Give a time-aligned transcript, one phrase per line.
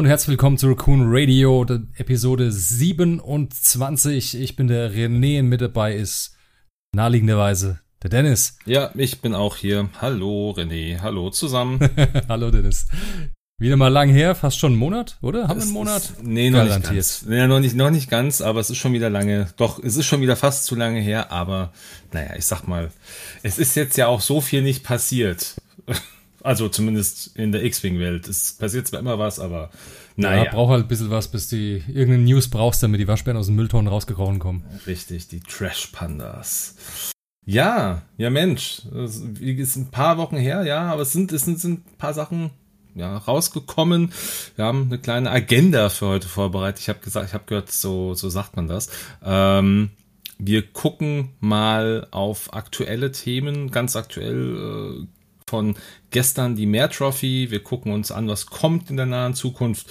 [0.00, 1.66] Und herzlich willkommen zu Raccoon Radio,
[1.98, 4.40] Episode 27.
[4.40, 6.38] Ich bin der René, mit dabei ist
[6.96, 8.56] naheliegenderweise der Dennis.
[8.64, 9.90] Ja, ich bin auch hier.
[10.00, 11.80] Hallo René, hallo zusammen.
[12.30, 12.86] hallo Dennis.
[13.58, 15.48] Wieder mal lang her, fast schon einen Monat, oder?
[15.48, 16.02] Haben wir einen Monat?
[16.02, 16.94] Ist, nee, noch Garantiert.
[16.94, 17.26] nicht ganz.
[17.26, 19.48] Nee, noch nicht, noch nicht ganz, aber es ist schon wieder lange.
[19.58, 21.74] Doch, es ist schon wieder fast zu lange her, aber
[22.10, 22.90] naja, ich sag mal,
[23.42, 25.56] es ist jetzt ja auch so viel nicht passiert.
[26.42, 28.28] Also zumindest in der X-Wing-Welt.
[28.28, 29.70] Es passiert zwar immer was, aber
[30.16, 30.44] naja.
[30.44, 33.46] Ja, braucht halt ein bisschen was, bis die irgendeine News brauchst, damit die Waschbären aus
[33.46, 34.64] dem Müllton rausgekrochen kommen.
[34.86, 37.12] Richtig, die Trash-Pandas.
[37.46, 41.58] Ja, ja Mensch, es ist ein paar Wochen her, ja, aber es sind, es sind,
[41.58, 42.50] sind ein paar Sachen
[42.94, 44.12] ja, rausgekommen.
[44.56, 46.80] Wir haben eine kleine Agenda für heute vorbereitet.
[46.80, 48.90] Ich habe gesagt, ich habe gehört, so, so sagt man das.
[49.24, 49.90] Ähm,
[50.38, 55.06] wir gucken mal auf aktuelle Themen, ganz aktuell äh,
[55.50, 55.74] von
[56.10, 57.50] gestern die Mehr Trophy.
[57.50, 59.86] Wir gucken uns an, was kommt in der nahen Zukunft.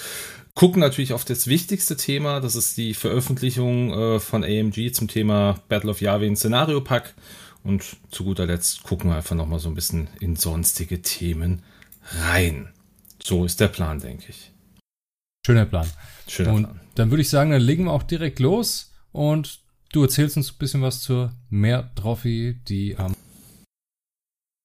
[0.56, 5.60] Gucken natürlich auf das wichtigste Thema, das ist die Veröffentlichung äh, von AMG zum Thema
[5.70, 7.14] Battle of Yavin Szenario Pack.
[7.64, 11.62] Und zu guter Letzt gucken wir einfach nochmal so ein bisschen in sonstige Themen
[12.02, 12.70] rein.
[13.22, 14.52] So ist der Plan, denke ich.
[15.46, 15.88] Schöner Plan.
[16.28, 16.80] Schöner und Plan.
[16.96, 19.60] Dann würde ich sagen, dann legen wir auch direkt los und
[19.92, 23.16] du erzählst uns ein bisschen was zur Mehr-Trophy, die am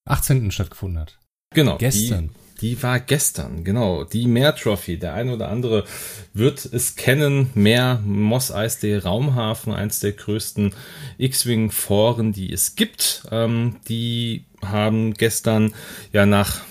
[0.06, 0.50] 18.
[0.50, 1.18] stattgefunden hat.
[1.54, 1.78] Genau.
[1.78, 2.30] Gestern.
[2.60, 4.04] Die, die war gestern, genau.
[4.04, 4.98] Die Mehr Trophy.
[4.98, 5.84] Der eine oder andere
[6.32, 7.50] wird es kennen.
[7.54, 10.74] Mehr Moss Eisley Raumhafen, eins der größten
[11.18, 13.26] X-Wing-Foren, die es gibt.
[13.30, 15.74] Ähm, die haben gestern
[16.12, 16.62] ja nach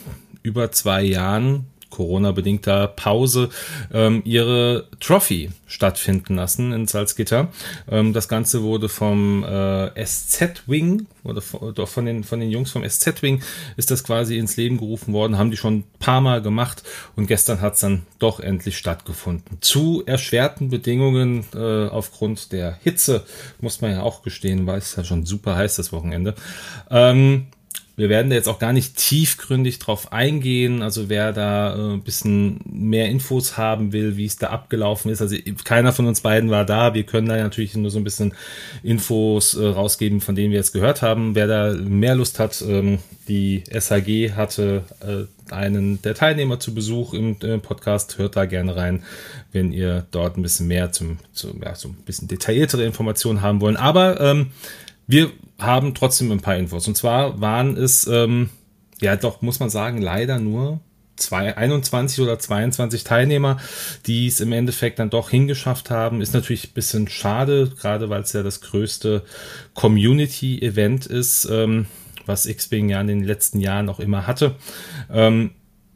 [0.41, 3.49] über zwei Jahren Corona-bedingter Pause
[3.93, 7.49] ähm, ihre Trophy stattfinden lassen in Salzgitter.
[7.89, 12.87] Ähm, das Ganze wurde vom äh, SZ-Wing oder von, von, den, von den Jungs vom
[12.87, 13.41] SZ-Wing
[13.77, 16.83] ist das quasi ins Leben gerufen worden, haben die schon ein paar Mal gemacht
[17.15, 19.59] und gestern hat es dann doch endlich stattgefunden.
[19.61, 23.23] Zu erschwerten Bedingungen äh, aufgrund der Hitze,
[23.61, 26.33] muss man ja auch gestehen, weil es ja schon super heiß das Wochenende.
[26.89, 27.47] Ähm,
[27.95, 30.81] wir werden da jetzt auch gar nicht tiefgründig drauf eingehen.
[30.81, 35.21] Also wer da äh, ein bisschen mehr Infos haben will, wie es da abgelaufen ist.
[35.21, 36.95] Also keiner von uns beiden war da.
[36.95, 38.33] Wir können da natürlich nur so ein bisschen
[38.81, 41.35] Infos äh, rausgeben, von denen wir jetzt gehört haben.
[41.35, 47.13] Wer da mehr Lust hat, ähm, die SAG hatte äh, einen der Teilnehmer zu Besuch
[47.13, 48.17] im äh, Podcast.
[48.17, 49.03] Hört da gerne rein,
[49.51, 53.61] wenn ihr dort ein bisschen mehr zum, zum ja, so ein bisschen detailliertere Informationen haben
[53.61, 53.77] wollen.
[53.77, 54.47] Aber ähm,
[55.05, 55.31] wir
[55.63, 56.87] haben trotzdem ein paar Infos.
[56.87, 58.49] Und zwar waren es, ähm,
[59.01, 60.79] ja doch, muss man sagen, leider nur
[61.15, 63.57] zwei, 21 oder 22 Teilnehmer,
[64.05, 66.21] die es im Endeffekt dann doch hingeschafft haben.
[66.21, 69.23] Ist natürlich ein bisschen schade, gerade weil es ja das größte
[69.73, 71.87] Community-Event ist, ähm,
[72.25, 74.55] was X-Wing ja in den letzten Jahren auch immer hatte.
[75.11, 75.51] Ähm,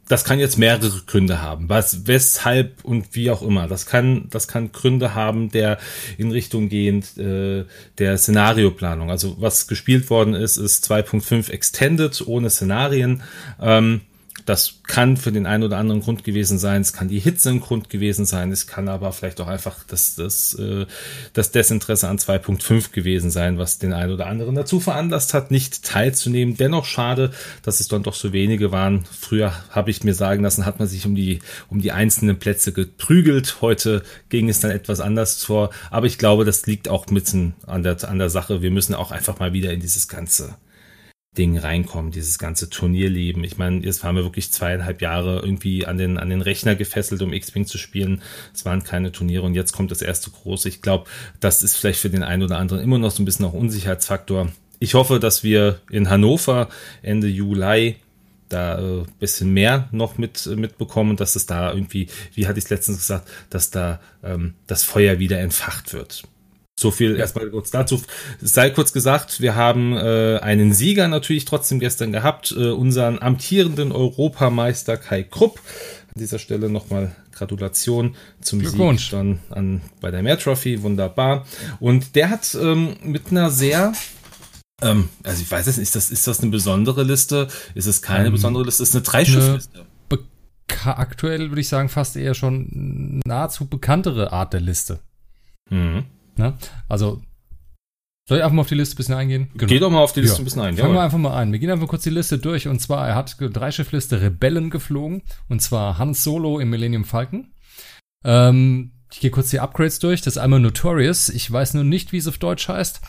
[0.08, 1.68] das kann jetzt mehrere Gründe haben.
[1.68, 3.68] Was, weshalb und wie auch immer.
[3.68, 5.78] Das kann, das kann Gründe haben, der
[6.16, 7.64] in Richtung gehend äh,
[7.98, 9.10] der Szenarioplanung.
[9.10, 13.22] Also was gespielt worden ist, ist 2.5 Extended ohne Szenarien.
[13.60, 14.00] Ähm,
[14.48, 16.80] das kann für den einen oder anderen Grund gewesen sein.
[16.80, 18.50] Es kann die Hitze ein Grund gewesen sein.
[18.50, 20.86] Es kann aber vielleicht auch einfach das, das, äh,
[21.34, 25.84] das Desinteresse an 2.5 gewesen sein, was den einen oder anderen dazu veranlasst hat, nicht
[25.84, 26.56] teilzunehmen.
[26.56, 27.30] Dennoch schade,
[27.62, 29.04] dass es dann doch so wenige waren.
[29.20, 32.72] Früher habe ich mir sagen lassen, hat man sich um die, um die einzelnen Plätze
[32.72, 33.58] geprügelt.
[33.60, 35.70] Heute ging es dann etwas anders vor.
[35.90, 38.62] Aber ich glaube, das liegt auch mitten an der, an der Sache.
[38.62, 40.56] Wir müssen auch einfach mal wieder in dieses ganze
[41.38, 43.44] Ding reinkommen, dieses ganze Turnierleben.
[43.44, 47.22] Ich meine, jetzt waren wir wirklich zweieinhalb Jahre irgendwie an den, an den Rechner gefesselt,
[47.22, 48.22] um X-Wing zu spielen.
[48.52, 50.68] Es waren keine Turniere und jetzt kommt das erste große.
[50.68, 53.46] Ich glaube, das ist vielleicht für den einen oder anderen immer noch so ein bisschen
[53.46, 54.48] auch Unsicherheitsfaktor.
[54.80, 56.68] Ich hoffe, dass wir in Hannover
[57.02, 57.96] Ende Juli
[58.48, 62.70] da äh, bisschen mehr noch mit mitbekommen, dass es da irgendwie, wie hatte ich es
[62.70, 66.24] letztens gesagt, dass da ähm, das Feuer wieder entfacht wird.
[66.78, 68.00] So viel erstmal kurz dazu.
[68.40, 73.90] Sei kurz gesagt, wir haben äh, einen Sieger natürlich trotzdem gestern gehabt, äh, unseren amtierenden
[73.90, 75.58] Europameister Kai Krupp.
[76.14, 81.46] An dieser Stelle nochmal Gratulation zum Sieg dann an, bei der Mehr Trophy, wunderbar.
[81.80, 83.92] Und der hat ähm, mit einer sehr
[84.80, 87.48] ähm, also ich weiß es nicht, ist das, ist das eine besondere Liste?
[87.74, 88.84] Ist es keine ähm, besondere Liste?
[88.84, 89.84] Ist es eine Dreischiffliste?
[90.84, 95.00] Aktuell würde ich sagen, fast eher schon nahezu bekanntere Art der Liste.
[95.70, 96.04] Mhm.
[96.38, 96.54] Ne?
[96.88, 97.20] Also,
[98.28, 99.48] soll ich einfach mal auf die Liste ein bisschen eingehen?
[99.54, 99.68] Genau.
[99.68, 100.42] Geh doch mal auf die Liste ja.
[100.42, 100.76] ein bisschen ein.
[100.76, 101.50] Fangen wir einfach mal ein.
[101.50, 102.68] Wir gehen einfach kurz die Liste durch.
[102.68, 105.22] Und zwar, er hat drei Schiffliste Rebellen geflogen.
[105.48, 107.52] Und zwar Han Solo im Millennium Falcon.
[108.26, 110.20] Ähm, ich gehe kurz die Upgrades durch.
[110.20, 111.30] Das ist einmal Notorious.
[111.30, 113.00] Ich weiß nur nicht, wie es auf Deutsch heißt.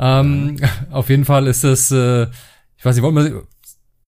[0.00, 0.56] Ähm,
[0.90, 2.24] auf jeden Fall ist das, äh,
[2.76, 3.46] ich weiß nicht, wollen wir,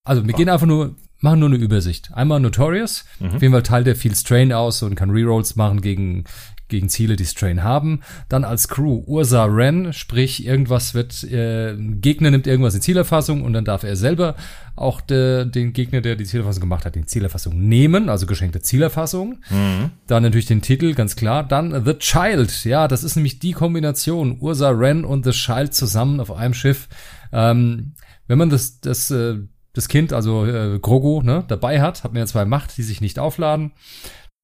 [0.03, 2.13] also wir gehen einfach nur machen nur eine Übersicht.
[2.13, 3.37] Einmal Notorious, mhm.
[3.37, 6.25] auf jeden Fall teilt er viel Strain aus und kann Rerolls machen gegen,
[6.73, 8.01] gegen Ziele, die Strain haben.
[8.29, 13.53] Dann als Crew Ursa Ren, sprich irgendwas wird, äh, Gegner nimmt irgendwas in Zielerfassung und
[13.53, 14.35] dann darf er selber
[14.75, 19.39] auch de, den Gegner, der die Zielerfassung gemacht hat, in Zielerfassung nehmen, also geschenkte Zielerfassung.
[19.51, 19.91] Mhm.
[20.07, 21.47] Dann natürlich den Titel, ganz klar.
[21.47, 26.21] Dann The Child, ja, das ist nämlich die Kombination Ursa Ren und The Child zusammen
[26.21, 26.89] auf einem Schiff.
[27.33, 27.93] Ähm,
[28.27, 29.37] wenn man das, das, äh,
[29.75, 33.01] das Kind, also äh, Grogo, ne, dabei hat, hat man ja zwei Macht, die sich
[33.01, 33.73] nicht aufladen.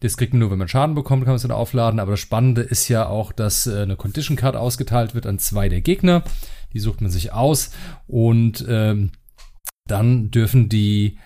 [0.01, 1.99] Das kriegt man nur, wenn man Schaden bekommt, kann man es dann aufladen.
[1.99, 5.69] Aber das Spannende ist ja auch, dass äh, eine Condition Card ausgeteilt wird an zwei
[5.69, 6.23] der Gegner.
[6.73, 7.71] Die sucht man sich aus
[8.07, 9.11] und ähm,
[9.87, 11.19] dann dürfen die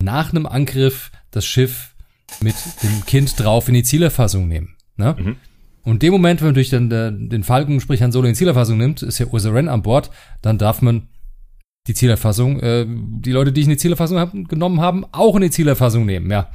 [0.00, 1.94] nach einem Angriff das Schiff
[2.40, 4.76] mit dem Kind drauf in die Zielerfassung nehmen.
[4.96, 5.16] Ne?
[5.18, 5.36] Mhm.
[5.82, 8.78] Und dem Moment, wenn man durch den, den Falken, sprich Han Solo in die Zielerfassung
[8.78, 10.10] nimmt, ist ja Ursa Ren an Bord,
[10.40, 11.08] dann darf man
[11.86, 15.42] die Zielerfassung, äh, die Leute, die ich in die Zielerfassung hab, genommen haben, auch in
[15.42, 16.48] die Zielerfassung nehmen, ja.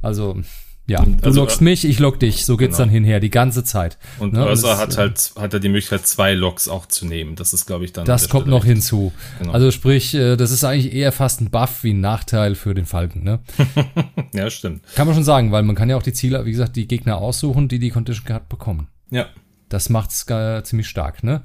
[0.00, 0.40] Also,
[0.86, 2.86] ja, du also, lockst mich, ich lock dich, so geht's genau.
[2.86, 3.98] dann hinher, die ganze Zeit.
[4.18, 4.44] Und ne?
[4.44, 7.36] Ursa hat halt, hat er die Möglichkeit, zwei Locks auch zu nehmen.
[7.36, 8.04] Das ist, glaube ich, dann.
[8.04, 9.12] Das kommt Stelle noch hinzu.
[9.38, 9.52] Genau.
[9.52, 12.86] Also sprich, äh, das ist eigentlich eher fast ein Buff wie ein Nachteil für den
[12.86, 13.40] Falken, ne?
[14.34, 14.82] ja, stimmt.
[14.96, 17.18] Kann man schon sagen, weil man kann ja auch die Ziele, wie gesagt, die Gegner
[17.18, 18.88] aussuchen, die die Condition Card bekommen.
[19.10, 19.26] Ja.
[19.68, 21.42] Das macht's äh, ziemlich stark, ne?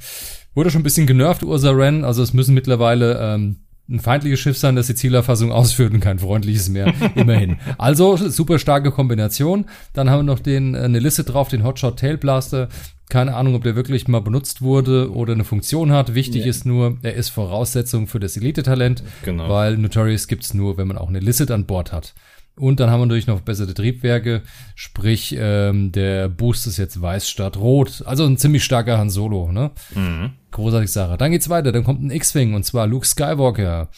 [0.56, 3.58] Wurde schon ein bisschen genervt, Ursa Ren, also es müssen mittlerweile, ähm,
[3.90, 6.94] ein feindliches Schiff sein, das die Zielerfassung ausführt und kein freundliches mehr.
[7.16, 7.58] Immerhin.
[7.78, 9.66] Also super starke Kombination.
[9.94, 12.68] Dann haben wir noch den äh, eine Liste drauf, den Hotshot Tail Blaster.
[13.10, 16.14] Keine Ahnung, ob der wirklich mal benutzt wurde oder eine Funktion hat.
[16.14, 16.50] Wichtig yeah.
[16.50, 19.48] ist nur, er ist Voraussetzung für das Elite-Talent, genau.
[19.48, 22.14] weil Notorious gibt's nur, wenn man auch eine Illicit an Bord hat.
[22.60, 24.42] Und dann haben wir natürlich noch bessere Triebwerke,
[24.74, 28.04] sprich ähm, der Boost ist jetzt weiß statt rot.
[28.06, 29.72] Also ein ziemlich starker Han Solo, ne?
[29.94, 30.32] Mhm.
[30.50, 31.18] Großartige Sache.
[31.18, 33.90] Dann geht's weiter, dann kommt ein X-Wing und zwar Luke Skywalker.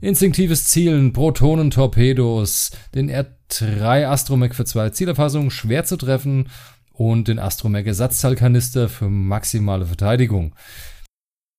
[0.00, 6.48] Instinktives Zielen, Protonen-Torpedos, den R3 Astromech für zwei Zielerfassungen, schwer zu treffen
[6.92, 10.54] und den Astromech Ersatzteilkanister für maximale Verteidigung.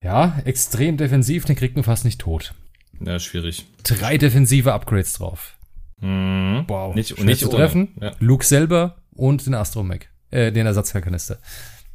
[0.03, 2.55] Ja, extrem defensiv, den kriegt man fast nicht tot.
[2.99, 3.65] Ja, schwierig.
[3.83, 5.56] Drei defensive Upgrades drauf.
[6.01, 6.65] Mhm.
[6.67, 6.95] Wow.
[6.95, 7.95] Nicht, nicht zu treffen.
[8.01, 8.11] Ja.
[8.19, 11.39] Luke selber und den Astromech, äh, den Ersatzkanister.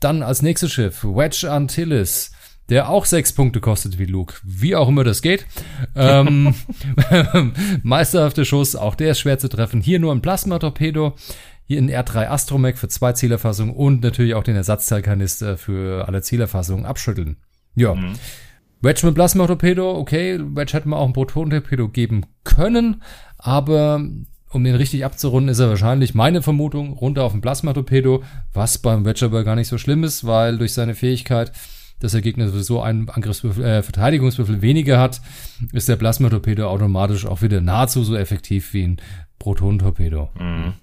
[0.00, 2.32] Dann als nächstes Schiff Wedge Antilles,
[2.68, 4.34] der auch sechs Punkte kostet wie Luke.
[4.42, 5.46] Wie auch immer das geht.
[5.94, 6.54] Ähm,
[7.82, 9.80] meisterhafter Schuss, auch der ist schwer zu treffen.
[9.80, 11.14] Hier nur ein Plasma-Torpedo.
[11.64, 16.84] Hier ein R3 Astromech für zwei Zielerfassungen und natürlich auch den Ersatzteilkanister für alle Zielerfassungen
[16.84, 17.36] abschütteln.
[17.76, 17.94] Ja.
[17.94, 18.14] Mhm.
[18.82, 23.02] Wedge mit Plasma-Torpedo, okay, Wedge hätte man auch ein Proton-Torpedo geben können,
[23.42, 24.00] aber
[24.50, 28.22] um den richtig abzurunden, ist er wahrscheinlich, meine Vermutung, runter auf ein Plasma-Torpedo,
[28.52, 31.52] was beim Wedge aber gar nicht so schlimm ist, weil durch seine Fähigkeit,
[31.98, 35.20] dass der Gegner sowieso einen Angriffswürfel, äh, Verteidigungswürfel weniger hat,
[35.72, 38.96] ist der Plasma-Torpedo automatisch auch wieder nahezu so effektiv wie ein
[39.38, 40.30] Proton-Torpedo.
[40.38, 40.74] Mhm.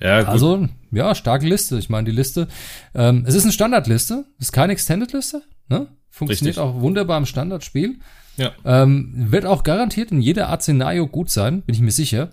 [0.00, 0.28] Ja, gut.
[0.28, 1.76] Also, ja, starke Liste.
[1.78, 2.48] Ich meine, die Liste,
[2.94, 5.88] ähm, es ist eine Standardliste, ist keine Extended-Liste, ne?
[6.08, 6.62] Funktioniert Richtig.
[6.62, 7.98] auch wunderbar im Standardspiel.
[8.36, 8.52] Ja.
[8.64, 12.30] Ähm, wird auch garantiert in jeder Art Szenario gut sein, bin ich mir sicher.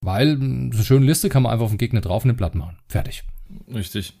[0.00, 2.36] Weil hm, so eine schöne Liste kann man einfach auf den Gegner drauf und den
[2.36, 2.78] Blatt machen.
[2.88, 3.24] Fertig.
[3.72, 4.14] Richtig.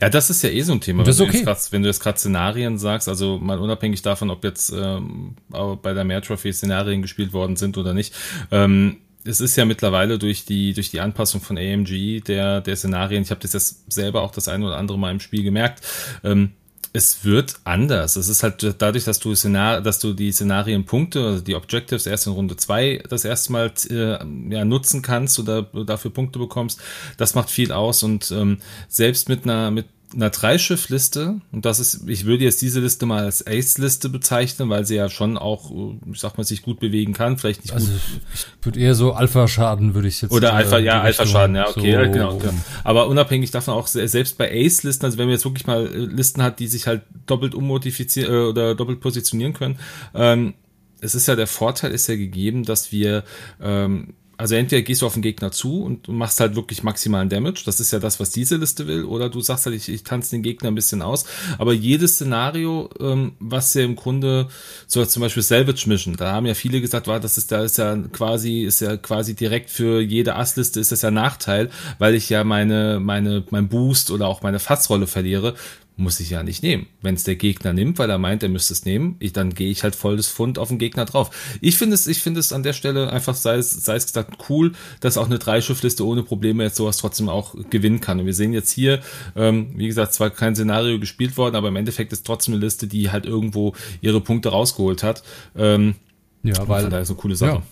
[0.00, 1.38] Ja, das ist ja eh so ein Thema, das wenn, okay.
[1.40, 5.36] du grad, wenn du jetzt gerade Szenarien sagst, also mal unabhängig davon, ob jetzt ähm,
[5.50, 8.14] bei der Mehr Trophy Szenarien gespielt worden sind oder nicht.
[8.50, 13.22] Ähm, es ist ja mittlerweile durch die durch die Anpassung von AMG der der Szenarien,
[13.22, 15.82] ich habe das jetzt selber auch das eine oder andere Mal im Spiel gemerkt,
[16.24, 16.52] ähm,
[16.96, 18.16] es wird anders.
[18.16, 22.26] Es ist halt dadurch, dass du Szenar dass du die Szenarienpunkte, also die Objectives erst
[22.26, 24.18] in Runde zwei das erste Mal äh,
[24.54, 26.80] ja, nutzen kannst oder dafür Punkte bekommst,
[27.18, 32.08] das macht viel aus und ähm, selbst mit einer mit einer Dreischiff-Liste, und das ist,
[32.08, 35.70] ich würde jetzt diese Liste mal als Ace-Liste bezeichnen, weil sie ja schon auch,
[36.10, 38.00] ich sag mal, sich gut bewegen kann, vielleicht nicht also gut.
[38.32, 40.32] Ich würde eher so Alpha-Schaden würde ich jetzt.
[40.32, 42.54] Oder Alpha, ja, Alpha-Schaden, ja, okay, so, ja, genau, genau.
[42.84, 46.42] Aber unabhängig davon auch selbst bei Ace-Listen, also wenn man jetzt wirklich mal äh, Listen
[46.42, 49.78] hat, die sich halt doppelt ummodifizieren äh, oder doppelt positionieren können,
[50.14, 50.54] ähm,
[51.00, 53.24] es ist ja der Vorteil ist ja gegeben, dass wir
[53.60, 57.62] ähm, also entweder gehst du auf den Gegner zu und machst halt wirklich maximalen Damage,
[57.64, 60.32] das ist ja das, was diese Liste will, oder du sagst halt, ich, ich tanze
[60.32, 61.24] den Gegner ein bisschen aus.
[61.58, 64.48] Aber jedes Szenario, ähm, was ja im Grunde,
[64.86, 67.78] so zum Beispiel Salvage Mission, da haben ja viele gesagt, war, das ist, da ist
[67.78, 72.28] ja quasi, ist ja quasi direkt für jede Assliste ist das ja Nachteil, weil ich
[72.28, 75.54] ja meine, meine, mein Boost oder auch meine Fassrolle verliere
[75.96, 76.86] muss ich ja nicht nehmen.
[77.00, 79.70] Wenn es der Gegner nimmt, weil er meint, er müsste es nehmen, ich, dann gehe
[79.70, 81.30] ich halt volles Pfund auf den Gegner drauf.
[81.62, 84.36] Ich finde es, ich finde es an der Stelle einfach, sei es, sei es gesagt,
[84.50, 88.20] cool, dass auch eine Dreischiffliste ohne Probleme jetzt sowas trotzdem auch gewinnen kann.
[88.20, 89.00] Und wir sehen jetzt hier,
[89.34, 92.86] ähm, wie gesagt, zwar kein Szenario gespielt worden, aber im Endeffekt ist trotzdem eine Liste,
[92.86, 95.22] die halt irgendwo ihre Punkte rausgeholt hat.
[95.56, 95.94] Ähm,
[96.42, 97.52] ja, weil da ist eine coole Sache.
[97.52, 97.62] Ja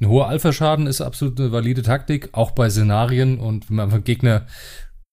[0.00, 3.38] Ein hoher Alpha-Schaden ist absolut eine valide Taktik, auch bei Szenarien.
[3.38, 4.46] Und wenn man Gegner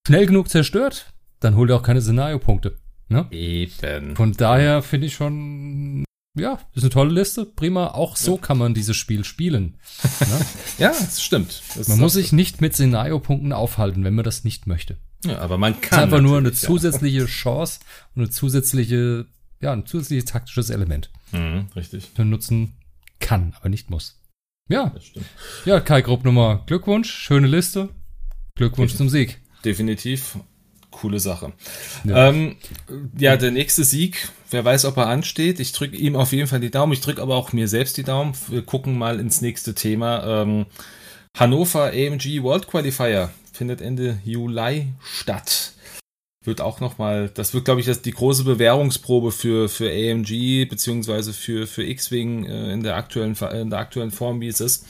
[0.07, 1.10] schnell genug zerstört,
[1.41, 2.77] dann holt er auch keine Szenariopunkte.
[3.09, 3.27] Ne?
[3.31, 4.15] Eben.
[4.15, 6.05] Von daher finde ich schon,
[6.37, 7.45] ja, ist eine tolle Liste.
[7.45, 7.87] Prima.
[7.87, 9.77] Auch so kann man dieses Spiel spielen.
[10.21, 10.45] Ne?
[10.77, 11.61] Ja, das stimmt.
[11.75, 14.95] Das Man muss sich nicht mit Szenariopunkten aufhalten, wenn man das nicht möchte.
[15.25, 15.99] Ja, aber man Es ist kann.
[16.05, 16.67] einfach nur eine natürlich, ja.
[16.69, 17.79] zusätzliche Chance
[18.15, 19.25] und eine zusätzliche,
[19.61, 22.11] ja, ein zusätzliches taktisches Element, Mhm, richtig.
[22.17, 22.73] man nutzen
[23.19, 24.19] kann, aber nicht muss.
[24.69, 25.25] Ja, Das stimmt.
[25.65, 27.89] ja, Kai Grupp Nummer, Glückwunsch, schöne Liste.
[28.55, 29.41] Glückwunsch zum Sieg.
[29.65, 30.39] Definitiv.
[30.91, 31.53] Coole Sache.
[32.03, 32.29] Ja.
[32.29, 32.57] Ähm,
[33.17, 35.59] ja, der nächste Sieg, wer weiß, ob er ansteht.
[35.59, 36.93] Ich drücke ihm auf jeden Fall die Daumen.
[36.93, 38.33] Ich drücke aber auch mir selbst die Daumen.
[38.49, 40.43] Wir gucken mal ins nächste Thema.
[40.43, 40.65] Ähm,
[41.37, 45.73] Hannover AMG World Qualifier findet Ende Juli statt.
[46.43, 51.33] Wird auch nochmal, das wird, glaube ich, das, die große Bewährungsprobe für, für AMG beziehungsweise
[51.33, 54.87] für, für X-Wing äh, in, der aktuellen, in der aktuellen Form, wie es ist.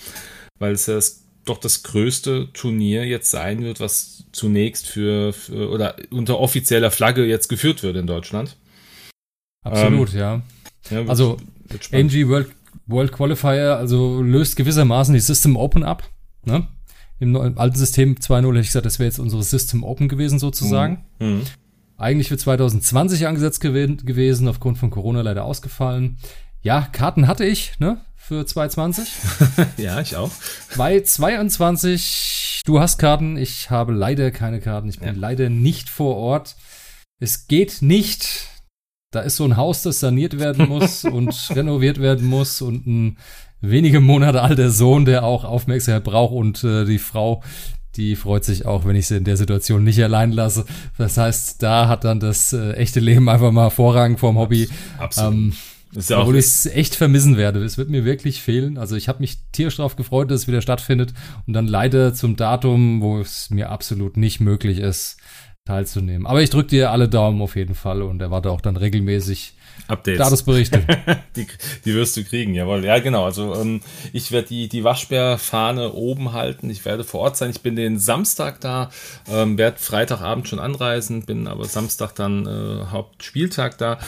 [0.57, 5.69] Weil es ja das, doch das größte Turnier jetzt sein wird, was zunächst für, für
[5.69, 8.57] oder unter offizieller Flagge jetzt geführt wird in Deutschland.
[9.63, 10.41] Absolut, ja.
[10.89, 11.37] Ja, wird- Also,
[11.69, 11.93] wird.
[11.93, 12.47] AMG World,
[12.87, 16.09] World Qualifier, also löst gewissermaßen die System Open ab.
[16.45, 16.67] Ne?
[17.19, 20.39] Im, neuen- alten System 2.0 hätte ich gesagt, das wäre jetzt unsere System Open gewesen
[20.39, 21.05] sozusagen.
[21.19, 21.41] Mhm.
[21.97, 26.17] Eigentlich für 2020 angesetzt gew gewesen, aufgrund von Corona leider ausgefallen.
[26.63, 28.01] Ja, Karten hatte ich, ne?
[28.31, 29.09] Für 2020.
[29.77, 30.31] Ja, ich auch.
[30.77, 34.87] Bei 22, du hast Karten, ich habe leider keine Karten.
[34.87, 35.13] Ich bin Ja.
[35.19, 36.55] leider nicht vor Ort.
[37.19, 38.47] Es geht nicht.
[39.11, 43.17] Da ist so ein Haus, das saniert werden muss und renoviert werden muss und ein
[43.59, 47.43] wenige Monate alter Sohn, der auch Aufmerksamkeit braucht und äh, die Frau,
[47.97, 50.63] die freut sich auch, wenn ich sie in der Situation nicht allein lasse.
[50.97, 54.69] Das heißt, da hat dann das äh, echte Leben einfach mal Vorrang vorm Hobby.
[54.99, 55.33] Absolut.
[55.33, 55.53] Ähm,
[55.95, 57.63] ist ja auch obwohl ich es echt vermissen werde.
[57.63, 58.77] Es wird mir wirklich fehlen.
[58.77, 61.13] Also ich habe mich tierisch darauf gefreut, dass es wieder stattfindet
[61.47, 65.17] und dann leider zum Datum, wo es mir absolut nicht möglich ist,
[65.65, 66.25] teilzunehmen.
[66.25, 69.53] Aber ich drücke dir alle Daumen auf jeden Fall und erwarte auch dann regelmäßig
[69.87, 70.19] Updates.
[70.19, 70.85] Statusberichte.
[71.35, 71.47] die,
[71.85, 72.83] die wirst du kriegen, jawohl.
[72.83, 73.25] Ja, genau.
[73.25, 73.81] Also ähm,
[74.13, 76.69] ich werde die, die Waschbärfahne oben halten.
[76.69, 77.51] Ich werde vor Ort sein.
[77.51, 78.89] Ich bin den Samstag da,
[79.29, 83.99] ähm, werde Freitagabend schon anreisen, bin aber Samstag dann äh, Hauptspieltag da.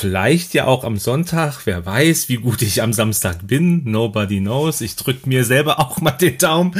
[0.00, 1.66] Vielleicht ja auch am Sonntag.
[1.66, 3.82] Wer weiß, wie gut ich am Samstag bin.
[3.84, 4.80] Nobody knows.
[4.80, 6.74] Ich drücke mir selber auch mal den Daumen.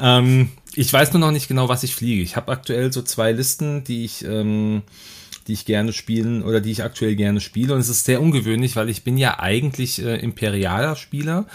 [0.00, 2.20] Ähm, ich weiß nur noch nicht genau, was ich fliege.
[2.20, 4.82] Ich habe aktuell so zwei Listen, die ich ähm,
[5.46, 7.74] die ich gerne spielen oder die ich aktuell gerne spiele.
[7.74, 11.46] Und es ist sehr ungewöhnlich, weil ich bin ja eigentlich äh, imperialer Spieler.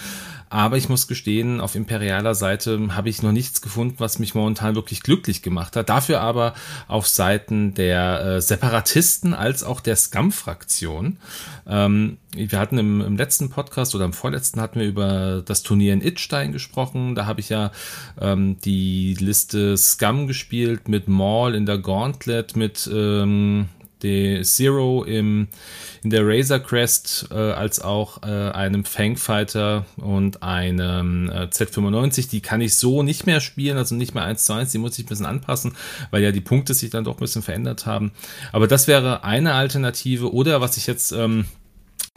[0.50, 4.74] Aber ich muss gestehen, auf imperialer Seite habe ich noch nichts gefunden, was mich momentan
[4.74, 5.90] wirklich glücklich gemacht hat.
[5.90, 6.56] Dafür aber
[6.88, 11.18] auf Seiten der äh, Separatisten als auch der Scum-Fraktion.
[11.68, 15.94] Ähm, wir hatten im, im letzten Podcast oder im vorletzten hatten wir über das Turnier
[15.94, 17.14] in Itstein gesprochen.
[17.14, 17.72] Da habe ich ja
[18.20, 23.70] ähm, die Liste Scum gespielt mit Maul in der Gauntlet, mit ähm,
[24.02, 25.48] der Zero im,
[26.04, 32.30] in der Razor Crest, äh, als auch äh, einem Fangfighter und einem äh, Z95.
[32.30, 34.98] Die kann ich so nicht mehr spielen, also nicht mehr 1 zu 1, die muss
[34.98, 35.76] ich ein bisschen anpassen,
[36.12, 38.12] weil ja die Punkte sich dann doch ein bisschen verändert haben.
[38.52, 41.46] Aber das wäre eine Alternative oder was ich jetzt ähm,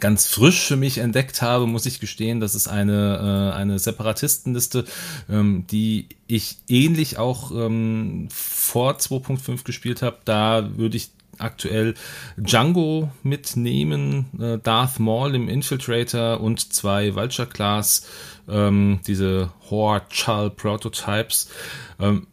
[0.03, 4.85] ganz frisch für mich entdeckt habe, muss ich gestehen, das ist eine, äh, eine Separatistenliste,
[5.31, 10.19] ähm, die ich ähnlich auch ähm, vor 2.5 gespielt habe.
[10.25, 11.11] Da würde ich
[11.43, 11.95] aktuell
[12.37, 18.07] Django mitnehmen, äh, Darth Maul im Infiltrator und zwei Vulture Class,
[18.49, 21.51] ähm, diese Horde Chull Prototypes.
[22.01, 22.27] Ähm,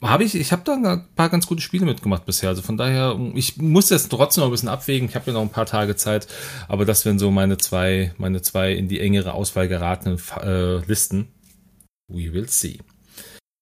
[0.00, 2.50] habe ich, ich habe da ein paar ganz gute Spiele mitgemacht bisher.
[2.50, 5.08] Also von daher, ich muss jetzt trotzdem noch ein bisschen abwägen.
[5.08, 6.28] Ich habe ja noch ein paar Tage Zeit,
[6.68, 11.28] aber das wären so meine zwei, meine zwei in die engere Auswahl geratenen äh, Listen.
[12.08, 12.78] We will see.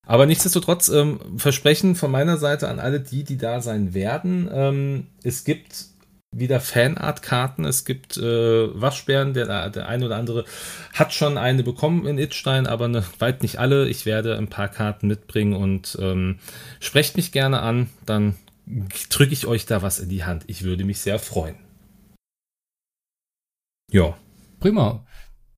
[0.07, 4.49] Aber nichtsdestotrotz, ähm, Versprechen von meiner Seite an alle die, die da sein werden.
[4.53, 5.87] Ähm, es gibt
[6.31, 10.45] wieder Fanart-Karten, es gibt äh, Waschbären, der, der eine oder andere
[10.93, 13.89] hat schon eine bekommen in Itstein, aber ne, weit nicht alle.
[13.89, 16.39] Ich werde ein paar Karten mitbringen und ähm,
[16.79, 18.37] sprecht mich gerne an, dann
[19.11, 20.45] drücke ich euch da was in die Hand.
[20.47, 21.57] Ich würde mich sehr freuen.
[23.91, 24.17] Ja.
[24.61, 25.06] Prima.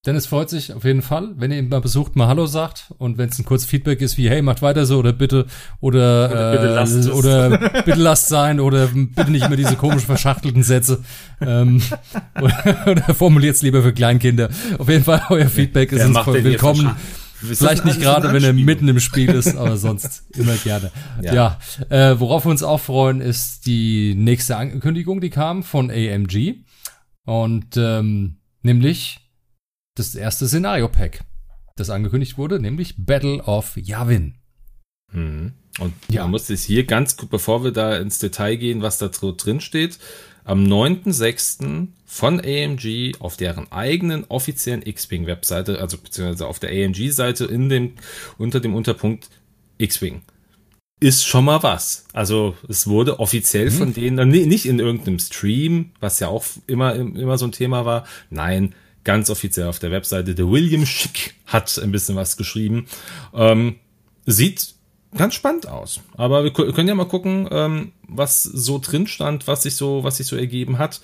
[0.09, 3.19] Dennis freut sich auf jeden Fall, wenn ihr ihn mal besucht, mal Hallo sagt und
[3.19, 5.45] wenn es ein kurzes Feedback ist wie hey, macht weiter so oder bitte
[5.83, 7.11] oder Oder bitte äh, lasst es.
[7.11, 11.05] oder bitte lasst sein oder bitte nicht immer diese komisch verschachtelten Sätze
[11.43, 11.83] ähm,
[12.41, 14.49] oder, oder formuliert's lieber für Kleinkinder.
[14.79, 16.97] Auf jeden Fall euer Feedback ist Wer uns willkommen.
[17.43, 20.91] Ist Vielleicht nicht gerade, wenn er mitten im Spiel ist, aber sonst immer gerne.
[21.21, 21.35] Ja.
[21.35, 21.59] Ja,
[21.91, 26.65] äh, worauf wir uns auch freuen, ist die nächste Ankündigung, die kam von AMG
[27.27, 29.28] und ähm, nämlich
[29.99, 31.21] das erste Szenario-Pack.
[31.77, 34.35] das angekündigt wurde, nämlich Battle of Yavin.
[35.13, 35.53] Mhm.
[35.79, 36.23] Und ja.
[36.23, 39.99] man muss es hier ganz, bevor wir da ins Detail gehen, was da drin steht,
[40.45, 41.89] am 9.6.
[42.07, 47.93] von AMG auf deren eigenen offiziellen X-Wing-Webseite, also beziehungsweise auf der AMG-Seite in dem,
[48.39, 49.29] unter dem Unterpunkt
[49.77, 50.23] X-Wing.
[51.01, 52.07] Ist schon mal was.
[52.13, 53.75] Also es wurde offiziell mhm.
[53.75, 58.05] von denen, nicht in irgendeinem Stream, was ja auch immer, immer so ein Thema war.
[58.31, 58.75] Nein,
[59.09, 60.35] ganz offiziell auf der Webseite.
[60.35, 62.89] Der William Schick hat ein bisschen was geschrieben.
[63.33, 63.77] Ähm,
[64.27, 64.75] sieht
[65.17, 66.01] ganz spannend aus.
[66.19, 70.19] Aber wir können ja mal gucken, ähm, was so drin stand, was sich so, was
[70.19, 71.01] sich so ergeben hat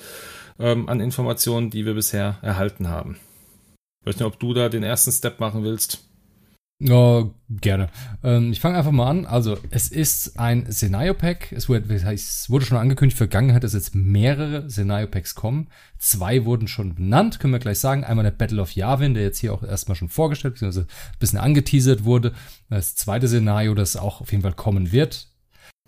[0.58, 3.16] ähm, an Informationen, die wir bisher erhalten haben.
[4.02, 6.04] Ich weiß nicht, ob du da den ersten Step machen willst.
[6.82, 7.88] Oh, gerne.
[8.24, 9.26] Ähm, ich fange einfach mal an.
[9.26, 11.52] Also, es ist ein Szenario-Pack.
[11.52, 15.68] Es wurde, es wurde schon angekündigt, Vergangenheit, dass jetzt mehrere Szenario-Packs kommen.
[15.98, 18.02] Zwei wurden schon benannt, können wir gleich sagen.
[18.02, 21.38] Einmal der Battle of Yavin, der jetzt hier auch erstmal schon vorgestellt, beziehungsweise ein bisschen
[21.38, 22.34] angeteasert wurde.
[22.68, 25.28] Das zweite Szenario, das auch auf jeden Fall kommen wird,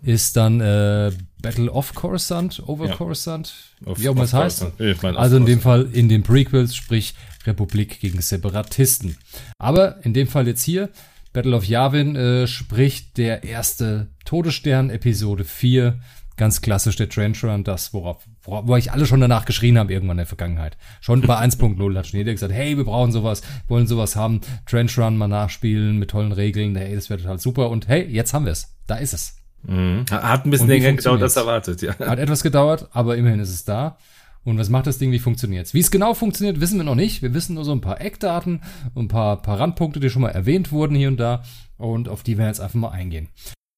[0.02, 1.10] ist dann äh,
[1.46, 2.96] Battle of Coruscant, Over ja.
[2.96, 4.66] Coruscant, of, wie auch immer es heißt.
[4.78, 7.14] Ich mein, also in dem Fall in den Prequels, sprich
[7.46, 9.16] Republik gegen Separatisten.
[9.56, 10.88] Aber in dem Fall jetzt hier,
[11.32, 16.00] Battle of Yavin, äh, spricht der erste Todesstern, Episode 4,
[16.36, 20.16] ganz klassisch der Trench Run, das, worauf, worauf ich alle schon danach geschrien haben, irgendwann
[20.16, 20.76] in der Vergangenheit.
[21.00, 24.98] Schon bei 1.0 hat schon jeder gesagt, hey, wir brauchen sowas, wollen sowas haben, Trench
[24.98, 28.46] Run mal nachspielen mit tollen Regeln, hey, das wäre total super und hey, jetzt haben
[28.46, 28.74] wir es.
[28.88, 29.36] Da ist es.
[29.62, 30.04] Mhm.
[30.10, 31.98] Hat ein bisschen länger gedauert als erwartet, ja.
[31.98, 33.98] Hat etwas gedauert, aber immerhin ist es da.
[34.46, 35.10] Und was macht das Ding?
[35.10, 35.74] Wie funktioniert es?
[35.74, 37.20] Wie es genau funktioniert, wissen wir noch nicht.
[37.20, 38.62] Wir wissen nur so ein paar Eckdaten,
[38.94, 41.42] ein paar, paar Randpunkte, die schon mal erwähnt wurden hier und da.
[41.78, 43.28] Und auf die werden wir jetzt einfach mal eingehen.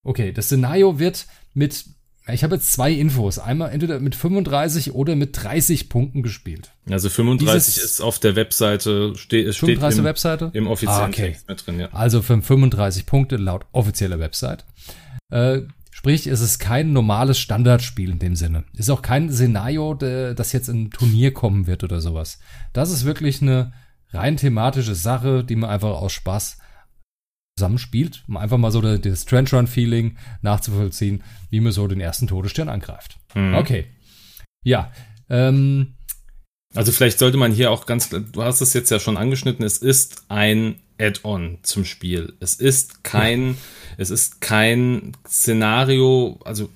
[0.05, 1.87] Okay, das Szenario wird mit,
[2.31, 3.39] ich habe jetzt zwei Infos.
[3.39, 6.71] Einmal entweder mit 35 oder mit 30 Punkten gespielt.
[6.91, 10.51] Also 35 Dieses ist auf der Webseite, ste es steht im, Webseite?
[10.53, 11.29] im offiziellen ah, okay.
[11.29, 11.89] Text mit drin, ja.
[11.93, 14.67] Also für 35 Punkte laut offizieller Website.
[15.31, 15.63] Äh,
[15.99, 18.63] Sprich, es ist kein normales Standardspiel in dem Sinne.
[18.75, 22.39] Es ist auch kein Szenario, das jetzt in ein Turnier kommen wird oder sowas.
[22.73, 23.73] Das ist wirklich eine
[24.13, 26.59] rein thematische Sache, die man einfach aus Spaß
[27.57, 32.29] zusammenspielt, um einfach mal so das Trench Run Feeling nachzuvollziehen, wie man so den ersten
[32.29, 33.19] Todesstern angreift.
[33.35, 33.55] Mhm.
[33.55, 33.87] Okay.
[34.63, 34.93] Ja.
[35.29, 35.97] Ähm,
[36.77, 39.79] also vielleicht sollte man hier auch ganz, du hast es jetzt ja schon angeschnitten, es
[39.79, 42.35] ist ein Add-on zum Spiel.
[42.41, 43.55] Es ist kein, ja.
[43.99, 46.69] es ist kein Szenario, also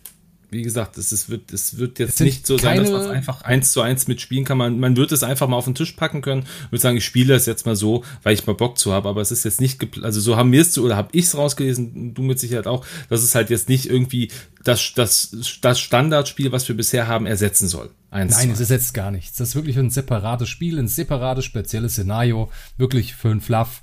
[0.52, 3.40] wie gesagt, es, ist, wird, es wird jetzt nicht so sein, dass man es einfach
[3.40, 4.58] eins zu eins mitspielen kann.
[4.58, 7.32] Man, man wird es einfach mal auf den Tisch packen können und sagen, ich spiele
[7.32, 9.08] das jetzt mal so, weil ich mal Bock zu habe.
[9.08, 12.12] Aber es ist jetzt nicht, also so haben wir es oder habe ich es rausgelesen,
[12.12, 14.30] du mit Sicherheit auch, dass es halt jetzt nicht irgendwie
[14.62, 17.88] das, das, das Standardspiel, was wir bisher haben, ersetzen soll.
[18.10, 19.38] Eins Nein, es ersetzt gar nichts.
[19.38, 23.82] Das ist wirklich ein separates Spiel, ein separates, spezielles Szenario, wirklich für einen Fluff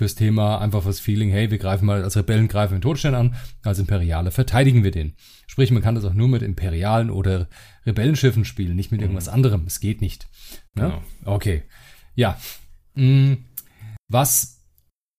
[0.00, 3.36] fürs Thema einfach fürs Feeling, hey, wir greifen mal als Rebellen greifen den Todesstern an,
[3.62, 5.14] als Imperiale verteidigen wir den.
[5.46, 7.50] Sprich, man kann das auch nur mit Imperialen oder
[7.84, 9.34] Rebellenschiffen spielen, nicht mit irgendwas mhm.
[9.34, 9.66] anderem.
[9.66, 10.26] Es geht nicht.
[10.72, 10.84] Ne?
[10.84, 11.02] Genau.
[11.26, 11.64] Okay.
[12.14, 12.40] Ja.
[12.94, 13.44] Hm.
[14.08, 14.64] Was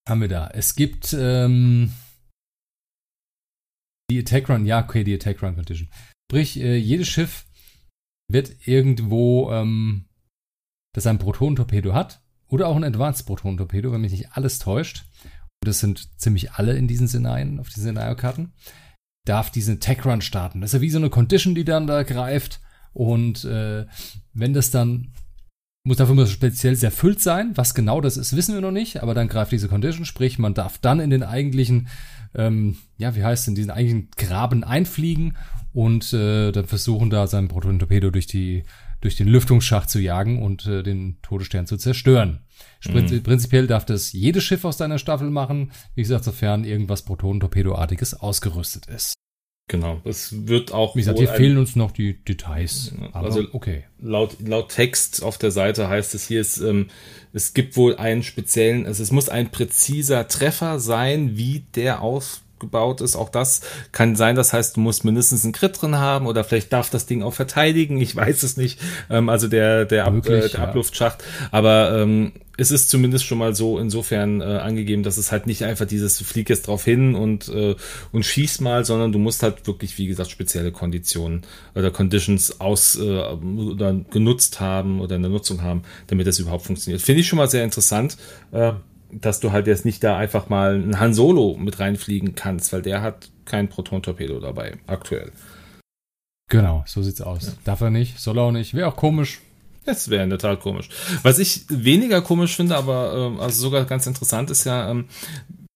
[0.10, 0.48] haben wir da?
[0.48, 1.94] Es gibt ähm,
[4.10, 5.91] die Attack Run, ja, okay, die Attack Run Condition.
[6.28, 7.46] Sprich, äh, jedes Schiff
[8.28, 10.10] wird irgendwo, ähm,
[10.96, 12.20] das ein Protonentorpedo hat,
[12.51, 15.05] oder auch ein Advanced Proton-Torpedo, wenn mich nicht alles täuscht.
[15.23, 18.53] Und das sind ziemlich alle in diesen Szenarien, auf diesen Szenario-Karten.
[19.25, 20.61] Darf diesen Tech-Run starten.
[20.61, 22.59] Das ist ja wie so eine Condition, die dann da greift.
[22.93, 23.85] Und äh,
[24.33, 25.13] wenn das dann
[25.83, 27.51] muss dafür mal speziell sehr füllt sein.
[27.55, 30.53] Was genau das ist, wissen wir noch nicht, aber dann greift diese Condition, sprich, man
[30.53, 31.87] darf dann in den eigentlichen,
[32.35, 35.37] ähm, ja, wie heißt denn, diesen eigentlichen Graben einfliegen
[35.73, 38.63] und äh, dann versuchen da seinen Proton-Torpedo durch die
[39.01, 42.41] durch den Lüftungsschacht zu jagen und äh, den Todesstern zu zerstören.
[42.79, 43.23] Sprinz mhm.
[43.23, 48.85] Prinzipiell darf das jedes Schiff aus deiner Staffel machen, wie gesagt, sofern irgendwas Protonentorpedoartiges ausgerüstet
[48.85, 49.15] ist.
[49.67, 50.95] Genau, es wird auch.
[50.95, 52.93] Wie gesagt, hier fehlen uns noch die Details.
[53.13, 53.85] Aber also okay.
[53.99, 56.87] Laut, laut Text auf der Seite heißt es hier, es, ähm,
[57.31, 62.41] es gibt wohl einen speziellen, also es muss ein präziser Treffer sein, wie der aus
[62.62, 63.17] gebaut ist.
[63.17, 63.60] Auch das
[63.91, 64.38] kann sein.
[64.38, 67.34] Das heißt, du musst mindestens einen Crit drin haben oder vielleicht darf das Ding auch
[67.34, 68.00] verteidigen.
[68.00, 68.80] Ich weiß es nicht.
[69.10, 70.67] Ähm, also der, der, Ab, Möglich, äh, der ja.
[70.67, 71.21] Abluftschacht.
[71.52, 75.63] Aber ähm, es ist zumindest schon mal so insofern äh, angegeben, dass es halt nicht
[75.63, 77.76] einfach dieses, flieg jetzt drauf hin und, äh,
[78.12, 81.41] und schieß mal, sondern du musst halt wirklich, wie gesagt, spezielle Konditionen
[81.74, 86.65] oder Conditions aus äh, oder genutzt haben oder in der Nutzung haben, damit das überhaupt
[86.65, 87.02] funktioniert.
[87.02, 88.17] Finde ich schon mal sehr interessant.
[88.52, 88.74] Äh,
[89.12, 92.82] dass du halt jetzt nicht da einfach mal einen Han Solo mit reinfliegen kannst, weil
[92.82, 95.32] der hat kein Proton-Torpedo dabei, aktuell.
[96.50, 97.47] Genau, so sieht's aus.
[97.47, 97.54] Ja.
[97.63, 98.74] Darf er nicht, soll er auch nicht.
[98.74, 99.39] Wäre auch komisch.
[99.86, 100.89] Das wäre in der Tat komisch.
[101.24, 105.06] Was ich weniger komisch finde, aber ähm, also sogar ganz interessant ist ja, ähm,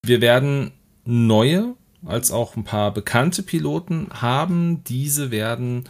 [0.04, 0.72] wir werden
[1.06, 4.84] neue als auch ein paar bekannte Piloten haben.
[4.84, 5.86] Diese werden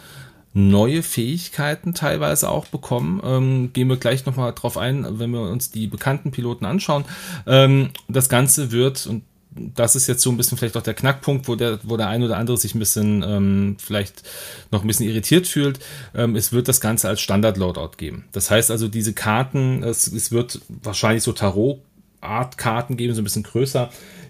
[0.55, 3.21] neue Fähigkeiten teilweise auch bekommen.
[3.23, 7.03] Ähm, gehen wir gleich nochmal drauf ein, wenn wir uns die bekannten Piloten anschauen.
[7.45, 11.49] Ähm, das Ganze wird, und das ist jetzt so ein bisschen vielleicht auch der Knackpunkt,
[11.49, 14.23] wo der, wo der ein oder andere sich ein bisschen ähm, vielleicht
[14.71, 15.79] noch ein bisschen irritiert fühlt.
[16.15, 18.23] Ähm, es wird das Ganze als Standard-Loadout geben.
[18.31, 23.43] Das heißt also, diese Karten, es, es wird wahrscheinlich so Tarot-Art-Karten geben, so ein bisschen
[23.43, 23.89] größer,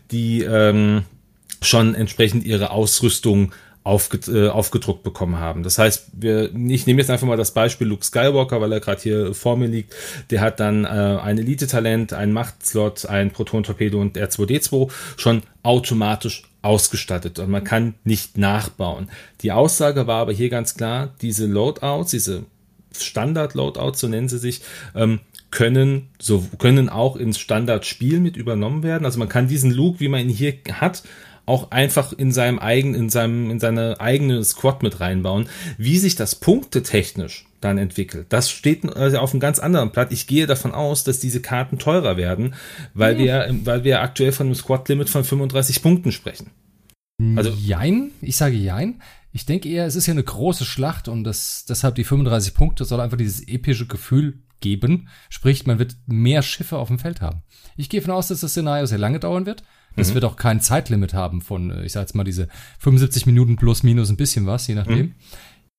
[0.10, 1.04] die ähm,
[1.62, 3.52] schon entsprechend ihre Ausrüstung
[3.86, 5.62] aufged äh, aufgedruckt bekommen haben.
[5.62, 9.00] Das heißt, wir, ich nehme jetzt einfach mal das Beispiel Luke Skywalker, weil er gerade
[9.00, 9.96] hier vor mir liegt.
[10.32, 17.38] Der hat dann äh, ein Elite-Talent, ein Machtslot, ein Proton-Torpedo und R2D2 schon automatisch ausgestattet
[17.38, 19.10] und man kann nicht nachbauen.
[19.42, 22.46] Die Aussage war aber hier ganz klar, diese Loadouts, diese
[22.98, 24.62] Standard-Loadouts, so nennen sie sich,
[24.96, 25.20] ähm,
[25.52, 29.06] können, so, können auch ins Standardspiel mit übernommen werden.
[29.06, 31.04] Also man kann diesen Luke, wie man ihn hier hat,
[31.46, 35.48] auch einfach in seinem eigenen, in seinem, in seine eigene Squad mit reinbauen.
[35.78, 40.12] Wie sich das punktetechnisch dann entwickelt, das steht also auf einem ganz anderen Blatt.
[40.12, 42.56] Ich gehe davon aus, dass diese Karten teurer werden,
[42.94, 43.48] weil ja.
[43.48, 46.52] wir, weil wir aktuell von einem Squad-Limit von 35 Punkten sprechen.
[47.38, 49.02] Also, jein, ich sage jein.
[49.32, 52.86] Ich denke eher, es ist ja eine große Schlacht und das, deshalb die 35 Punkte
[52.86, 55.10] soll einfach dieses epische Gefühl geben.
[55.30, 57.44] Sprich, man wird mehr Schiffe auf dem Feld haben.
[57.78, 59.64] Ich gehe davon aus, dass das Szenario sehr lange dauern wird.
[59.96, 60.16] Das mhm.
[60.16, 62.48] wird auch kein Zeitlimit haben von, äh, ich sag jetzt mal, diese
[62.80, 64.98] 75 Minuten plus minus ein bisschen was, je nachdem.
[64.98, 65.16] Mhm.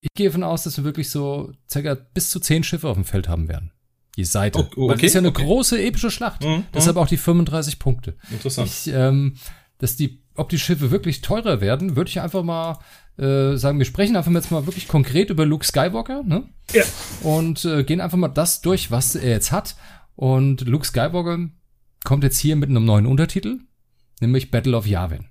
[0.01, 3.05] Ich gehe davon aus, dass wir wirklich so circa bis zu 10 Schiffe auf dem
[3.05, 3.71] Feld haben werden.
[4.15, 4.59] Die Seite.
[4.59, 5.43] Okay, Weil das ist ja eine okay.
[5.43, 6.43] große epische Schlacht.
[6.43, 6.63] Mhm.
[6.73, 7.01] Deshalb mhm.
[7.03, 8.15] auch die 35 Punkte.
[8.31, 8.67] Interessant.
[8.67, 9.35] Ich, ähm,
[9.77, 12.79] dass die, ob die Schiffe wirklich teurer werden, würde ich einfach mal
[13.17, 16.43] äh, sagen, wir sprechen einfach jetzt mal wirklich konkret über Luke Skywalker, ne?
[16.73, 16.83] Ja.
[17.21, 19.75] Und äh, gehen einfach mal das durch, was er jetzt hat.
[20.15, 21.49] Und Luke Skywalker
[22.03, 23.59] kommt jetzt hier mit einem neuen Untertitel
[24.21, 25.25] nämlich Battle of Yavin.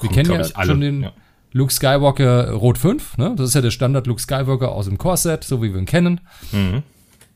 [0.00, 1.12] Wir kennen ja schon den ja.
[1.52, 3.34] Luke Skywalker Rot 5, ne?
[3.36, 6.20] Das ist ja der Standard Luke Skywalker aus dem Core-Set, so wie wir ihn kennen.
[6.52, 6.82] Mhm.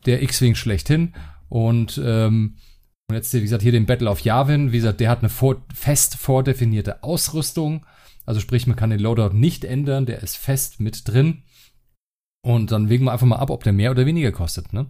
[0.05, 1.13] Der X-Wing schlechthin.
[1.49, 2.57] Und, ähm,
[3.07, 4.71] und jetzt, wie gesagt, hier den Battle of Yavin.
[4.71, 7.85] Wie gesagt, der hat eine vor, fest vordefinierte Ausrüstung.
[8.25, 11.43] Also sprich, man kann den Loadout nicht ändern, der ist fest mit drin.
[12.41, 14.87] Und dann wägen wir einfach mal ab, ob der mehr oder weniger kostet, ne?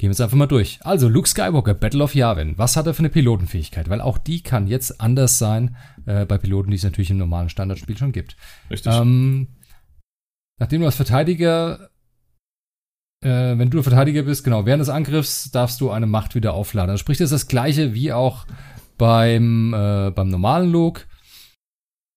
[0.00, 0.78] Gehen wir es einfach mal durch.
[0.82, 2.56] Also, Luke Skywalker, Battle of Yavin.
[2.56, 3.90] Was hat er für eine Pilotenfähigkeit?
[3.90, 7.48] Weil auch die kann jetzt anders sein äh, bei Piloten, die es natürlich im normalen
[7.48, 8.36] Standardspiel schon gibt.
[8.70, 8.94] Richtig.
[8.94, 9.48] Ähm,
[10.60, 11.90] nachdem du als Verteidiger,
[13.24, 16.90] äh, wenn du Verteidiger bist, genau, während des Angriffs darfst du eine Macht wieder aufladen.
[16.90, 18.46] Also sprich, das ist das gleiche wie auch
[18.98, 21.02] beim, äh, beim normalen Luke.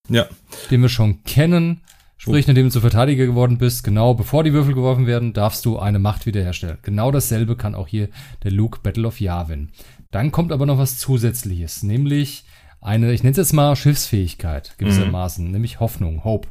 [0.07, 0.27] Ja.
[0.69, 1.81] Den wir schon kennen.
[2.21, 5.79] Sprich, nachdem du zu Verteidiger geworden bist, genau bevor die Würfel geworfen werden, darfst du
[5.79, 6.77] eine Macht wiederherstellen.
[6.83, 8.09] Genau dasselbe kann auch hier
[8.43, 9.71] der Luke Battle of Yavin.
[10.11, 12.43] Dann kommt aber noch was Zusätzliches, nämlich
[12.79, 15.51] eine, ich nenne es jetzt mal Schiffsfähigkeit gewissermaßen, mhm.
[15.51, 16.47] nämlich Hoffnung, Hope.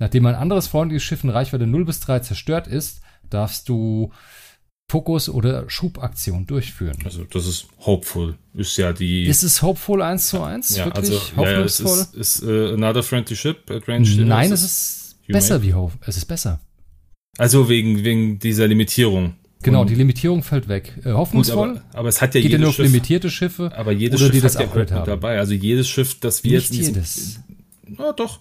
[0.00, 3.00] Nachdem ein anderes freundliches Schiff in Reichweite 0 bis 3 zerstört ist,
[3.30, 4.10] darfst du
[4.90, 6.98] Fokus- oder Schubaktion durchführen.
[7.04, 9.26] Also das ist hopeful, ist ja die...
[9.26, 10.76] Ist es hopeful 1 zu 1?
[10.76, 11.98] Ja, Wirklich also, hoffnungsvoll?
[11.98, 14.24] Ja, ist, ist uh, another friendly ship at range.
[14.24, 15.94] Nein, es ist Besser wie Hope.
[16.06, 16.60] Es ist besser.
[17.38, 19.34] Also wegen, wegen dieser Limitierung.
[19.62, 20.92] Genau, und die Limitierung fällt weg.
[21.04, 21.72] Äh, hoffnungsvoll.
[21.72, 23.72] Gut, aber, aber, es hat ja geht jedes ja nur auf limitierte Schiffe.
[23.74, 25.06] Aber jedes oder Schiff die das hat Upgrade ja haben.
[25.06, 25.38] dabei.
[25.38, 27.40] Also jedes Schiff, das wir nicht jetzt jedes.
[27.86, 28.40] Na doch.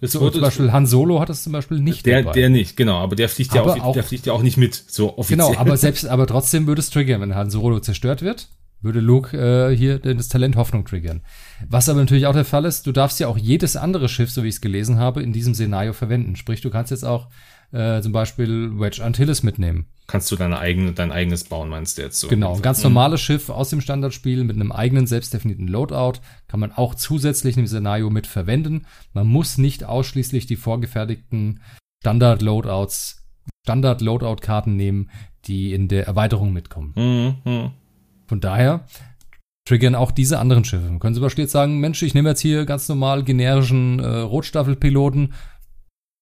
[0.00, 2.32] Das so, zum Beispiel Han Solo hat es zum Beispiel nicht der, dabei.
[2.32, 2.96] Der nicht, genau.
[2.98, 5.46] Aber der fliegt aber ja auch, auch, der fliegt ja auch nicht mit, so offiziell.
[5.50, 8.48] Genau, aber selbst, aber trotzdem würde es triggern, wenn Han Solo zerstört wird
[8.82, 11.22] würde Luke äh, hier das Talent Hoffnung triggern.
[11.68, 14.42] Was aber natürlich auch der Fall ist, du darfst ja auch jedes andere Schiff, so
[14.42, 16.36] wie ich es gelesen habe, in diesem Szenario verwenden.
[16.36, 17.28] Sprich, du kannst jetzt auch
[17.72, 19.86] äh, zum Beispiel Wedge Antilles mitnehmen.
[20.06, 22.28] Kannst du deine eigene, dein eigenes bauen, meinst du jetzt so?
[22.28, 22.90] Genau, ein ganz mhm.
[22.90, 27.66] normales Schiff aus dem Standardspiel mit einem eigenen selbstdefinierten Loadout kann man auch zusätzlich im
[27.66, 28.86] Szenario mit verwenden.
[29.14, 31.60] Man muss nicht ausschließlich die vorgefertigten
[32.02, 33.24] Standard-Loadouts,
[33.64, 35.10] Standard-Loadout-Karten nehmen,
[35.46, 36.92] die in der Erweiterung mitkommen.
[37.44, 37.70] Mhm.
[38.32, 38.86] Von daher
[39.66, 40.86] triggern auch diese anderen Schiffe.
[40.86, 44.06] Man könnte zum Beispiel jetzt sagen, Mensch, ich nehme jetzt hier ganz normal generischen äh,
[44.06, 45.34] Rotstaffelpiloten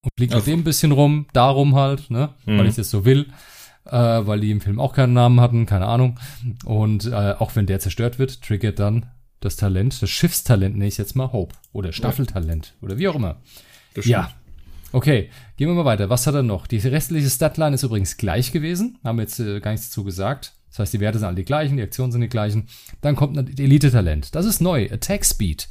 [0.03, 2.59] und fliege mit dem ein bisschen rum, darum halt, ne, mhm.
[2.59, 3.29] weil ich das so will,
[3.85, 6.19] äh, weil die im Film auch keinen Namen hatten, keine Ahnung.
[6.65, 9.07] Und äh, auch wenn der zerstört wird, triggert dann
[9.39, 13.41] das Talent, das Schiffstalent nenne ich jetzt mal Hope oder Staffeltalent oder wie auch immer.
[14.03, 14.33] Ja.
[14.91, 16.11] Okay, gehen wir mal weiter.
[16.11, 16.67] Was hat er noch?
[16.67, 18.99] Die restliche Statline ist übrigens gleich gewesen.
[19.05, 20.57] Haben wir jetzt äh, gar nichts dazu gesagt.
[20.71, 22.69] Das heißt, die Werte sind alle die gleichen, die Aktionen sind die gleichen.
[23.01, 24.35] Dann kommt ein Elite-Talent.
[24.35, 25.69] Das ist neu, Attack Speed.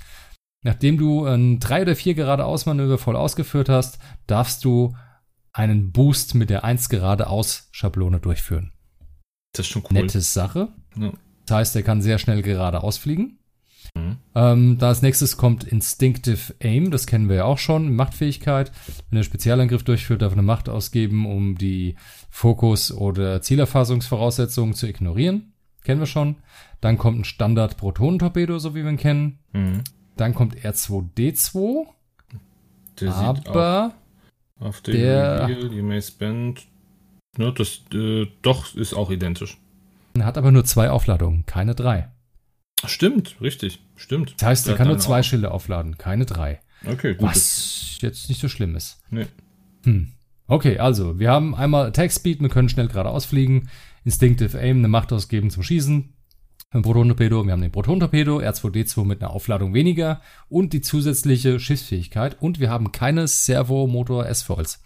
[0.62, 4.96] Nachdem du ein drei oder vier geradeaus Manöver voll ausgeführt hast, darfst du
[5.54, 8.72] einen Boost mit der 1 geradeaus Schablone durchführen.
[9.54, 9.94] Das ist schon cool.
[9.94, 10.70] Nette Sache.
[10.98, 11.14] Ja.
[11.46, 13.39] Das heißt, er kann sehr schnell geradeaus fliegen.
[13.96, 14.18] Mhm.
[14.36, 18.72] Ähm, da als nächstes kommt Instinctive Aim, das kennen wir ja auch schon, Machtfähigkeit.
[19.10, 21.96] Wenn er einen Spezialangriff durchführt, darf er eine Macht ausgeben, um die
[22.30, 25.54] Fokus- oder Zielerfassungsvoraussetzungen zu ignorieren.
[25.84, 26.36] Kennen wir schon.
[26.82, 29.40] Dann kommt ein Standard-Protonentorpedo, so wie wir ihn kennen.
[29.54, 29.82] Mhm.
[30.18, 31.86] Dann kommt R2D2,
[33.00, 33.94] Der aber
[34.60, 36.68] auch auf der der- you may spend.
[37.38, 39.58] Ne, das äh, doch ist auch identisch.
[40.20, 42.10] hat aber nur zwei Aufladungen, keine drei.
[42.86, 44.36] Stimmt, richtig, stimmt.
[44.38, 45.24] Das heißt, er kann nur zwei auch.
[45.24, 46.62] Schilde aufladen, keine drei.
[46.86, 47.28] Okay, gut.
[47.28, 49.02] Was jetzt nicht so schlimm ist.
[49.10, 49.26] Nee.
[49.84, 50.14] Hm.
[50.48, 53.70] Okay, also, wir haben einmal Attack Speed, wir können schnell geradeaus fliegen,
[54.04, 56.14] Instinctive Aim, eine Macht ausgeben zum Schießen,
[56.72, 62.42] ein Proton-Torpedo, wir haben den Proton-Torpedo, R2D2 mit einer Aufladung weniger und die zusätzliche Schiffsfähigkeit
[62.42, 64.82] und wir haben keine Servomotor S-Foils.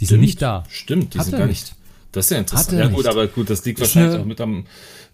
[0.00, 0.64] Die sind Stimmt, nicht da.
[0.68, 1.74] Stimmt, die Hat sind er gar nicht.
[2.16, 2.72] Das ist ja interessant.
[2.72, 3.08] Er Ja gut, nicht.
[3.08, 4.64] aber gut, das liegt Ist wahrscheinlich eine- auch mit am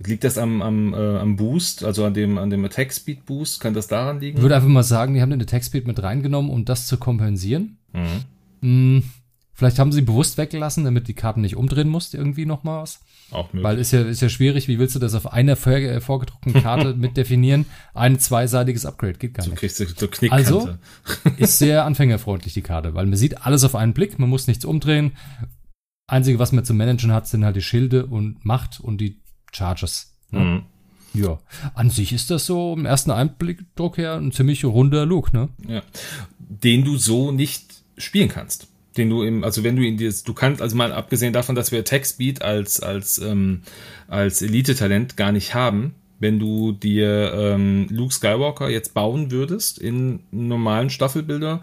[0.05, 3.61] liegt das am am, äh, am Boost, also an dem an dem Attack Speed Boost,
[3.61, 4.39] kann das daran liegen?
[4.39, 6.97] Ich würde einfach mal sagen, die haben den Attack Speed mit reingenommen, um das zu
[6.97, 7.77] kompensieren.
[7.93, 8.07] Mhm.
[8.63, 9.03] Hm,
[9.53, 13.01] vielleicht haben sie bewusst weggelassen, damit die Karten nicht umdrehen musst, irgendwie noch mal was.
[13.31, 13.63] Auch möglich.
[13.65, 16.53] Weil ist ja, ist ja schwierig, wie willst du das auf einer vor, äh, vorgedruckten
[16.55, 17.65] Karte mit definieren?
[17.95, 19.59] Ein zweiseitiges Upgrade geht gar so nicht.
[19.61, 20.35] kriegst du so Knickkante.
[20.45, 20.69] Also?
[21.39, 24.65] Ist sehr anfängerfreundlich, die Karte, weil man sieht alles auf einen Blick, man muss nichts
[24.65, 25.13] umdrehen.
[26.13, 29.21] Einzige, was man zu managen hat, sind halt die Schilde und Macht und die
[29.51, 30.15] Charges.
[30.31, 30.41] Ne?
[30.41, 30.63] Mhm.
[31.15, 31.39] Ja.
[31.75, 35.49] An sich ist das so im ersten Einblickdruck her ein ziemlich runder Look, ne?
[35.67, 35.83] Ja.
[36.39, 38.69] Den du so nicht spielen kannst.
[38.97, 41.73] Den du im, also wenn du ihn dir, du kannst, also mal abgesehen davon, dass
[41.73, 43.63] wir Attack Speed als, als, ähm,
[44.07, 50.21] als Elite-Talent gar nicht haben, wenn du dir ähm, Luke Skywalker jetzt bauen würdest in
[50.31, 51.63] normalen Staffelbilder,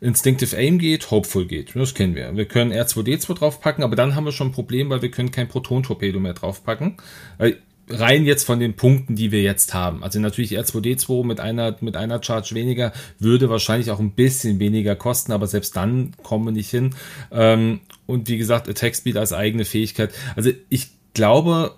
[0.00, 1.76] Instinctive Aim geht, Hopeful geht.
[1.76, 2.34] Das kennen wir.
[2.34, 5.46] Wir können R2D2 draufpacken, aber dann haben wir schon ein Problem, weil wir können kein
[5.46, 6.96] Proton-Torpedo mehr draufpacken.
[7.36, 7.58] Weil
[7.90, 10.02] rein jetzt von den Punkten, die wir jetzt haben.
[10.02, 14.96] Also natürlich R2D2 mit einer, mit einer Charge weniger würde wahrscheinlich auch ein bisschen weniger
[14.96, 16.94] kosten, aber selbst dann kommen wir nicht hin.
[17.30, 20.12] Ähm, und wie gesagt, Attack Speed als eigene Fähigkeit.
[20.34, 21.77] Also ich glaube,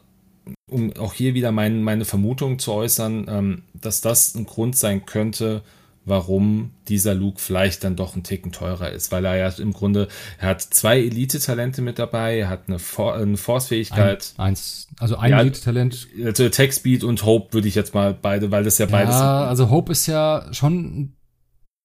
[0.71, 5.05] um auch hier wieder mein, meine Vermutung zu äußern, ähm, dass das ein Grund sein
[5.07, 5.63] könnte,
[6.07, 10.09] warum dieser Luke vielleicht dann doch ein Ticken teurer ist, weil er ja im Grunde,
[10.39, 15.17] er hat zwei Elite-Talente mit dabei, er hat eine, For eine Ein, Force-Fähigkeit, eins, also
[15.17, 16.09] ein Ja, Elite-Talent.
[16.25, 19.45] also Attack Speed und Hope würde ich jetzt mal beide, weil das ja beides Ja,
[19.45, 21.13] also Hope ist ja schon,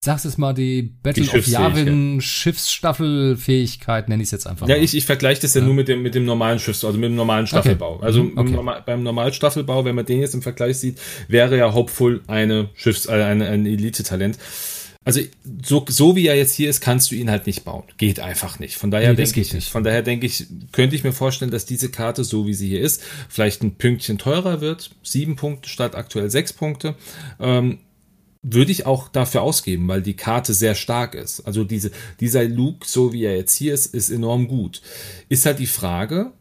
[0.05, 1.45] sag's jetzt mal, die Battle Die of.
[1.47, 4.83] Yavin Schiffsstaffelfähigkeit, nenne ich es jetzt einfach Ja, mal.
[4.83, 7.15] ich, ich vergleiche das ja, nur mit dem, mit dem normalen Schiffs, also mit dem
[7.15, 7.99] normalen Staffelbau.
[7.99, 8.51] Also Mhm, okay.
[8.51, 13.05] Normal, beim Normalstaffelbau, wenn man den jetzt im Vergleich sieht, wäre ja Hopeful eine Schiffs,
[13.07, 14.37] äh, eine, ein Elite-Talent.
[15.07, 15.21] Also
[15.63, 17.83] so, so wie er jetzt hier ist, kannst du ihn halt nicht bauen.
[17.97, 18.75] Geht einfach nicht.
[18.75, 19.69] Von daher Nee, denke ich, nicht.
[19.69, 22.81] von daher denke ich, könnte ich mir vorstellen, dass diese Karte, so wie sie hier
[22.81, 24.89] ist, vielleicht ein Pünktchen teurer wird.
[25.03, 26.95] Sieben Punkte statt aktuell sechs Punkte.
[27.39, 27.77] Ähm,
[28.47, 31.41] würde ich auch dafür ausgeben, weil die Karte sehr stark ist.
[31.41, 34.81] Also diese, dieser Luke, so wie er jetzt hier ist, ist enorm gut.
[35.29, 36.31] Ist halt die Frage,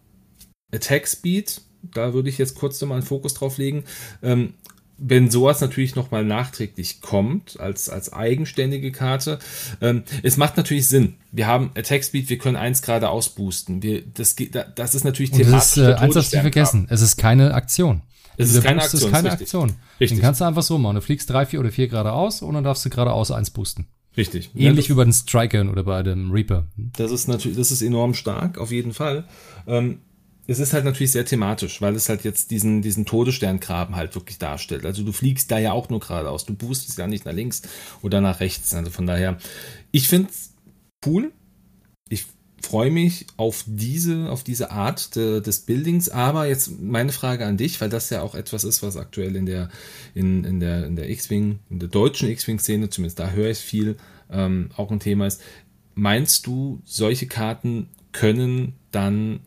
[0.72, 3.84] Attack Speed, da würde ich jetzt kurz nochmal einen Fokus drauf legen.
[4.22, 4.52] Ähm,
[4.98, 9.38] wenn sowas natürlich nochmal nachträglich kommt, als, als eigenständige Karte,
[9.80, 11.14] ähm, es macht natürlich Sinn.
[11.32, 13.82] Wir haben Attack Speed, wir können eins gerade ausboosten.
[13.82, 16.52] Wir, das, geht, das ist natürlich Und das ist, äh, eins nicht Todessterngrab.
[16.52, 16.86] vergessen.
[16.90, 18.02] Es ist keine Aktion.
[18.36, 19.42] Es ist keine Aktion, ist keine richtig.
[19.42, 19.72] Aktion.
[20.00, 20.18] Richtig.
[20.18, 20.96] Den kannst du einfach so machen.
[20.96, 23.86] Du fliegst drei, vier oder vier geradeaus und dann darfst du geradeaus eins boosten.
[24.16, 24.50] Richtig.
[24.54, 26.66] Ähnlich Ja, wie bei den Strikern oder bei dem Reaper.
[26.76, 29.24] Das ist natürlich, das ist enorm stark, auf jeden Fall.
[29.66, 29.98] Ähm,
[30.46, 34.38] es ist halt natürlich sehr thematisch, weil es halt jetzt diesen, diesen Todessterngraben halt wirklich
[34.38, 34.84] darstellt.
[34.84, 36.44] Also du fliegst da ja auch nur geradeaus.
[36.44, 37.62] Du boostest ja nicht nach links
[38.02, 38.74] oder nach rechts.
[38.74, 39.38] Also von daher,
[39.90, 40.52] ich find's
[41.06, 41.32] cool.
[42.08, 42.26] Ich
[42.64, 46.08] freue mich auf diese, auf diese Art de, des Buildings.
[46.08, 49.46] Aber jetzt meine Frage an dich, weil das ja auch etwas ist, was aktuell in
[49.46, 49.68] der,
[50.14, 53.96] in, in der, in der X-Wing, in der deutschen X-Wing-Szene, zumindest da höre ich viel,
[54.30, 55.40] ähm, auch ein Thema ist.
[55.94, 59.40] Meinst du, solche Karten können dann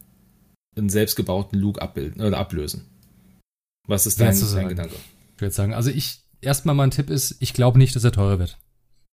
[0.76, 2.86] einen selbstgebauten Luke abbilden oder ablösen?
[3.88, 4.70] Was ist dein, dein.
[4.70, 4.96] Gedanke?
[5.36, 8.40] Ich würde sagen, also ich, erstmal mein Tipp ist, ich glaube nicht, dass er teurer
[8.40, 8.58] wird.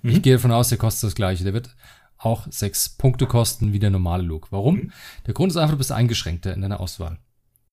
[0.03, 0.11] Mhm.
[0.11, 1.45] Ich gehe davon aus, der kostet das gleiche.
[1.45, 1.75] Der wird
[2.19, 4.51] auch sechs Punkte kosten wie der normale Look.
[4.53, 4.77] Warum?
[4.77, 4.93] Mhm.
[5.27, 7.19] Der Grund ist einfach, du bist eingeschränkter in deiner Auswahl.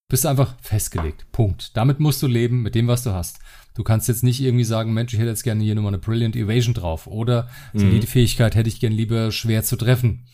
[0.08, 1.26] Bist einfach festgelegt.
[1.32, 1.74] Punkt.
[1.76, 3.38] Damit musst du leben, mit dem, was du hast.
[3.74, 6.36] Du kannst jetzt nicht irgendwie sagen, Mensch, ich hätte jetzt gerne hier nochmal eine Brilliant
[6.36, 7.06] Evasion drauf.
[7.06, 8.00] Oder so Mhm.
[8.00, 10.26] die Fähigkeit hätte ich gern lieber schwer zu treffen.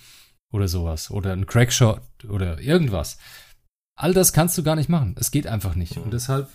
[0.50, 1.10] Oder sowas.
[1.12, 3.18] Oder ein Crackshot oder irgendwas.
[3.94, 5.14] All das kannst du gar nicht machen.
[5.18, 5.96] Es geht einfach nicht.
[5.98, 6.48] Und deshalb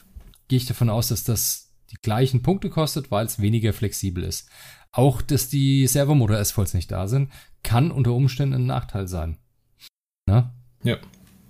[0.49, 4.49] gehe ich davon aus, dass das die gleichen Punkte kostet, weil es weniger flexibel ist.
[4.93, 7.31] Auch, dass die Servomotor S-Volts nicht da sind,
[7.63, 9.37] kann unter Umständen ein Nachteil sein.
[10.27, 10.53] Na?
[10.83, 10.97] Ja.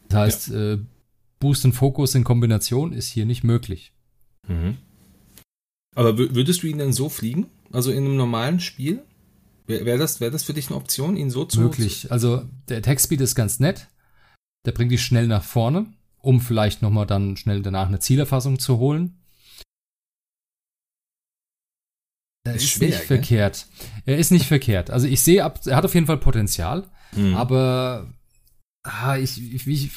[0.07, 0.73] Das heißt, ja.
[0.73, 0.79] äh,
[1.39, 3.93] Boost und Fokus in Kombination ist hier nicht möglich.
[4.47, 4.77] Mhm.
[5.93, 7.47] Aber würdest du ihn denn so fliegen?
[7.71, 9.03] Also in einem normalen Spiel?
[9.67, 11.61] Wäre wär das, wär das für dich eine Option, ihn so zu.
[11.61, 12.11] Möglich.
[12.11, 13.89] Also der Attack-Speed ist ganz nett.
[14.65, 15.87] Der bringt dich schnell nach vorne,
[16.19, 19.17] um vielleicht nochmal dann schnell danach eine Zielerfassung zu holen.
[22.43, 23.07] Das ist, ist nicht gell?
[23.07, 23.67] verkehrt.
[24.05, 24.89] Er ist nicht verkehrt.
[24.91, 26.83] Also ich sehe, ab, er hat auf jeden Fall Potenzial,
[27.15, 27.35] mhm.
[27.35, 28.13] aber
[28.83, 29.91] ah, ich, ich, ich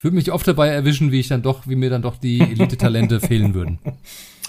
[0.00, 3.20] würde mich oft dabei erwischen, wie ich dann doch, wie mir dann doch die Elite-Talente
[3.26, 3.78] fehlen würden.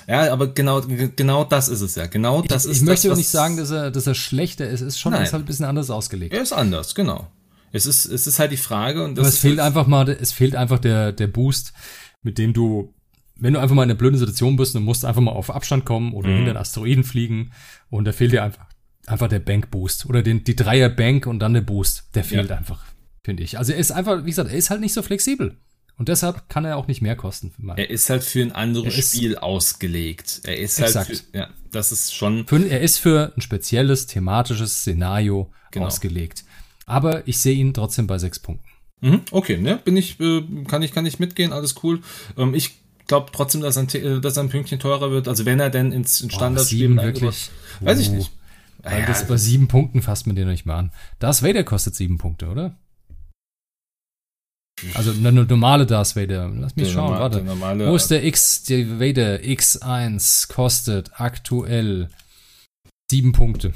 [0.08, 0.82] Ja, aber genau,
[1.16, 2.08] genau das ist es ja.
[2.08, 4.82] Genau das ich, ist Ich möchte das, nicht sagen, dass er, dass er schlechter ist.
[4.82, 6.34] Es ist schon ist halt ein bisschen anders ausgelegt.
[6.34, 7.28] Er ist anders, genau.
[7.72, 10.32] Es ist, es ist halt die Frage und das Aber es fehlt einfach mal, es
[10.32, 11.74] fehlt einfach der, der Boost,
[12.24, 12.96] mit dem du,
[13.40, 15.86] wenn du einfach mal in einer blöden Situation bist und musst einfach mal auf Abstand
[15.86, 16.36] kommen oder mhm.
[16.36, 17.52] hinter den Asteroiden fliegen
[17.90, 18.66] und da fehlt dir einfach,
[19.08, 22.10] einfach der Bank Boost oder den, die Dreier Bank und dann der Boost.
[22.16, 22.58] Der fehlt ja.
[22.58, 22.84] einfach,
[23.24, 23.58] finde ich.
[23.58, 25.58] Also er ist einfach, wie gesagt, er ist halt nicht so flexibel.
[25.98, 27.52] Und deshalb kann er auch nicht mehr kosten.
[27.76, 30.42] Er ist halt für ein anderes er Spiel ausgelegt.
[30.46, 31.10] Er ist halt exakt.
[31.10, 32.48] halt für, ja, das ist schon.
[32.48, 35.88] Für, er ist für ein spezielles thematisches Szenario genau.
[35.88, 36.46] ausgelegt.
[36.86, 38.66] Aber ich sehe ihn trotzdem bei sechs Punkten.
[39.02, 42.02] Mhm, okay, ne, bin ich, äh, kann ich, kann ich mitgehen, alles cool.
[42.38, 45.28] Ähm, ich glaube trotzdem, dass ein, äh, dass ein Pünktchen teurer wird.
[45.28, 47.50] Also wenn er denn ins in Standardspiel oh, wirklich,
[47.82, 48.32] weiß ich nicht.
[48.82, 50.92] Weil ja, das bei sieben Punkten fasst man den noch nicht mal an.
[51.20, 52.78] Das Vader kostet sieben Punkte, oder?
[54.94, 56.48] Also eine normale Darth Vader.
[56.48, 57.44] Lass mich der schauen, normal, warte.
[57.44, 62.08] Normale, Wo ist der X, der Vader X1 kostet aktuell
[63.12, 63.74] sieben Punkte.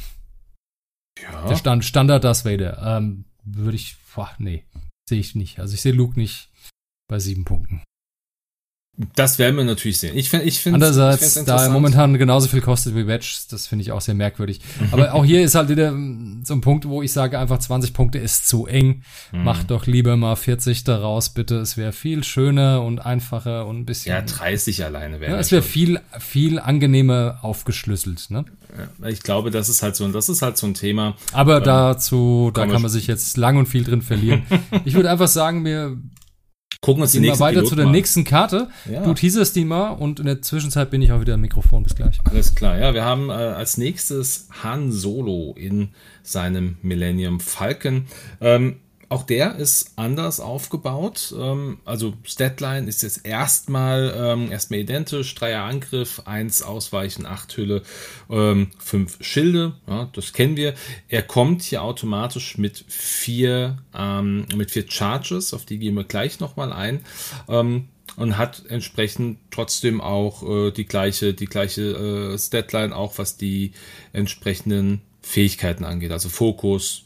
[1.22, 1.48] Ja.
[1.48, 2.98] Der Stand, Standard Darth Vader.
[2.98, 4.63] Ähm, würde ich, boah, nee,
[5.10, 5.60] sehe ich nicht.
[5.60, 6.50] Also ich sehe Luke nicht
[7.10, 7.82] bei sieben Punkten.
[9.15, 10.15] Das werden wir natürlich sehen.
[10.15, 10.75] Ich finde, ich finde.
[10.75, 14.62] Andererseits, da momentan genauso viel kostet wie Wedge, das finde ich auch sehr merkwürdig.
[14.91, 15.91] Aber auch hier ist halt wieder
[16.43, 19.01] so ein Punkt, wo ich sage, einfach 20 Punkte ist zu eng.
[19.32, 19.45] Mhm.
[19.45, 21.56] Macht doch lieber mal 40 daraus, bitte.
[21.56, 24.13] Es wäre viel schöner und einfacher und ein bisschen.
[24.13, 25.32] Ja, 30 alleine wäre.
[25.32, 28.45] Ja, es wäre viel, viel angenehmer aufgeschlüsselt, ne?
[29.08, 31.15] Ich glaube, das ist halt so, das ist halt so ein Thema.
[31.32, 34.43] Aber ähm, dazu, da kann man sich jetzt lang und viel drin verlieren.
[34.86, 35.97] ich würde einfach sagen, mir
[36.84, 37.91] Gucken uns die nächste weiter Pilot zu der mal.
[37.91, 38.67] nächsten Karte.
[38.91, 39.06] Ja.
[39.06, 41.82] Du teaserst die mal und in der Zwischenzeit bin ich auch wieder am Mikrofon.
[41.84, 42.17] Bis gleich.
[42.26, 42.93] Alles klar, ja.
[42.93, 45.91] Wir haben äh, als nächstes Han Solo in
[46.24, 48.08] seinem Millennium Falcon.
[48.41, 48.82] Ähm,
[49.13, 51.34] auch der ist anders aufgebaut.
[51.38, 55.36] Ähm, also Statline ist jetzt erstmal ähm, erstmal identisch.
[55.36, 57.84] Dreier Angriff, eins Ausweichen, acht Hülle,
[58.30, 59.73] ähm, fünf Schilde.
[59.88, 60.73] Ja, das kennen wir.
[61.10, 63.78] Er kommt hier automatisch mit vier
[64.56, 67.02] mit vier Charges, auf die gehen wir gleich nochmal ein.
[67.47, 73.73] Und hat entsprechend trotzdem auch äh, die gleiche die gleiche äh, Statline auch was die
[74.13, 76.12] entsprechenden Fähigkeiten angeht.
[76.12, 77.04] Also Fokus,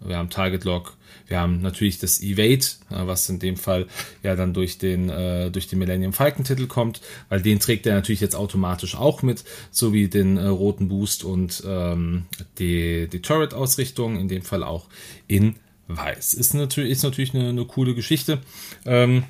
[0.00, 0.96] wir haben Target Lock,
[1.30, 3.86] wir haben natürlich das Evade, was in dem Fall
[4.22, 7.94] ja dann durch den, äh, durch den Millennium Falcon Titel kommt, weil den trägt er
[7.94, 12.24] natürlich jetzt automatisch auch mit, sowie den äh, roten Boost und ähm,
[12.58, 14.88] die, die Turret-Ausrichtung, in dem Fall auch
[15.28, 15.54] in
[15.86, 16.34] weiß.
[16.34, 18.40] Ist natürlich, ist natürlich eine, eine coole Geschichte.
[18.84, 19.22] Ähm,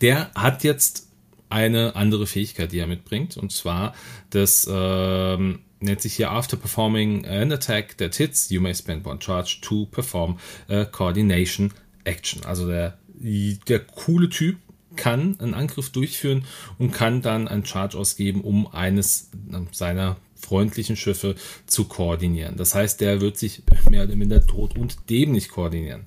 [0.00, 1.08] der hat jetzt
[1.50, 3.94] eine andere Fähigkeit, die er mitbringt, und zwar
[4.30, 9.20] das ähm, nennt sich hier After performing an attack that hits, you may spend one
[9.20, 11.72] charge to perform a coordination
[12.04, 12.44] action.
[12.44, 14.56] Also der, der coole Typ
[14.96, 16.44] kann einen Angriff durchführen
[16.78, 19.30] und kann dann einen Charge ausgeben, um eines
[19.72, 22.56] seiner freundlichen Schiffe zu koordinieren.
[22.56, 26.02] Das heißt, der wird sich mehr oder minder tot und dämlich koordinieren.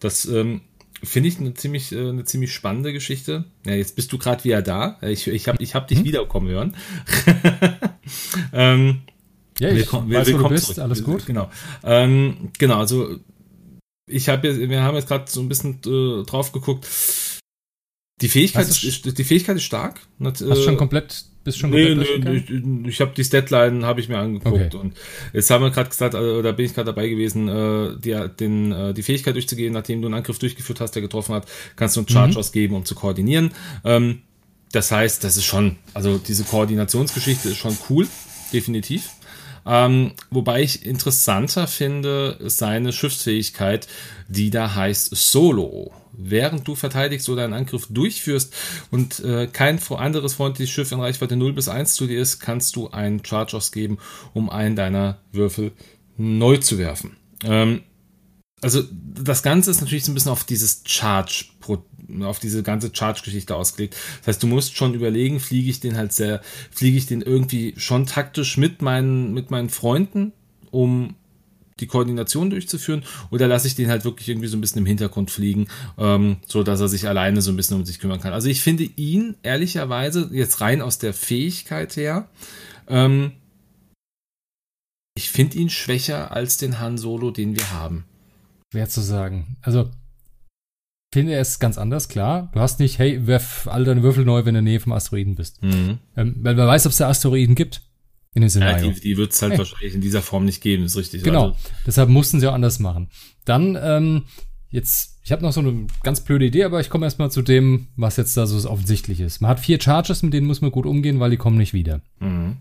[0.00, 0.62] Das ähm,
[1.02, 3.44] finde ich eine ziemlich, äh, eine ziemlich spannende Geschichte.
[3.64, 4.98] Ja, jetzt bist du gerade wieder da.
[5.02, 6.04] Ich, ich habe ich hab dich hm?
[6.04, 6.76] wiederkommen hören.
[8.52, 9.02] ähm,
[9.60, 10.78] ja, ich willkommen, weiß, willkommen wo du bist, zurück.
[10.78, 11.26] alles gut.
[11.26, 11.50] Genau,
[11.84, 13.16] ähm, genau also
[14.08, 16.86] ich habe wir haben jetzt gerade so ein bisschen äh, drauf geguckt.
[18.22, 20.00] Die Fähigkeit, ist, die Fähigkeit ist stark.
[20.24, 24.00] Hast du schon komplett, bist schon nee, komplett nee, ich, ich habe die Statline habe
[24.00, 24.76] ich mir angeguckt okay.
[24.76, 24.96] und
[25.34, 28.72] jetzt haben wir gerade gesagt, äh, oder bin ich gerade dabei gewesen, äh, die, den,
[28.72, 31.46] äh, die Fähigkeit durchzugehen, nachdem du einen Angriff durchgeführt hast, der getroffen hat,
[31.76, 32.38] kannst du einen Charge mhm.
[32.38, 33.50] ausgeben, um zu koordinieren.
[33.84, 34.22] Ähm,
[34.72, 38.08] das heißt, das ist schon, also diese Koordinationsgeschichte ist schon cool,
[38.50, 39.10] definitiv.
[39.66, 43.88] Ähm, wobei ich interessanter finde seine Schiffsfähigkeit,
[44.28, 45.92] die da heißt Solo.
[46.12, 48.54] Während du verteidigst oder einen Angriff durchführst
[48.90, 52.76] und äh, kein anderes freundliches Schiff in Reichweite 0 bis 1 zu dir ist, kannst
[52.76, 53.98] du einen Charge ausgeben,
[54.32, 55.72] um einen deiner Würfel
[56.16, 57.16] neu zu werfen.
[57.44, 57.82] Ähm,
[58.62, 61.46] also das Ganze ist natürlich so ein bisschen auf dieses Charge,
[62.22, 63.96] auf diese ganze Charge-Geschichte ausgelegt.
[64.20, 66.40] Das heißt, du musst schon überlegen, fliege ich den halt sehr,
[66.70, 70.32] fliege ich den irgendwie schon taktisch mit meinen, mit meinen Freunden,
[70.70, 71.14] um
[71.78, 75.30] die Koordination durchzuführen, oder lasse ich den halt wirklich irgendwie so ein bisschen im Hintergrund
[75.30, 78.32] fliegen, ähm, so dass er sich alleine so ein bisschen um sich kümmern kann.
[78.32, 82.30] Also ich finde ihn ehrlicherweise jetzt rein aus der Fähigkeit her,
[82.88, 83.32] ähm,
[85.18, 88.04] ich finde ihn schwächer als den Han Solo, den wir haben.
[88.72, 89.56] Schwer zu sagen.
[89.62, 89.90] Also,
[91.12, 92.50] finde er es ganz anders, klar.
[92.52, 94.92] Du hast nicht, hey, werf alle deine Würfel neu, wenn du in der Nähe vom
[94.92, 95.62] Asteroiden bist.
[95.62, 95.98] Mhm.
[96.16, 97.82] Ähm, weil wer weiß, ob es da Asteroiden gibt
[98.34, 98.88] in dem Szenario.
[98.88, 99.58] Ja, die, die wird es halt hey.
[99.58, 101.22] wahrscheinlich in dieser Form nicht geben, ist richtig.
[101.22, 101.56] Genau, also.
[101.86, 103.08] deshalb mussten sie auch anders machen.
[103.46, 104.24] Dann, ähm,
[104.68, 107.88] jetzt, ich habe noch so eine ganz blöde Idee, aber ich komme erstmal zu dem,
[107.96, 109.40] was jetzt da so offensichtlich ist.
[109.40, 112.02] Man hat vier Charges, mit denen muss man gut umgehen, weil die kommen nicht wieder.
[112.20, 112.58] Mhm.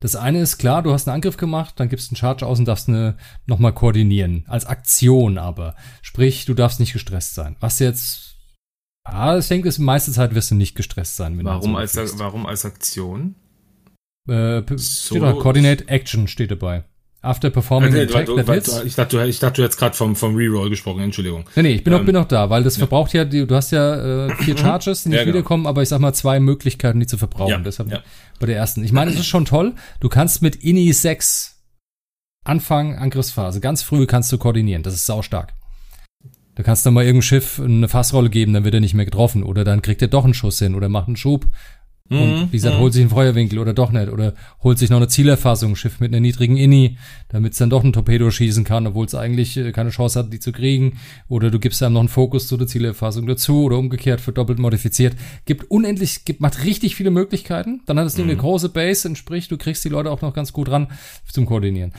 [0.00, 2.58] Das eine ist klar, du hast einen Angriff gemacht, dann gibst du einen Charge aus
[2.58, 4.44] und darfst eine nochmal koordinieren.
[4.48, 5.76] Als Aktion aber.
[6.00, 7.56] Sprich, du darfst nicht gestresst sein.
[7.60, 8.36] Was jetzt,
[9.04, 11.36] ah, ich denke, die meiste Zeit wirst du nicht gestresst sein.
[11.36, 13.34] Wenn warum, du so als, warum als Aktion?
[14.26, 16.84] Äh, steht da, Coordinate Action steht dabei.
[17.22, 18.82] After performing okay, attack that hits.
[18.82, 21.44] Ich dachte, ich dachte, du hättest gerade vom, vom Reroll gesprochen, Entschuldigung.
[21.54, 22.86] Nee, nee, ich bin, ähm, noch, bin noch da, weil das ja.
[22.86, 24.58] verbraucht ja, du hast ja äh, vier mhm.
[24.58, 25.34] Charges, die nicht ja, genau.
[25.34, 27.50] wiederkommen, aber ich sag mal zwei Möglichkeiten, die zu verbrauchen.
[27.50, 28.00] Ja, Deshalb ja.
[28.38, 28.82] bei der ersten.
[28.84, 29.74] Ich meine, es ist schon toll.
[30.00, 31.58] Du kannst mit INI 6
[32.42, 34.82] Anfang Angriffsphase, ganz früh kannst du koordinieren.
[34.82, 35.52] Das ist saustark.
[36.54, 39.44] Da kannst du mal irgendeinem Schiff eine Fassrolle geben, dann wird er nicht mehr getroffen.
[39.44, 41.46] Oder dann kriegt er doch einen Schuss hin oder macht einen Schub
[42.10, 44.08] und mhm, wie gesagt, holt sich einen Feuerwinkel oder doch nicht.
[44.08, 44.34] Oder
[44.64, 46.98] holt sich noch eine Zielerfassung, Schiff mit einer niedrigen Inni,
[47.28, 50.32] damit es dann doch ein Torpedo schießen kann, obwohl es eigentlich äh, keine Chance hat,
[50.32, 50.98] die zu kriegen.
[51.28, 54.58] Oder du gibst einem noch einen Fokus zu der Zielerfassung dazu oder umgekehrt für doppelt
[54.58, 55.14] modifiziert.
[55.44, 57.82] Gibt unendlich, gibt, macht richtig viele Möglichkeiten.
[57.86, 58.24] Dann hat es mhm.
[58.24, 60.88] eine große Base, entspricht, du kriegst die Leute auch noch ganz gut ran
[61.30, 61.92] zum Koordinieren.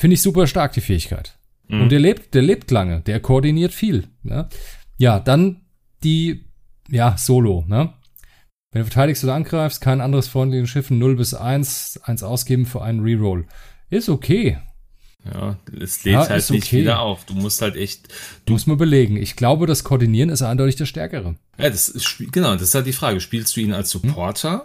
[0.00, 1.38] Finde ich super stark, die Fähigkeit.
[1.68, 1.82] Mhm.
[1.82, 4.08] Und der lebt, der lebt lange, der koordiniert viel.
[4.22, 4.48] Ja,
[4.96, 5.66] ja dann
[6.02, 6.46] die,
[6.88, 7.92] ja, Solo, ne?
[8.74, 12.82] Wenn du verteidigst oder angreifst, kein anderes freundliches Schiff 0 bis 1, 1 ausgeben für
[12.82, 13.46] einen Reroll.
[13.88, 14.58] Ist okay.
[15.32, 16.80] Ja, es lädt ja, halt nicht okay.
[16.80, 17.24] wieder auf.
[17.24, 18.08] Du musst halt echt.
[18.46, 19.16] Du musst mal belegen.
[19.16, 21.36] Ich glaube, das Koordinieren ist eindeutig der Stärkere.
[21.56, 23.20] Ja, das ist, genau, das ist halt die Frage.
[23.20, 24.00] Spielst du ihn als hm?
[24.00, 24.60] Supporter, hm?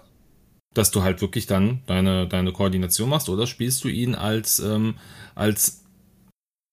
[0.74, 4.96] dass du halt wirklich dann deine, deine Koordination machst, oder spielst du ihn als, ähm,
[5.36, 5.84] als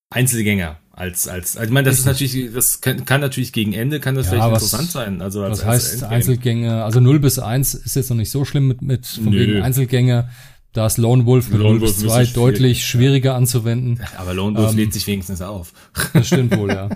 [0.08, 0.80] Einzelgänger?
[0.96, 4.14] Als als also ich meine das ist natürlich das kann, kann natürlich gegen Ende kann
[4.14, 6.84] das ja, vielleicht was, interessant sein also als, was heißt als Einzelgänge?
[6.84, 9.38] Also 0 bis 1 ist jetzt noch nicht so schlimm mit mit von Nö.
[9.38, 10.30] wegen Einzelgänge.
[10.72, 14.00] Da ist Lone Wolf mit Lone 0 bis 2 deutlich schwieriger anzuwenden.
[14.16, 15.72] Aber Lone Wolf ähm, lädt sich wenigstens auf.
[16.14, 16.88] das stimmt wohl ja.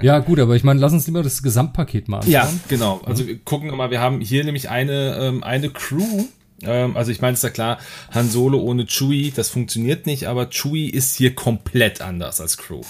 [0.00, 2.32] Ja gut aber ich meine lass uns lieber das Gesamtpaket mal anschauen.
[2.32, 3.02] ja genau.
[3.04, 6.24] Also wir gucken wir mal wir haben hier nämlich eine ähm, eine Crew
[6.66, 7.78] also ich meine, ist ja klar,
[8.12, 12.82] Han Solo ohne Chewie, das funktioniert nicht, aber Chewie ist hier komplett anders als Crew.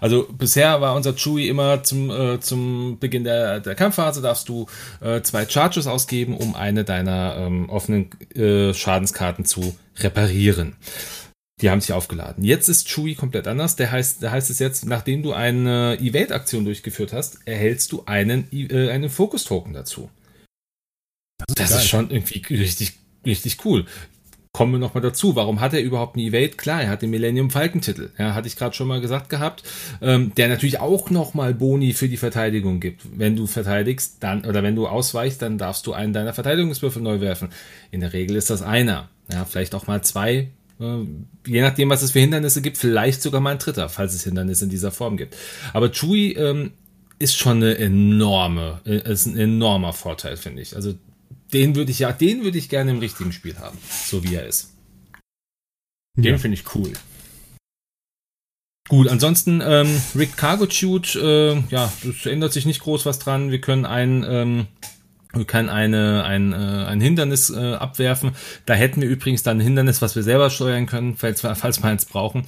[0.00, 4.66] Also bisher war unser Chewie immer zum, äh, zum Beginn der, der Kampfphase, darfst du
[5.00, 10.76] äh, zwei Charges ausgeben, um eine deiner ähm, offenen äh, Schadenskarten zu reparieren.
[11.60, 12.42] Die haben sich aufgeladen.
[12.42, 13.76] Jetzt ist Chewie komplett anders.
[13.76, 18.48] Der heißt, der heißt es jetzt, nachdem du eine Evade-Aktion durchgeführt hast, erhältst du einen,
[18.52, 20.10] äh, einen Focus-Token dazu.
[21.38, 23.84] Das, ist, das ist schon irgendwie richtig richtig cool.
[24.52, 25.34] Kommen wir nochmal dazu.
[25.34, 26.50] Warum hat er überhaupt einen Evade?
[26.50, 28.10] Klar, er hat den Millennium Falken-Titel.
[28.18, 29.62] Ja, hatte ich gerade schon mal gesagt gehabt.
[30.02, 33.00] Ähm, der natürlich auch nochmal Boni für die Verteidigung gibt.
[33.16, 37.20] Wenn du verteidigst, dann, oder wenn du ausweichst, dann darfst du einen deiner Verteidigungswürfel neu
[37.20, 37.48] werfen.
[37.90, 39.08] In der Regel ist das einer.
[39.32, 40.50] Ja, vielleicht auch mal zwei.
[40.78, 40.98] Äh,
[41.46, 44.64] je nachdem, was es für Hindernisse gibt, vielleicht sogar mal ein dritter, falls es Hindernisse
[44.64, 45.34] in dieser Form gibt.
[45.72, 46.72] Aber Chewie ähm,
[47.18, 50.76] ist schon eine enorme, äh, ist ein enormer Vorteil, finde ich.
[50.76, 50.92] Also
[51.52, 54.46] den würde ich ja, den würde ich gerne im richtigen Spiel haben, so wie er
[54.46, 54.70] ist.
[56.16, 56.38] Den ja.
[56.38, 56.92] finde ich cool.
[58.88, 63.50] Gut, ansonsten ähm, Rick Cargo Shoot, äh, ja, das ändert sich nicht groß was dran.
[63.50, 64.66] Wir können ein ähm,
[65.34, 68.32] wir können eine, ein, äh, ein Hindernis äh, abwerfen.
[68.66, 71.88] Da hätten wir übrigens dann ein Hindernis, was wir selber steuern können, falls, falls wir
[71.88, 72.44] eins brauchen.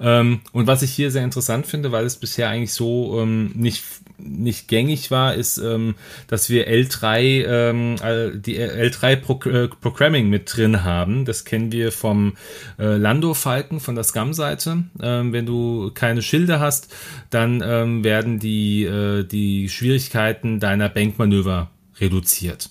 [0.00, 3.84] Ähm, und was ich hier sehr interessant finde, weil es bisher eigentlich so ähm, nicht,
[4.18, 5.94] nicht gängig war, ist, ähm,
[6.28, 11.24] dass wir L3, ähm, die L3 Pro äh, Programming mit drin haben.
[11.24, 12.36] Das kennen wir vom
[12.78, 14.84] äh, Lando Falken von der Scum-Seite.
[15.02, 16.94] Ähm, wenn du keine Schilde hast,
[17.30, 22.70] dann ähm, werden die, äh, die Schwierigkeiten deiner Bankmanöver reduziert.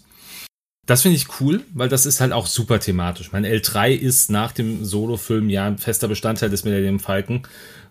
[0.85, 3.31] Das finde ich cool, weil das ist halt auch super thematisch.
[3.31, 7.41] Mein L3 ist nach dem Solo-Film ja ein fester Bestandteil des Millennium Falcon.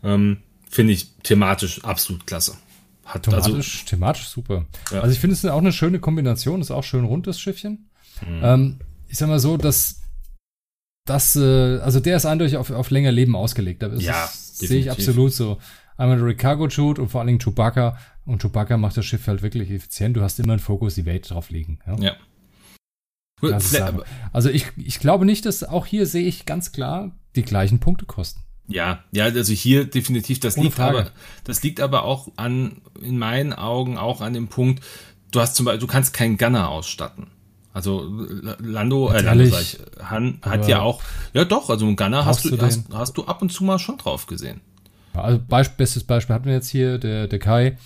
[0.04, 0.38] Ähm,
[0.70, 2.56] finde ich thematisch absolut klasse.
[3.04, 4.66] Hat thematisch, also, thematisch super.
[4.90, 5.00] Ja.
[5.00, 7.90] Also ich finde es auch eine schöne Kombination, ist auch schön rund, das Schiffchen.
[8.26, 8.40] Mhm.
[8.42, 8.78] Ähm,
[9.08, 10.00] ich sag mal so, dass
[11.06, 13.82] das, äh, also der ist eindeutig auf, auf länger Leben ausgelegt.
[13.82, 15.58] Das ja, sehe ich absolut so.
[15.96, 17.98] einmal der Ricargo Shoot und vor allen Dingen Chewbacca.
[18.24, 20.16] Und Chewbacca macht das Schiff halt wirklich effizient.
[20.16, 21.80] Du hast immer einen Fokus Evade drauf liegen.
[21.86, 21.96] Ja.
[21.98, 22.16] Ja.
[24.32, 28.06] Also ich, ich glaube nicht, dass auch hier sehe ich ganz klar die gleichen Punkte
[28.06, 28.40] kosten.
[28.66, 31.10] Ja, ja, also hier definitiv, das liegt aber,
[31.44, 34.82] das liegt aber auch an, in meinen Augen auch an dem Punkt,
[35.30, 37.26] du hast zum Beispiel, du kannst keinen Gunner ausstatten.
[37.74, 38.08] Also
[38.60, 41.02] Lando, äh, Lando sag ich, Han hat ja auch,
[41.32, 43.98] ja doch, also einen Gunner hast du, hast, hast, du ab und zu mal schon
[43.98, 44.60] drauf gesehen.
[45.12, 47.76] Also Beispiel, bestes Beispiel hatten wir jetzt hier, der, der Kai,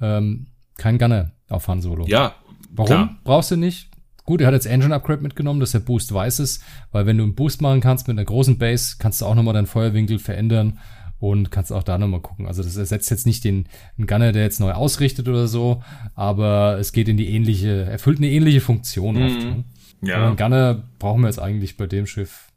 [0.00, 0.46] ähm,
[0.78, 2.06] kein Gunner auf Han Solo.
[2.06, 2.34] Ja.
[2.70, 2.86] Warum?
[2.86, 3.16] Klar.
[3.24, 3.90] Brauchst du nicht.
[4.24, 6.62] Gut, er hat jetzt Engine Upgrade mitgenommen, dass der Boost weiß ist,
[6.92, 9.54] weil wenn du einen Boost machen kannst mit einer großen Base, kannst du auch nochmal
[9.54, 10.78] deinen Feuerwinkel verändern
[11.18, 12.46] und kannst auch da nochmal gucken.
[12.46, 15.82] Also das ersetzt jetzt nicht den einen Gunner, der jetzt neu ausrichtet oder so,
[16.14, 19.22] aber es geht in die ähnliche, erfüllt eine ähnliche Funktion mhm.
[19.22, 19.38] oft.
[19.38, 19.64] Ne?
[20.02, 20.26] Ja.
[20.26, 22.48] Einen Gunner brauchen wir jetzt eigentlich bei dem Schiff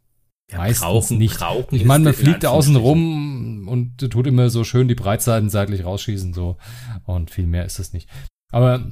[0.51, 1.39] ja, meistens brauchen, nicht.
[1.39, 5.49] Brauchen ich meine, man fliegt da außen rum und tut immer so schön die Breitseiten
[5.49, 6.57] seitlich rausschießen so
[7.05, 8.09] und viel mehr ist das nicht.
[8.51, 8.91] Aber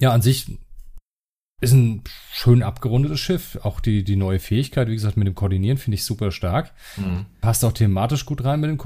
[0.00, 0.58] ja, an sich
[1.60, 2.02] ist ein
[2.32, 3.58] schön abgerundetes Schiff.
[3.62, 6.72] Auch die, die neue Fähigkeit, wie gesagt, mit dem Koordinieren finde ich super stark.
[6.96, 7.26] Mhm.
[7.40, 8.78] Passt auch thematisch gut rein mit dem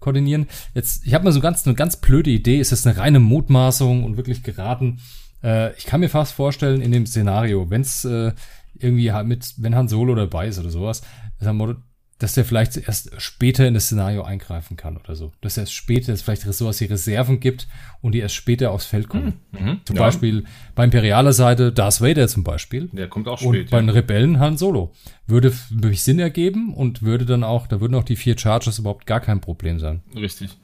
[0.00, 0.46] Koordinieren.
[0.74, 2.58] Jetzt, ich habe mal so ganz, eine ganz blöde Idee.
[2.58, 5.00] Ist das eine reine Mutmaßung und wirklich geraten?
[5.42, 8.32] Äh, ich kann mir fast vorstellen, in dem Szenario, wenn es äh,
[8.78, 11.02] irgendwie mit, wenn Han Solo dabei ist oder sowas,
[11.38, 11.80] ist Motto,
[12.18, 15.32] dass der vielleicht erst später in das Szenario eingreifen kann oder so.
[15.42, 17.68] Dass er erst später, dass vielleicht sowas wie Reserven gibt
[18.00, 19.34] und die erst später aufs Feld kommen.
[19.52, 19.64] Mhm.
[19.64, 19.80] mhm.
[19.84, 20.02] Zum ja.
[20.02, 20.44] Beispiel
[20.74, 22.88] bei imperialer Seite Darth Vader zum Beispiel.
[22.92, 23.64] Der kommt auch spät.
[23.64, 24.92] Und bei den Rebellen Han Solo.
[25.26, 29.06] Würde wirklich Sinn ergeben und würde dann auch, da würden auch die vier Chargers überhaupt
[29.06, 30.02] gar kein Problem sein.
[30.14, 30.56] Richtig.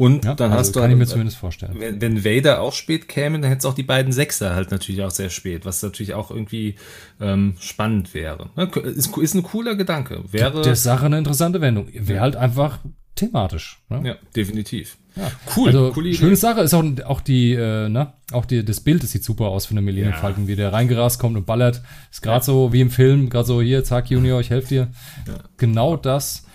[0.00, 0.80] Und ja, dann also hast du.
[0.80, 1.74] Kann ich mir zumindest vorstellen.
[1.78, 5.02] Wenn, wenn Vader auch spät käme, dann hättest du auch die beiden Sechser halt natürlich
[5.02, 6.76] auch sehr spät, was natürlich auch irgendwie
[7.20, 8.48] ähm, spannend wäre.
[8.82, 10.24] Ist, ist ein cooler Gedanke.
[10.30, 10.62] Wäre.
[10.62, 11.88] Der Sache eine interessante Wendung.
[11.92, 12.78] Wäre halt einfach
[13.14, 13.82] thematisch.
[13.90, 14.00] Ne?
[14.02, 14.96] Ja, definitiv.
[15.16, 15.66] Ja, cool.
[15.66, 19.10] Also, coole schöne Sache ist auch, auch die, äh, ne, auch die, das Bild, das
[19.10, 20.18] sieht super aus von der Millennium ja.
[20.18, 21.82] Falcon, wie der reingerast kommt und ballert.
[22.10, 22.42] Ist gerade ja.
[22.42, 24.88] so wie im Film, gerade so hier, zack, Junior, ich helfe dir.
[25.26, 25.34] Ja.
[25.58, 26.46] Genau das.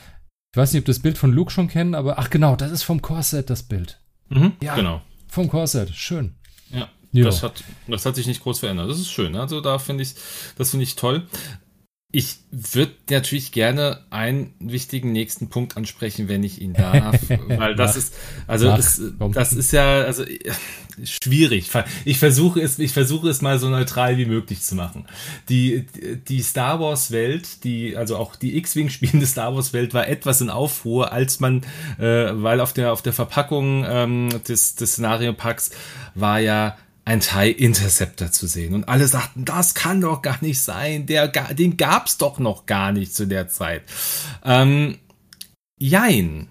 [0.55, 2.83] Ich weiß nicht, ob das Bild von Luke schon kennen, aber ach genau, das ist
[2.83, 3.99] vom Corset das Bild.
[4.29, 5.01] Mhm, ja, genau.
[5.27, 6.35] Vom Corset, schön.
[6.69, 6.87] Ja.
[7.11, 8.89] Das, hat, das hat sich nicht groß verändert.
[8.89, 9.35] Das ist schön.
[9.35, 10.15] Also da finde ich,
[10.57, 11.27] das finde ich toll.
[12.15, 17.97] Ich würde natürlich gerne einen wichtigen nächsten Punkt ansprechen, wenn ich ihn darf, weil das
[17.97, 18.13] ist,
[18.47, 19.01] also Ach, es,
[19.33, 20.23] das ist ja, also
[21.03, 21.69] schwierig.
[22.05, 25.07] Ich versuche es, ich versuche es mal so neutral wie möglich zu machen.
[25.49, 25.87] Die,
[26.29, 30.39] die Star Wars Welt, die, also auch die X-Wing spielende Star Wars Welt war etwas
[30.39, 31.63] in Aufruhr, als man,
[31.99, 35.71] äh, weil auf der, auf der Verpackung ähm, des, des Szenario-Packs
[36.13, 38.73] war ja ein TIE Interceptor zu sehen.
[38.73, 41.05] Und alle sagten, das kann doch gar nicht sein.
[41.05, 43.83] Der, den gab's doch noch gar nicht zu der Zeit.
[44.43, 44.97] Ähm,
[45.79, 46.47] jein.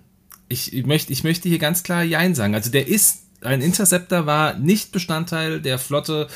[0.48, 2.54] Ich, ich, möchte, ich möchte hier ganz klar Jein sagen.
[2.54, 6.28] Also der ist, ein Interceptor war nicht Bestandteil der Flotte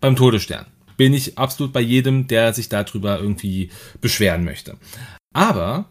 [0.00, 0.66] beim Todesstern.
[0.96, 3.70] Bin ich absolut bei jedem, der sich darüber irgendwie
[4.00, 4.76] beschweren möchte.
[5.32, 5.86] Aber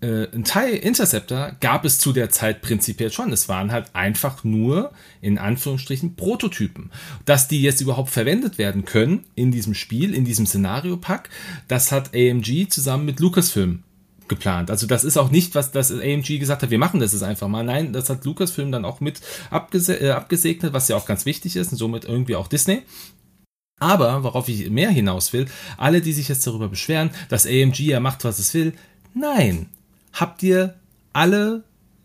[0.00, 3.32] äh, ein Teil Interceptor gab es zu der Zeit prinzipiell schon.
[3.32, 6.90] Es waren halt einfach nur, in Anführungsstrichen, Prototypen.
[7.24, 11.30] Dass die jetzt überhaupt verwendet werden können in diesem Spiel, in diesem Szenario-Pack,
[11.66, 13.82] das hat AMG zusammen mit Lucasfilm
[14.28, 14.70] geplant.
[14.70, 17.48] Also das ist auch nicht, was das AMG gesagt hat, wir machen das jetzt einfach
[17.48, 17.64] mal.
[17.64, 19.20] Nein, das hat Lucasfilm dann auch mit
[19.50, 22.82] abgese äh, abgesegnet, was ja auch ganz wichtig ist und somit irgendwie auch Disney.
[23.80, 25.46] Aber, worauf ich mehr hinaus will,
[25.76, 28.74] alle, die sich jetzt darüber beschweren, dass AMG ja macht, was es will,
[29.14, 29.66] nein,
[30.12, 30.74] Habt ihr
[31.12, 31.64] alle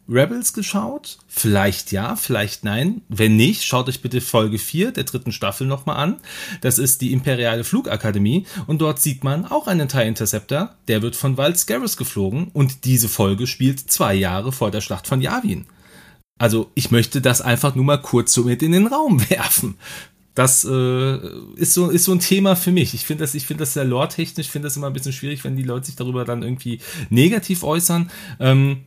[0.09, 1.17] Rebels geschaut?
[1.27, 3.01] Vielleicht ja, vielleicht nein.
[3.07, 6.17] Wenn nicht, schaut euch bitte Folge 4 der dritten Staffel nochmal an.
[6.61, 11.15] Das ist die Imperiale Flugakademie und dort sieht man auch einen TIE Interceptor, der wird
[11.15, 15.65] von Val Scarus geflogen und diese Folge spielt zwei Jahre vor der Schlacht von Yavin.
[16.39, 19.77] Also ich möchte das einfach nur mal kurz so mit in den Raum werfen
[20.35, 21.17] das äh,
[21.55, 22.93] ist so ist so ein Thema für mich.
[22.93, 25.55] Ich finde das ich finde das sehr lore-technisch, finde das immer ein bisschen schwierig, wenn
[25.55, 26.79] die Leute sich darüber dann irgendwie
[27.09, 28.09] negativ äußern.
[28.39, 28.83] Ähm,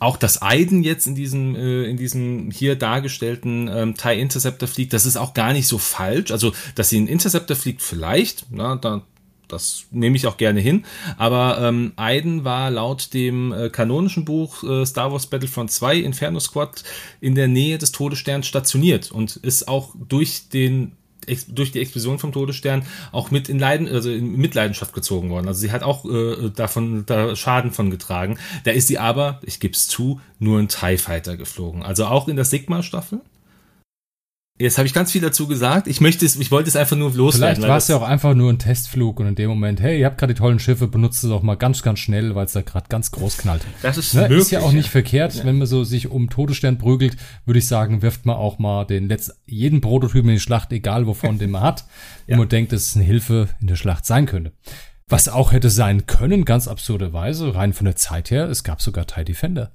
[0.00, 4.92] auch das Aiden jetzt in diesem äh, in diesem hier dargestellten ähm, TIE Interceptor fliegt,
[4.92, 6.30] das ist auch gar nicht so falsch.
[6.30, 9.02] Also, dass sie einen Interceptor fliegt, vielleicht, na, da
[9.48, 10.84] das nehme ich auch gerne hin.
[11.16, 16.40] Aber ähm, Aiden war laut dem äh, kanonischen Buch äh, Star Wars Battlefront 2 Inferno
[16.40, 16.84] Squad
[17.20, 20.92] in der Nähe des Todessterns stationiert und ist auch durch den
[21.48, 25.46] durch die Explosion vom Todesstern auch mit in Leiden, also in Mitleidenschaft gezogen worden.
[25.46, 28.38] Also sie hat auch äh, davon da Schaden von getragen.
[28.64, 31.82] Da ist sie aber, ich gebe es zu, nur ein TIE Fighter geflogen.
[31.82, 33.20] Also auch in der Sigma-Staffel
[34.60, 35.86] Jetzt habe ich ganz viel dazu gesagt.
[35.86, 37.56] Ich möchte es, ich wollte es einfach nur loswerden.
[37.56, 40.06] Vielleicht war es ja auch einfach nur ein Testflug und in dem Moment, hey, ihr
[40.06, 42.62] habt gerade die tollen Schiffe, benutzt es auch mal ganz, ganz schnell, weil es da
[42.62, 43.62] gerade ganz groß knallt.
[43.82, 44.22] Das ist ne?
[44.22, 45.44] möglich, Ist ja auch nicht verkehrt, ja.
[45.44, 49.08] wenn man so sich um Todesstern prügelt, würde ich sagen, wirft man auch mal den
[49.08, 51.84] letzten, jeden Prototypen in die Schlacht, egal wovon den man hat,
[52.26, 52.34] ja.
[52.34, 54.52] und man denkt, dass es eine Hilfe in der Schlacht sein könnte.
[55.06, 59.06] Was auch hätte sein können, ganz absurderweise, rein von der Zeit her, es gab sogar
[59.06, 59.72] TIE Defender.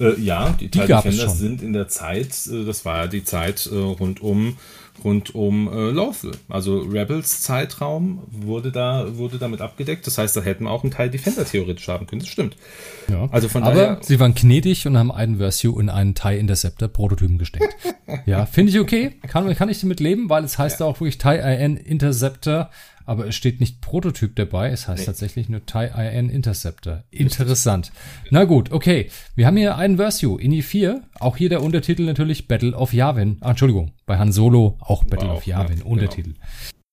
[0.00, 1.28] Äh, ja, die, die schon.
[1.28, 4.56] sind in der Zeit, äh, das war ja die Zeit äh, rund um
[5.04, 6.32] rund um äh, Lawful.
[6.48, 10.06] Also Rebels Zeitraum wurde da wurde damit abgedeckt.
[10.06, 12.20] Das heißt, da hätten wir auch einen Teil Defender theoretisch haben können.
[12.20, 12.56] Das stimmt.
[13.10, 13.28] Ja.
[13.30, 16.88] Also von Aber daher, sie waren gnädig und haben einen Versio in einen TIE Interceptor
[16.88, 17.74] Prototypen gesteckt.
[18.26, 19.16] ja, finde ich okay.
[19.26, 20.86] Kann, kann ich damit leben, weil es heißt ja.
[20.86, 22.70] auch wirklich TIE IN Interceptor
[23.06, 25.06] aber es steht nicht Prototyp dabei, es heißt nee.
[25.06, 27.04] tatsächlich nur TIE IN Interceptor.
[27.10, 27.92] Interessant.
[28.30, 29.10] Na gut, okay.
[29.34, 31.02] Wir haben hier einen Versio, INI 4.
[31.18, 33.38] Auch hier der Untertitel natürlich Battle of Yavin.
[33.40, 36.34] Ah, Entschuldigung, bei Han Solo auch Battle wow, of Yavin, ja, Untertitel.
[36.34, 36.46] Genau.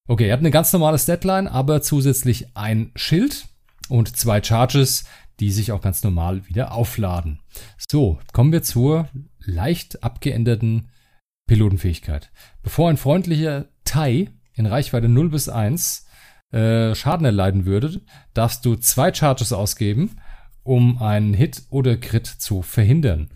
[0.07, 3.47] Okay, er hat eine ganz normale Statline, aber zusätzlich ein Schild
[3.89, 5.05] und zwei Charges,
[5.39, 7.39] die sich auch ganz normal wieder aufladen.
[7.77, 9.07] So, kommen wir zur
[9.39, 10.89] leicht abgeänderten
[11.47, 12.31] Pilotenfähigkeit.
[12.61, 14.29] Bevor ein freundlicher TIE
[14.59, 16.05] in Reichweite 0 bis 1
[16.51, 18.01] äh, Schaden erleiden würde,
[18.33, 20.17] darfst du zwei Charges ausgeben,
[20.63, 23.29] um einen Hit oder Crit zu verhindern.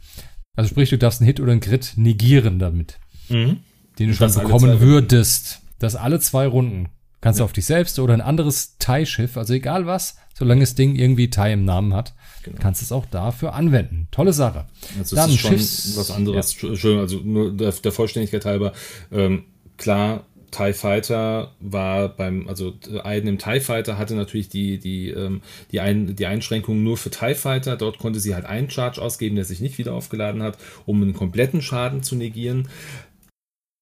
[0.58, 3.00] Also sprich, du darfst einen Hit oder einen Crit negieren damit,
[3.30, 3.60] mhm.
[3.98, 5.62] den du schon bekommen würdest.
[5.80, 6.90] Das alle zwei Runden.
[7.22, 7.44] Kannst ja.
[7.44, 11.30] du auf dich selbst oder ein anderes TIE-Schiff, also egal was, solange das Ding irgendwie
[11.30, 12.14] TIE im Namen hat,
[12.44, 12.58] genau.
[12.60, 14.10] kannst du es auch dafür anwenden.
[14.12, 14.68] Tolle Sache.
[15.00, 16.62] Also Dann ist schon Schiffs, was anderes.
[16.62, 16.76] Ja.
[16.76, 18.74] Schön, also nur der, der Vollständigkeit halber.
[19.10, 19.46] Ähm,
[19.78, 22.74] klar, TIE Fighter war beim, also
[23.04, 25.42] Aiden im TIE Fighter hatte natürlich die, die, ähm,
[25.72, 27.76] die, Ein, die Einschränkung nur für TIE Fighter.
[27.76, 31.14] Dort konnte sie halt einen Charge ausgeben, der sich nicht wieder aufgeladen hat, um einen
[31.14, 32.70] kompletten Schaden zu negieren.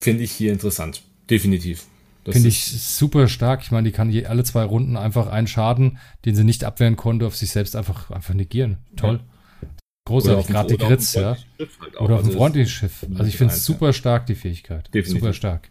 [0.03, 1.03] Finde ich hier interessant.
[1.29, 1.85] Definitiv.
[2.25, 3.61] Finde ich super stark.
[3.63, 6.95] Ich meine, die kann je, alle zwei Runden einfach einen Schaden, den sie nicht abwehren
[6.95, 8.77] konnte, auf sich selbst einfach, einfach negieren.
[8.95, 9.19] Toll.
[9.21, 9.67] Ja.
[10.05, 11.37] Großartig, gerade die Grits, ja.
[11.57, 13.05] Halt Oder auf also freundlichen Schiff.
[13.13, 14.87] Also ich finde es super stark, die Fähigkeit.
[14.93, 15.21] Definitiv.
[15.21, 15.69] Super stark.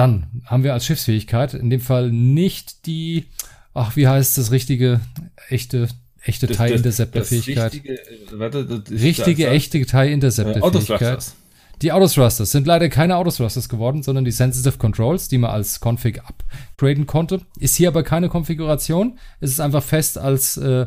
[0.00, 3.26] Dann haben wir als Schiffsfähigkeit in dem Fall nicht die,
[3.74, 5.02] ach, wie heißt das richtige,
[5.50, 5.88] echte,
[6.22, 7.74] echte das, TIE Interceptor Fähigkeit.
[7.74, 7.98] Richtige,
[8.32, 11.32] warte, richtige echte TIE Interceptor Fähigkeit.
[11.82, 16.22] Die Autothrusters sind leider keine Autothrusters geworden, sondern die Sensitive Controls, die man als Config
[16.24, 17.42] upgraden konnte.
[17.58, 19.18] Ist hier aber keine Konfiguration.
[19.40, 20.86] Es ist einfach fest als, äh,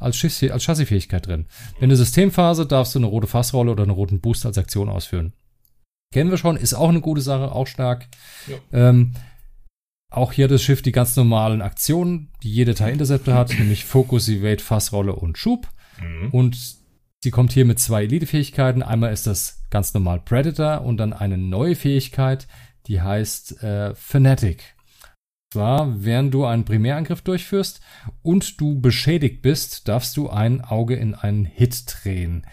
[0.00, 1.46] als, Schiffs als Chassisfähigkeit drin.
[1.78, 5.32] In der Systemphase darfst du eine rote Fassrolle oder einen roten Boost als Aktion ausführen.
[6.12, 8.06] Kennen wir schon, ist auch eine gute Sache, auch stark.
[8.46, 8.56] Ja.
[8.72, 9.12] Ähm,
[10.10, 14.28] auch hier das Schiff die ganz normalen Aktionen, die jede Teil Interceptor hat, nämlich Focus,
[14.28, 15.68] Evade, Fassrolle und Schub.
[16.00, 16.30] Mhm.
[16.30, 16.76] Und
[17.22, 18.82] sie kommt hier mit zwei Elite-Fähigkeiten.
[18.82, 22.48] Einmal ist das ganz normal Predator und dann eine neue Fähigkeit,
[22.86, 24.74] die heißt äh, Fanatic.
[25.52, 27.80] Zwar, während du einen Primärangriff durchführst
[28.22, 32.46] und du beschädigt bist, darfst du ein Auge in einen Hit drehen.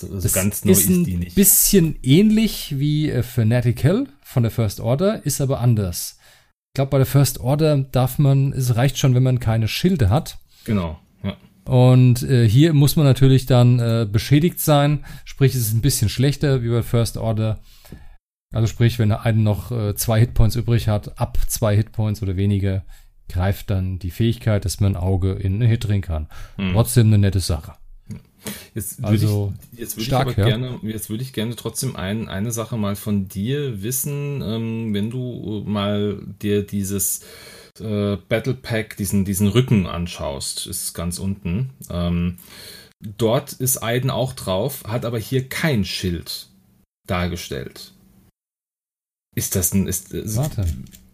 [0.00, 1.34] So, so das ganz neu ist, ist die nicht.
[1.34, 6.18] Bisschen ähnlich wie äh, Fanatical von der First Order, ist aber anders.
[6.70, 10.08] Ich glaube, bei der First Order darf man, es reicht schon, wenn man keine Schilde
[10.08, 10.38] hat.
[10.64, 11.36] Genau, ja.
[11.64, 16.08] Und äh, hier muss man natürlich dann äh, beschädigt sein, sprich, es ist ein bisschen
[16.08, 17.60] schlechter wie bei First Order.
[18.54, 22.84] Also sprich, wenn einen noch äh, zwei Hitpoints übrig hat, ab zwei Hitpoints oder weniger,
[23.28, 26.28] greift dann die Fähigkeit, dass man ein Auge in einen Hit drehen kann.
[26.56, 26.72] Mhm.
[26.72, 27.74] Trotzdem eine nette Sache.
[28.74, 30.56] Jetzt würde also, ich, jetzt würde stark, ich aber ja.
[30.56, 35.10] gerne, jetzt würde ich gerne trotzdem ein, eine Sache mal von dir wissen, ähm, wenn
[35.10, 37.22] du mal dir dieses
[37.80, 41.70] äh, Battle Pack, diesen, diesen Rücken anschaust, ist ganz unten.
[41.90, 42.38] Ähm,
[43.00, 46.48] dort ist Aiden auch drauf, hat aber hier kein Schild
[47.06, 47.92] dargestellt.
[49.34, 50.66] Ist das ein, ist, Warte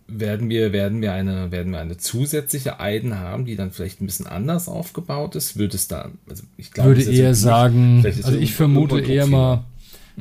[0.09, 4.07] werden wir, werden wir eine, werden wir eine zusätzliche Eiden haben, die dann vielleicht ein
[4.07, 5.57] bisschen anders aufgebaut ist?
[5.57, 9.65] Würde es da, also ich glaube, würde eher sagen, also ich vermute eher mal,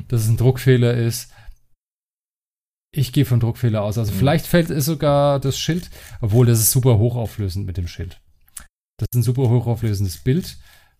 [0.08, 1.30] dass es ein Druckfehler ist.
[2.92, 3.98] Ich gehe von Druckfehler aus.
[3.98, 4.16] Also mhm.
[4.16, 8.20] vielleicht fällt es sogar das Schild, obwohl das ist super hochauflösend mit dem Schild.
[8.98, 10.56] Das ist ein super hochauflösendes Bild.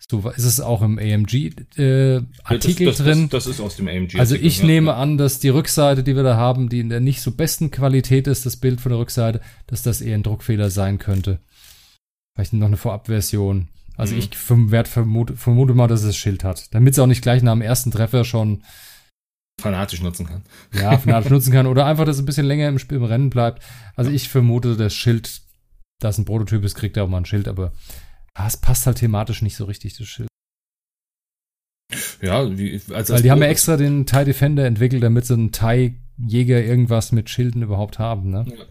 [0.09, 3.29] So ist es auch im AMG-Artikel äh, das, drin.
[3.29, 4.19] Das, das, ist aus dem AMG.
[4.19, 4.67] Also ich ja.
[4.67, 7.73] nehme an, dass die Rückseite, die wir da haben, die in der nicht so besten
[7.73, 11.41] Qualität ist, das Bild von der Rückseite, dass das eher ein Druckfehler sein könnte.
[12.35, 13.69] Vielleicht noch eine Vorabversion.
[13.97, 14.21] Also mhm.
[14.21, 16.73] ich vermute, vermute mal, dass es das Schild hat.
[16.75, 18.63] Damit es auch nicht gleich nach dem ersten Treffer schon
[19.61, 20.43] fanatisch nutzen kann.
[20.73, 21.67] Ja, fanatisch nutzen kann.
[21.67, 23.63] Oder einfach, dass es ein bisschen länger im, Spiel, im Rennen bleibt.
[23.95, 25.41] Also ich vermute, das Schild,
[25.99, 27.73] das ein Prototyp ist, kriegt er auch mal ein Schild, aber
[28.37, 30.29] Ah, es passt halt thematisch nicht so richtig, das Schild.
[32.21, 35.53] Ja, wie, also Weil die haben ja extra den TIE Defender entwickelt, damit so ein
[35.53, 38.45] TIE Jäger irgendwas mit Schilden überhaupt haben, ne?
[38.49, 38.65] Ja.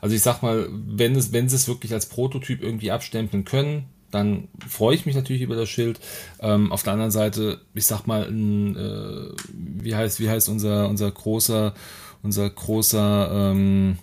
[0.00, 3.86] Also ich sag mal, wenn es, wenn sie es wirklich als Prototyp irgendwie abstempeln können,
[4.10, 6.00] dann freue ich mich natürlich über das Schild.
[6.40, 10.88] Ähm, auf der anderen Seite, ich sag mal, ein, äh, wie heißt, wie heißt unser,
[10.88, 11.74] unser großer,
[12.22, 13.98] unser großer ähm,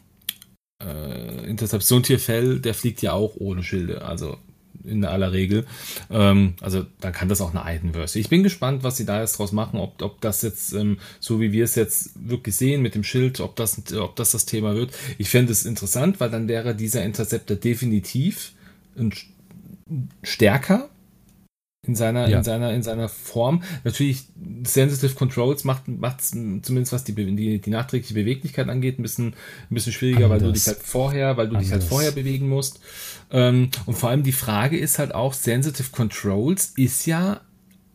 [0.84, 4.04] äh, Interception-Tierfell, der fliegt ja auch ohne Schilde.
[4.04, 4.38] Also
[4.86, 5.66] in aller Regel.
[6.10, 8.20] Ähm, also da kann das auch eine Eidenverse.
[8.20, 11.40] Ich bin gespannt, was sie da jetzt draus machen, ob, ob das jetzt, ähm, so
[11.40, 14.76] wie wir es jetzt wirklich sehen mit dem Schild, ob das, ob das das Thema
[14.76, 14.92] wird.
[15.18, 18.54] Ich fände es interessant, weil dann wäre dieser Interceptor definitiv
[18.98, 19.14] ein,
[20.24, 20.90] stärker
[21.88, 22.38] in seiner, ja.
[22.38, 23.64] in seiner, in seiner Form.
[23.84, 24.26] Natürlich,
[24.64, 29.74] Sensitive Controls macht, macht zumindest was die, die, die nachträgliche Beweglichkeit angeht, ein bisschen, ein
[29.74, 30.42] bisschen schwieriger, Anders.
[30.42, 31.66] weil du dich halt vorher, weil du Anders.
[31.66, 32.82] dich halt vorher bewegen musst.
[33.32, 37.42] Ähm, und vor allem die Frage ist halt auch, Sensitive Controls ist ja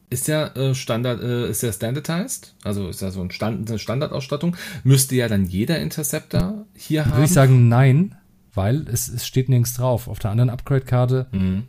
[0.08, 3.78] ist ja äh, Standard, äh, ist ja standardized, also ist ja so ein Stand, eine
[3.78, 4.56] Standardausstattung.
[4.84, 7.16] Müsste ja dann jeder Interceptor hier Würde haben.
[7.18, 8.14] Würde ich sagen, nein,
[8.54, 10.06] weil es, es steht nirgends drauf.
[10.06, 11.64] Auf der anderen Upgrade-Karte mhm.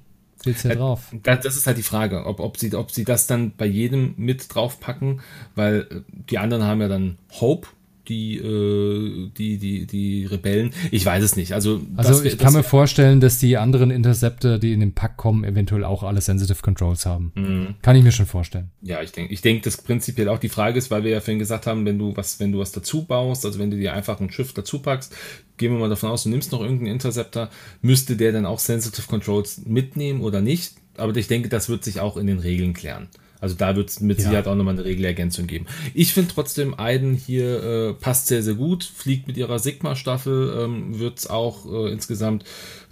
[0.51, 1.13] Steht's ja drauf.
[1.23, 4.13] Das, das, ist halt die Frage, ob, ob, sie, ob sie das dann bei jedem
[4.17, 5.21] mit draufpacken,
[5.55, 7.67] weil äh, die anderen haben ja dann Hope
[8.07, 10.73] die, äh, die, die, die Rebellen.
[10.91, 11.53] Ich weiß es nicht.
[11.53, 15.43] Also, also ich kann mir vorstellen, dass die anderen Interceptor, die in den Pack kommen,
[15.43, 17.31] eventuell auch alle Sensitive Controls haben.
[17.35, 17.75] Mhm.
[17.81, 18.71] Kann ich mir schon vorstellen.
[18.81, 21.39] Ja, ich denke, ich denke, dass prinzipiell auch die Frage ist, weil wir ja vorhin
[21.39, 24.19] gesagt haben, wenn du was, wenn du was dazu baust, also wenn du dir einfach
[24.19, 25.15] ein Schiff dazu packst,
[25.57, 27.49] gehen wir mal davon aus, du nimmst noch irgendeinen Interceptor,
[27.81, 30.75] müsste der dann auch Sensitive Controls mitnehmen oder nicht?
[30.97, 33.07] Aber ich denke, das wird sich auch in den Regeln klären.
[33.39, 34.25] Also da wird es mit ja.
[34.25, 35.67] Sicherheit auch nochmal eine Regelergänzung geben.
[35.93, 40.99] Ich finde trotzdem, Aiden hier äh, passt sehr, sehr gut, fliegt mit ihrer Sigma-Staffel, ähm,
[40.99, 42.45] wird es auch äh, insgesamt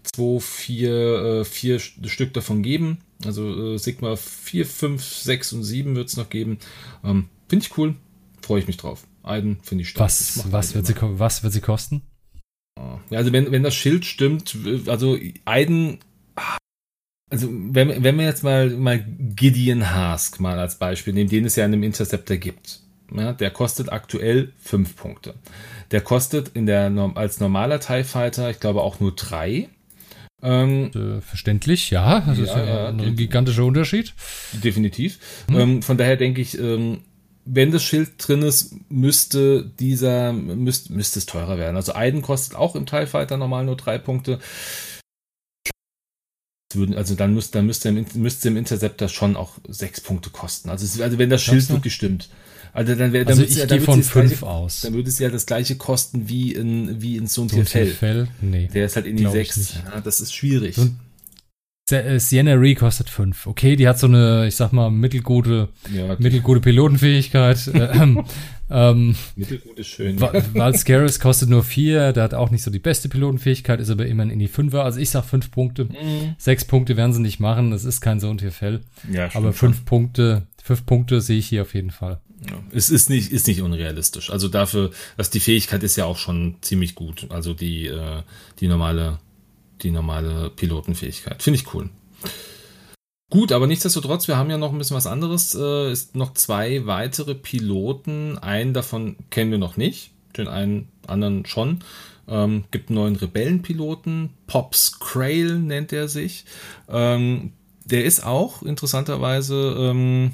[0.03, 2.99] zwei, vier, äh, vier Stück davon geben.
[3.25, 6.59] Also äh, Sigma 4, 5, 6 und 7 wird es noch geben.
[7.03, 7.95] Ähm, finde ich cool,
[8.41, 9.07] freue ich mich drauf.
[9.23, 10.05] Aiden finde ich stark.
[10.05, 12.03] Was, was, wird sie, was wird sie kosten?
[13.09, 15.99] Ja, also wenn, wenn das Schild stimmt, also Aiden
[17.29, 21.55] also wenn, wenn wir jetzt mal, mal Gideon Hask mal als Beispiel nehmen, den es
[21.55, 22.81] ja in einem Interceptor gibt.
[23.13, 25.35] Ja, der kostet aktuell fünf Punkte.
[25.91, 29.69] Der kostet in der, als normaler TIE Fighter, ich glaube, auch nur drei.
[30.41, 32.21] Ähm, äh, Verständlich, ja.
[32.21, 34.13] Das ja, ist ja, ja ein gigantischer Unterschied.
[34.53, 35.19] Definitiv.
[35.49, 35.59] Hm.
[35.59, 37.01] Ähm, von daher denke ich, ähm,
[37.45, 41.75] wenn das Schild drin ist, müsste dieser, müsste, müsste es teurer werden.
[41.75, 44.39] Also Aiden kostet auch im TIE Fighter normal nur drei Punkte
[46.73, 50.69] würden, also dann, müsst, dann müsste, müsste im Interceptor schon auch sechs Punkte kosten.
[50.69, 52.29] Also, also wenn das Schild wirklich stimmt.
[52.73, 54.81] Also dann wäre also ich ja, gehe von fünf gleiche, aus.
[54.81, 58.27] Dann würde es ja das gleiche kosten wie in wie in so ein Fell.
[58.41, 59.75] Nee, Der ist halt in die sechs.
[59.85, 60.77] Ja, das ist schwierig.
[60.77, 60.89] Äh,
[61.87, 63.45] Sienna Ree kostet fünf.
[63.45, 67.69] Okay, die hat so eine, ich sag mal, mittelgute, ja, mittelgute Pilotenfähigkeit.
[67.73, 68.25] ähm,
[68.71, 70.19] ähm, Mittelgut ist schön.
[70.53, 74.31] Valscaris kostet nur vier, der hat auch nicht so die beste Pilotenfähigkeit, ist aber immerhin
[74.31, 74.83] in die Fünfer.
[74.83, 75.85] Also ich sag fünf Punkte.
[75.85, 76.35] Mhm.
[76.39, 78.81] Sechs Punkte werden sie nicht machen, das ist kein so ein Tierfell.
[79.11, 79.85] Ja, aber fünf schon.
[79.85, 82.19] Punkte, fünf Punkte sehe ich hier auf jeden Fall.
[82.49, 84.31] Ja, es ist nicht, ist nicht unrealistisch.
[84.31, 87.27] Also dafür, dass die Fähigkeit ist ja auch schon ziemlich gut.
[87.29, 88.23] Also die, äh,
[88.59, 89.19] die normale,
[89.85, 91.41] die normale Pilotenfähigkeit.
[91.41, 91.89] Finde ich cool.
[93.29, 95.53] Gut, aber nichtsdestotrotz, wir haben ja noch ein bisschen was anderes.
[95.53, 98.37] Es ist noch zwei weitere Piloten.
[98.37, 101.79] Einen davon kennen wir noch nicht, den einen anderen schon.
[102.27, 104.31] Ähm, gibt einen neuen Rebellenpiloten.
[104.47, 106.45] Pops Crail nennt er sich.
[106.89, 110.31] Ähm, der ist auch interessanterweise ähm,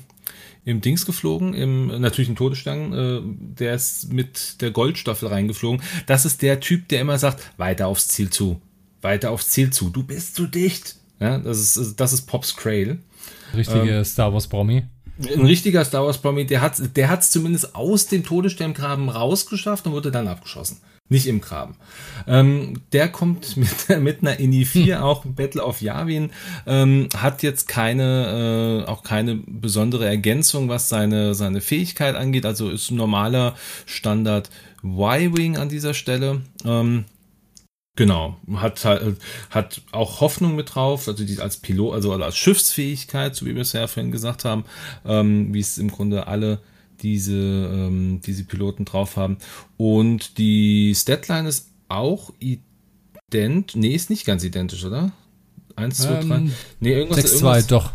[0.64, 2.94] im Dings geflogen, im natürlich im Todesstern.
[2.94, 3.22] Äh,
[3.58, 5.82] der ist mit der Goldstaffel reingeflogen.
[6.06, 8.62] Das ist der Typ, der immer sagt: weiter aufs Ziel zu,
[9.02, 9.90] weiter aufs Ziel zu.
[9.90, 10.96] Du bist zu dicht.
[11.20, 13.00] Ja, das ist, das ist Pops Crail.
[13.56, 14.84] Richtige ähm, Star Wars Promi.
[15.20, 19.94] Ein richtiger Star Wars Promi, der hat der hat's zumindest aus dem Todessterngraben rausgeschafft und
[19.94, 20.78] wurde dann abgeschossen.
[21.10, 21.76] Nicht im Graben.
[22.26, 23.58] Ähm, der kommt
[23.90, 25.04] mit, mit einer INI 4, hm.
[25.04, 26.32] auch Battle of Yavin,
[26.66, 32.46] ähm, hat jetzt keine, äh, auch keine besondere Ergänzung, was seine, seine Fähigkeit angeht.
[32.46, 34.50] Also ist ein normaler Standard
[34.84, 36.42] Y-Wing an dieser Stelle.
[36.64, 37.04] Ähm,
[37.98, 38.86] Genau, hat
[39.50, 43.64] hat auch Hoffnung mit drauf, also die als Pilot, also als Schiffsfähigkeit, so wie wir
[43.64, 44.64] es ja vorhin gesagt haben,
[45.06, 46.62] ähm, wie es im Grunde alle
[47.02, 49.38] diese ähm, diese Piloten drauf haben.
[49.76, 55.12] Und die Statline ist auch ident, nee, ist nicht ganz identisch, oder?
[55.76, 56.50] 1, 2, 3.
[56.80, 57.22] Nee, irgendwas.
[57.22, 57.92] 6, 2, doch.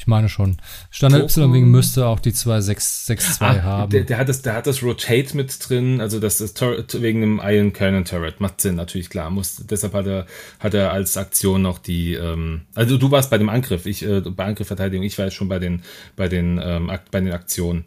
[0.00, 0.56] Ich meine schon.
[0.90, 3.90] Standard Y-Wing müsste auch die 2662 ah, haben.
[3.90, 7.38] Der, der, hat das, der hat das Rotate mit drin, also das ist wegen dem
[7.44, 8.40] Iron Cannon Turret.
[8.40, 9.28] Macht Sinn, natürlich klar.
[9.28, 10.24] Muss, deshalb hat er,
[10.58, 14.22] hat er als Aktion noch die, ähm, also du warst bei dem Angriff, ich, äh,
[14.22, 15.82] bei Angriffverteidigung, ich war jetzt schon bei den,
[16.16, 17.84] bei den, ähm, bei den Aktionen.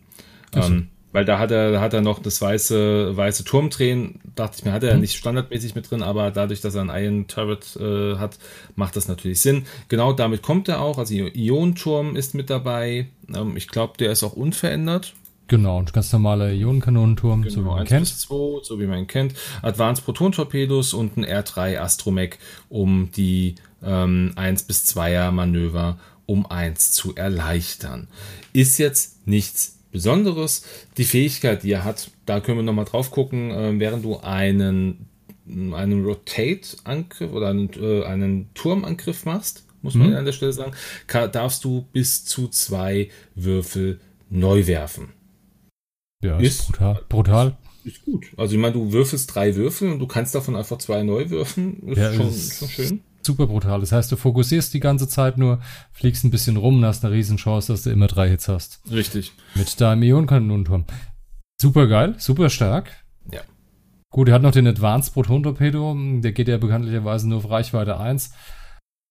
[0.53, 4.73] Ähm, weil da hat er, hat er noch das weiße, weiße Turmdrehen, dachte ich mir,
[4.73, 5.01] hat er mhm.
[5.01, 8.37] nicht standardmäßig mit drin, aber dadurch, dass er ein Iron Turret äh, hat,
[8.75, 9.65] macht das natürlich Sinn.
[9.87, 13.07] Genau damit kommt er auch, also Ionenturm ist mit dabei.
[13.33, 15.13] Ähm, ich glaube, der ist auch unverändert.
[15.47, 18.07] Genau, ein ganz normaler Ionenkanonenturm, genau, so wie man kennt.
[18.07, 19.35] 2, so wie man ihn kennt.
[19.61, 22.39] Advanced Proton-Torpedos und ein R3 Astromech,
[22.69, 28.07] um die ähm, 1 bis 2er Manöver um 1 zu erleichtern.
[28.53, 30.65] Ist jetzt nichts Besonderes.
[30.97, 35.07] Die Fähigkeit, die er hat, da können wir nochmal drauf gucken, äh, während du einen,
[35.47, 40.15] einen Rotate-Angriff oder einen, äh, einen Turmangriff machst, muss man mhm.
[40.17, 40.73] an der Stelle sagen,
[41.07, 45.13] kann, darfst du bis zu zwei Würfel neu werfen.
[46.21, 47.01] Ja, ist, ist brutal.
[47.07, 47.57] brutal.
[47.85, 48.27] Ist gut.
[48.37, 51.89] Also ich meine, du würfelst drei Würfel und du kannst davon einfach zwei neu würfen.
[51.89, 53.79] Ist, ja, schon, ist schon schön super brutal.
[53.79, 55.59] Das heißt, du fokussierst die ganze Zeit nur,
[55.91, 58.81] fliegst ein bisschen rum und hast eine Riesenchance, dass du immer drei Hits hast.
[58.89, 59.33] Richtig.
[59.55, 60.85] Mit deinem Ionenkanonenturm.
[61.61, 62.91] Super geil, super stark.
[63.31, 63.41] Ja.
[64.09, 65.97] Gut, er hat noch den Advanced Proton-Torpedo.
[66.21, 68.33] Der geht ja bekanntlicherweise nur auf Reichweite 1.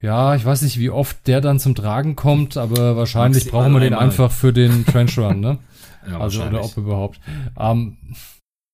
[0.03, 3.75] Ja, ich weiß nicht, wie oft der dann zum Tragen kommt, aber wahrscheinlich Maximal brauchen
[3.75, 5.59] wir den einfach für den Trench Run, ne?
[6.09, 7.21] ja, also, oder ob überhaupt.
[7.59, 7.99] Ähm,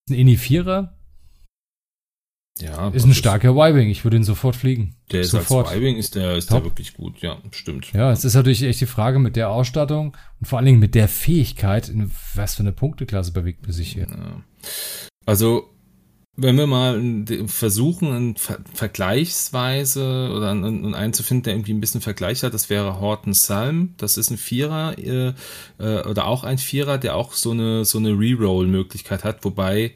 [0.09, 0.89] ein Ini 4er,
[2.61, 3.89] ja, ist ein starker Y-Wing.
[3.89, 4.95] Ich würde ihn sofort fliegen.
[5.13, 5.69] Der ist sofort.
[5.69, 7.21] als Y-Wing ist der, ist der wirklich gut.
[7.21, 7.93] Ja, stimmt.
[7.93, 10.95] Ja, es ist natürlich echt die Frage mit der Ausstattung und vor allen Dingen mit
[10.95, 14.07] der Fähigkeit, in was für eine Punkteklasse bewegt man sich hier.
[14.09, 14.43] Ja.
[15.27, 15.71] Also,
[16.41, 22.01] wenn wir mal versuchen, einen Ver vergleichsweise oder einen, zu finden, der irgendwie ein bisschen
[22.01, 23.95] Vergleich hat, das wäre Horton Salm.
[23.97, 25.35] Das ist ein Vierer äh,
[25.79, 29.95] äh, oder auch ein Vierer, der auch so eine, so eine Reroll-Möglichkeit hat, wobei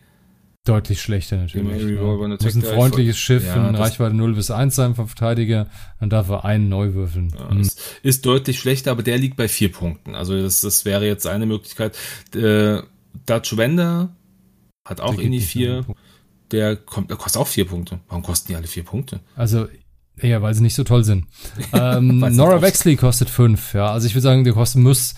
[0.65, 1.97] Deutlich schlechter natürlich.
[1.97, 2.03] Ja.
[2.05, 5.67] Muss ein freundliches Schiff ja, in Reichweite 0 bis 1 sein vom Verteidiger,
[5.99, 7.35] dann darf er einen neu würfeln.
[7.37, 7.69] Ja, hm.
[8.05, 10.15] Ist deutlich schlechter, aber der liegt bei vier Punkten.
[10.15, 11.97] Also das, das wäre jetzt eine Möglichkeit.
[12.37, 12.83] Äh,
[13.27, 14.15] Dutch Wender
[14.85, 15.85] hat auch in die vier.
[16.53, 17.99] Der kommt, der kostet auch vier Punkte.
[18.07, 19.19] Warum kosten die alle vier Punkte?
[19.35, 19.67] Also
[20.21, 21.27] ja, weil sie nicht so toll sind.
[21.73, 23.75] ähm, Nora Wexley kostet fünf.
[23.75, 25.15] Ja, also ich würde sagen, der kostet muss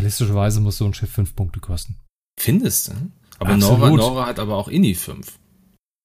[0.00, 1.96] realistischerweise muss so ein Schiff fünf Punkte kosten.
[2.38, 2.92] Findest du?
[3.40, 5.38] Aber Nora, Nora hat aber auch Inni 5.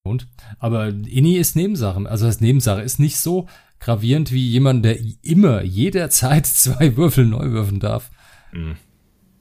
[0.04, 0.28] Und?
[0.58, 2.10] Aber Inni ist Nebensache.
[2.10, 3.48] Also das Nebensache ist nicht so
[3.80, 8.10] gravierend wie jemand, der immer jederzeit zwei Würfel neu würfen darf.
[8.54, 8.78] Mhm.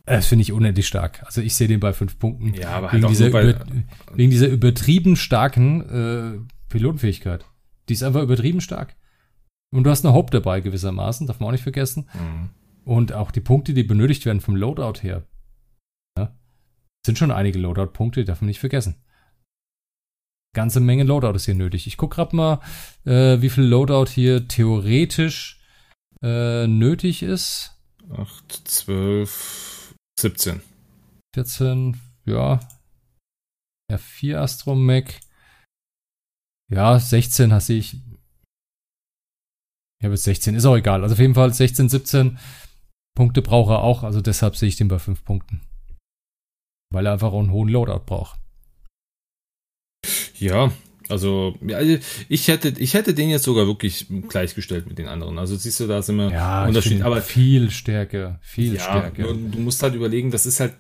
[0.07, 1.23] Das finde ich unendlich stark.
[1.25, 2.53] Also ich sehe den bei fünf Punkten.
[2.53, 3.65] Ja, aber wegen, halt dieser, über,
[4.13, 6.39] wegen dieser übertrieben starken äh,
[6.69, 7.47] Pilotenfähigkeit.
[7.89, 8.97] Die ist einfach übertrieben stark.
[9.71, 12.09] Und du hast eine Hope dabei gewissermaßen, darf man auch nicht vergessen.
[12.13, 12.51] Mhm.
[12.85, 15.25] Und auch die Punkte, die benötigt werden vom Loadout her,
[17.05, 18.97] sind schon einige Loadout-Punkte, darf man nicht vergessen.
[20.55, 21.87] Ganze Menge Loadout ist hier nötig.
[21.87, 22.61] Ich gucke gerade mal,
[23.05, 25.61] äh, wie viel Loadout hier theoretisch
[26.23, 27.77] äh, nötig ist.
[28.11, 30.63] 8, 12, 17.
[31.35, 32.61] 14, ja.
[33.91, 35.21] Ja, 4 Astromech.
[36.71, 37.97] Ja, 16 hasse ich.
[40.03, 41.03] Ja, bis 16 ist auch egal.
[41.03, 42.39] Also auf jeden Fall 16, 17
[43.17, 44.05] Punkte braucht er auch.
[44.05, 45.61] Also deshalb sehe ich den bei 5 Punkten
[46.95, 48.39] weil er einfach auch einen hohen Loadout braucht.
[50.39, 50.71] Ja,
[51.09, 51.81] also, ja,
[52.29, 55.39] ich hätte, ich hätte den jetzt sogar wirklich gleichgestellt mit den anderen.
[55.39, 59.23] Also siehst du, da sind wir ja, Unterschied, aber viel Stärke, viel ja, Stärke.
[59.25, 60.75] Du musst halt überlegen, das ist halt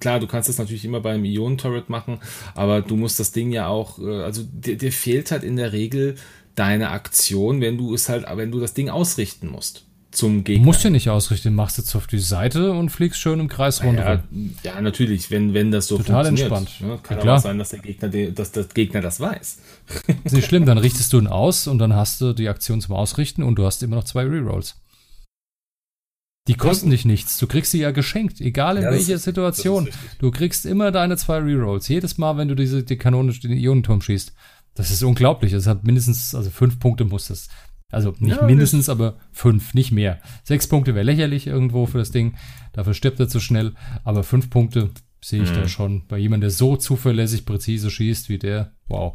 [0.00, 2.18] klar, du kannst das natürlich immer beim Ionen-Turret machen,
[2.54, 5.72] aber du musst das Ding ja auch, äh, also dir, dir fehlt halt in der
[5.72, 6.16] Regel
[6.56, 9.86] deine Aktion, wenn du es halt, wenn du das Ding ausrichten musst
[10.16, 10.62] zum Gegner.
[10.62, 13.82] Du musst ja nicht ausrichten, machst jetzt auf die Seite und fliegst schön im Kreis
[13.82, 14.22] runter.
[14.62, 16.80] Ja, ja, natürlich, wenn, wenn das so Total entspannt.
[16.80, 16.98] Ne?
[17.02, 19.58] Kann ja, aber sein, dass der Gegner, dass der Gegner das weiß.
[20.24, 22.94] ist nicht schlimm, dann richtest du ihn aus und dann hast du die Aktion zum
[22.94, 24.76] Ausrichten und du hast immer noch zwei Rerolls.
[26.46, 27.38] Die kosten dich nichts.
[27.38, 29.88] Du kriegst sie ja geschenkt, egal in ja, welcher ist, Situation.
[30.18, 31.88] Du kriegst immer deine zwei Rerolls.
[31.88, 34.34] Jedes Mal, wenn du diese die Kanone den Ionenturm schießt.
[34.74, 35.52] Das ist unglaublich.
[35.52, 37.48] Das hat mindestens, also fünf Punkte muss das.
[37.94, 40.18] Also nicht ja, mindestens, aber fünf, nicht mehr.
[40.42, 42.34] Sechs Punkte wäre lächerlich irgendwo für das Ding.
[42.72, 43.72] Dafür stirbt er zu schnell.
[44.04, 44.90] Aber fünf Punkte
[45.20, 45.54] sehe ich mhm.
[45.54, 46.02] da schon.
[46.08, 49.14] Bei jemandem, der so zuverlässig präzise schießt wie der, wow.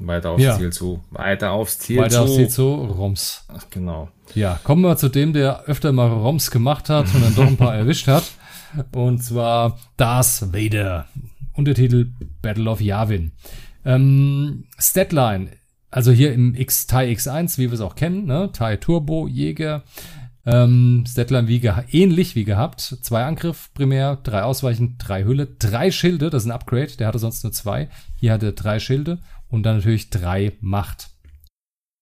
[0.00, 0.56] Weiter aufs ja.
[0.56, 1.02] Ziel zu.
[1.10, 2.16] Weiter aufs Ziel Weiter zu.
[2.16, 3.44] Weiter aufs Ziel zu, Roms.
[3.48, 4.08] Ach, genau.
[4.34, 7.56] Ja, kommen wir zu dem, der öfter mal Roms gemacht hat und dann doch ein
[7.56, 8.24] paar erwischt hat.
[8.92, 11.06] Und zwar Darth Vader.
[11.54, 12.12] Untertitel
[12.42, 13.32] Battle of Yavin.
[13.84, 15.50] Ähm, Statline
[15.90, 18.50] also hier im X TIE X1, wie wir es auch kennen, ne?
[18.52, 19.84] TIE Turbo Jäger.
[20.46, 21.60] Ähm, Statline wie
[21.92, 22.80] ähnlich wie gehabt.
[22.80, 26.30] Zwei Angriff primär, drei Ausweichen, drei Hülle, drei Schilde.
[26.30, 26.96] Das ist ein Upgrade.
[26.98, 27.88] Der hatte sonst nur zwei.
[28.16, 29.18] Hier hatte er drei Schilde
[29.48, 31.10] und dann natürlich drei Macht.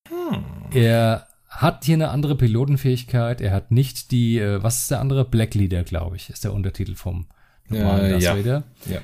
[0.08, 0.44] Hm.
[0.72, 3.40] Er hat hier eine andere Pilotenfähigkeit.
[3.40, 5.24] Er hat nicht die, äh, was ist der andere?
[5.24, 7.26] Black Leader, glaube ich, ist der Untertitel vom
[7.68, 8.36] normalen äh, ja.
[8.36, 8.62] Vader.
[8.88, 9.00] Ja.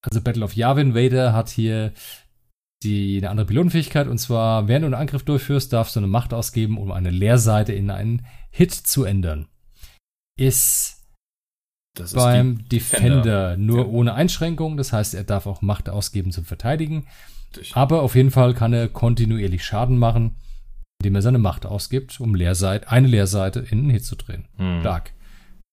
[0.00, 1.92] Also Battle of Yavin Vader hat hier
[2.82, 6.32] die eine andere Pilotenfähigkeit und zwar, während du einen Angriff durchführst, darfst du eine Macht
[6.32, 9.48] ausgeben, um eine Leerseite in einen Hit zu ändern.
[10.38, 11.04] Ist
[11.96, 13.56] das beim Defender, Defender.
[13.56, 13.86] nur Ja.
[13.86, 14.76] ohne Einschränkung.
[14.76, 17.06] Das heißt, er darf auch Macht ausgeben zum Verteidigen.
[17.56, 17.76] Richtig.
[17.76, 20.36] Aber auf jeden Fall kann er kontinuierlich Schaden machen,
[21.00, 24.46] indem er seine Macht ausgibt, um Leerseite, eine Leerseite in einen Hit zu drehen.
[24.56, 24.80] Hm.
[24.80, 25.12] Stark.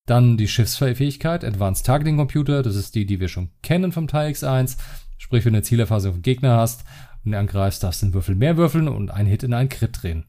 [0.08, 2.64] Dann die Schiffsfähigkeit, Advanced Targeting Computer.
[2.64, 4.78] Das ist die, die wir schon kennen vom Teil X1.
[5.18, 6.84] Sprich, wenn du eine Zielerfassung auf den Gegner hast
[7.24, 10.26] und angreifst, darfst du einen Würfel mehr würfeln und einen Hit in einen Crit drehen.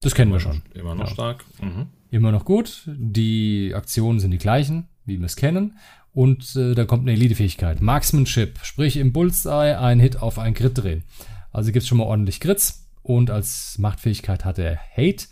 [0.00, 0.62] Das kennen wir schon.
[0.74, 1.12] Immer noch Ja.
[1.14, 1.44] stark.
[1.60, 1.86] Mhm.
[2.10, 2.82] Immer noch gut.
[2.86, 5.78] Die Aktionen sind die gleichen, wie wir es kennen.
[6.12, 7.80] Und äh, da kommt eine Elite-Fähigkeit.
[7.80, 11.04] Marksmanship, sprich im Bullseye einen Hit auf einen Crit drehen.
[11.50, 12.86] Also gibt's schon mal ordentlich Crits.
[13.02, 15.26] Und als Machtfähigkeit hat er Hate.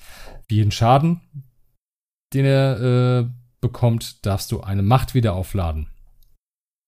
[0.48, 1.20] Wie jeden Schaden,
[2.32, 3.28] den er äh,
[3.60, 5.88] bekommt, darfst du eine Macht wieder aufladen.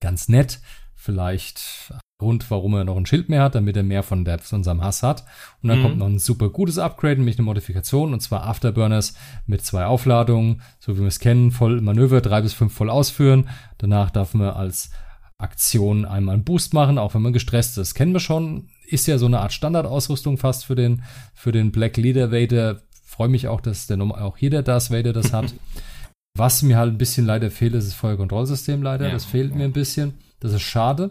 [0.00, 0.60] Ganz nett.
[1.00, 4.40] Vielleicht ein Grund, warum er noch ein Schild mehr hat, damit er mehr von, der,
[4.40, 5.24] von seinem Hass hat.
[5.62, 5.82] Und dann Mhm.
[5.82, 9.14] kommt noch ein super gutes Upgrade, nämlich eine Modifikation, und zwar Afterburners
[9.46, 13.48] mit zwei Aufladungen, so wie wir es kennen, voll Manöver, drei bis fünf voll ausführen.
[13.78, 14.90] Danach darf man als
[15.38, 17.94] Aktion einmal einen Boost machen, auch wenn man gestresst ist.
[17.94, 21.96] Kennen wir schon, ist ja so eine Art Standardausrüstung fast für den, für den Black
[21.96, 22.82] Leader Vader.
[23.04, 25.54] Freue mich auch, dass der auch hier der Darth Vader das hat.
[26.36, 29.06] Was mir halt ein bisschen leider fehlt, ist das Feuerkontrollsystem leider.
[29.06, 29.56] Ja, das fehlt ja.
[29.56, 30.14] mir ein bisschen.
[30.40, 31.10] Das ist schade.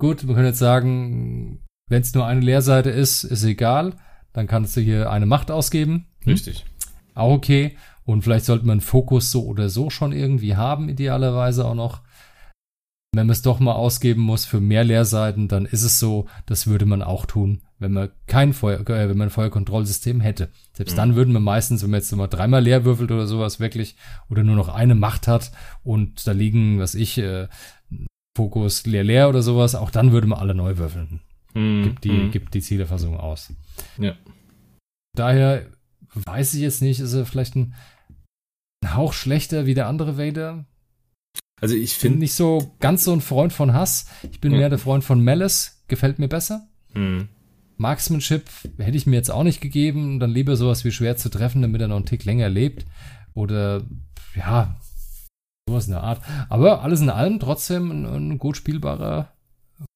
[0.00, 3.94] Gut, man kann jetzt sagen, wenn es nur eine Leerseite ist, ist egal.
[4.32, 6.06] Dann kannst du hier eine Macht ausgeben.
[6.22, 6.32] Hm?
[6.32, 6.64] Richtig.
[7.14, 7.76] Auch okay.
[8.04, 12.00] Und vielleicht sollte man Fokus so oder so schon irgendwie haben, idealerweise auch noch.
[13.12, 16.68] Wenn man es doch mal ausgeben muss für mehr Leerseiten, dann ist es so, das
[16.68, 20.50] würde man auch tun, wenn man kein Feuer, äh, wenn man ein Feuerkontrollsystem hätte.
[20.74, 20.96] Selbst Mhm.
[20.96, 23.96] dann würden wir meistens, wenn man jetzt mal dreimal leer würfelt oder sowas wirklich,
[24.28, 25.50] oder nur noch eine Macht hat
[25.82, 27.48] und da liegen, was ich, äh,
[28.36, 31.20] Fokus leer leer oder sowas, auch dann würde man alle neu würfeln.
[31.54, 31.82] Mhm.
[31.84, 32.30] Gibt die, Mhm.
[32.30, 33.52] gibt die Zielerfassung aus.
[33.98, 34.14] Ja.
[35.16, 35.66] Daher
[36.14, 37.74] weiß ich jetzt nicht, ist er vielleicht ein,
[38.86, 40.64] Hauch schlechter wie der andere Vader?
[41.60, 44.06] Also ich Bin finde, nicht so ganz so ein Freund von Hass.
[44.32, 44.58] Ich bin Ja.
[44.58, 45.82] mehr der Freund von Malice.
[45.88, 46.66] Gefällt mir besser.
[46.94, 47.28] Mhm.
[47.76, 48.44] Marksmanship
[48.78, 50.18] hätte ich mir jetzt auch nicht gegeben.
[50.20, 52.86] Dann lieber sowas wie schwer zu treffen, damit er noch einen Tick länger lebt.
[53.34, 53.82] Oder,
[54.34, 54.76] ja,
[55.70, 56.20] sowas in der Art.
[56.48, 59.32] Aber alles in allem trotzdem ein, ein gut spielbarer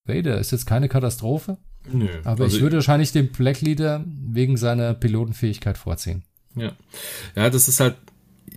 [0.07, 0.39] Vader.
[0.39, 1.59] Ist jetzt keine Katastrophe.
[1.93, 2.09] Nö.
[2.25, 6.25] Aber also, ich würde wahrscheinlich den Black Leader wegen seiner Pilotenfähigkeit vorziehen.
[6.57, 6.72] Ja.
[7.37, 7.97] Ja, das ist halt,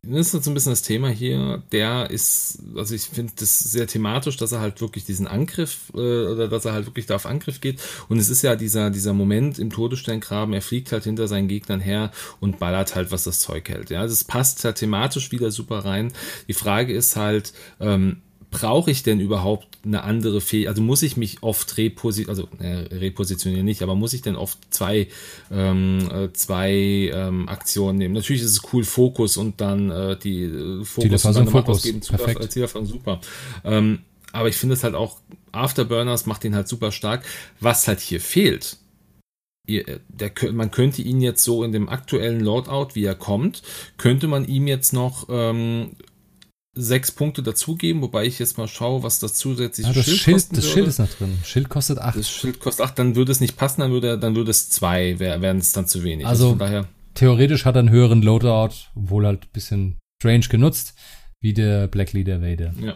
[0.09, 1.63] das ist jetzt so ein bisschen das Thema hier.
[1.71, 5.97] Der ist, also ich finde das sehr thematisch, dass er halt wirklich diesen Angriff, äh,
[5.97, 7.81] oder dass er halt wirklich da auf Angriff geht.
[8.09, 11.79] Und es ist ja dieser, dieser Moment im Todessterngraben, er fliegt halt hinter seinen Gegnern
[11.81, 13.89] her und ballert halt, was das Zeug hält.
[13.89, 16.13] Ja, das passt ja thematisch wieder super rein.
[16.47, 20.69] Die Frage ist halt, ähm, brauche ich denn überhaupt eine andere Fähigkeit?
[20.69, 24.57] Also muss ich mich oft reposi also äh, repositionieren nicht, aber muss ich denn oft
[24.69, 25.07] zwei
[25.51, 26.71] ähm, äh, zwei
[27.13, 28.13] ähm, Aktionen nehmen?
[28.13, 31.77] Natürlich ist es cool, Fokus und dann äh, die äh, Fokus und dann Fokus.
[31.77, 32.43] ausgeben, Zielerf- Perfekt.
[32.43, 33.21] äh, Zielerfassung, super.
[33.63, 33.99] Ähm,
[34.31, 35.19] aber ich finde es halt auch
[35.51, 37.25] Afterburners macht ihn halt super stark.
[37.59, 38.77] Was halt hier fehlt,
[39.65, 43.63] ihr, äh, der, man könnte ihn jetzt so in dem aktuellen Loadout, wie er kommt,
[43.97, 45.91] könnte man ihm jetzt noch ähm,
[46.77, 50.37] sechs Punkte dazugeben, wobei ich jetzt mal schaue, was das zusätzliche Ja, das Schild, Schild,
[50.37, 50.67] das würde.
[50.67, 51.37] Schild ist noch drin.
[51.43, 52.17] Schild kostet 8.
[52.17, 55.19] das Schild kostet acht, dann würde es nicht passen, dann würde, dann würde es zwei,
[55.19, 56.25] wär- wären es dann zu wenig.
[56.25, 60.93] Also- von daher, Theoretisch hat er einen höheren Loadout, obwohl halt ein bisschen strange genutzt,
[61.41, 62.73] wie der Black Leader Vader.
[62.79, 62.95] ja.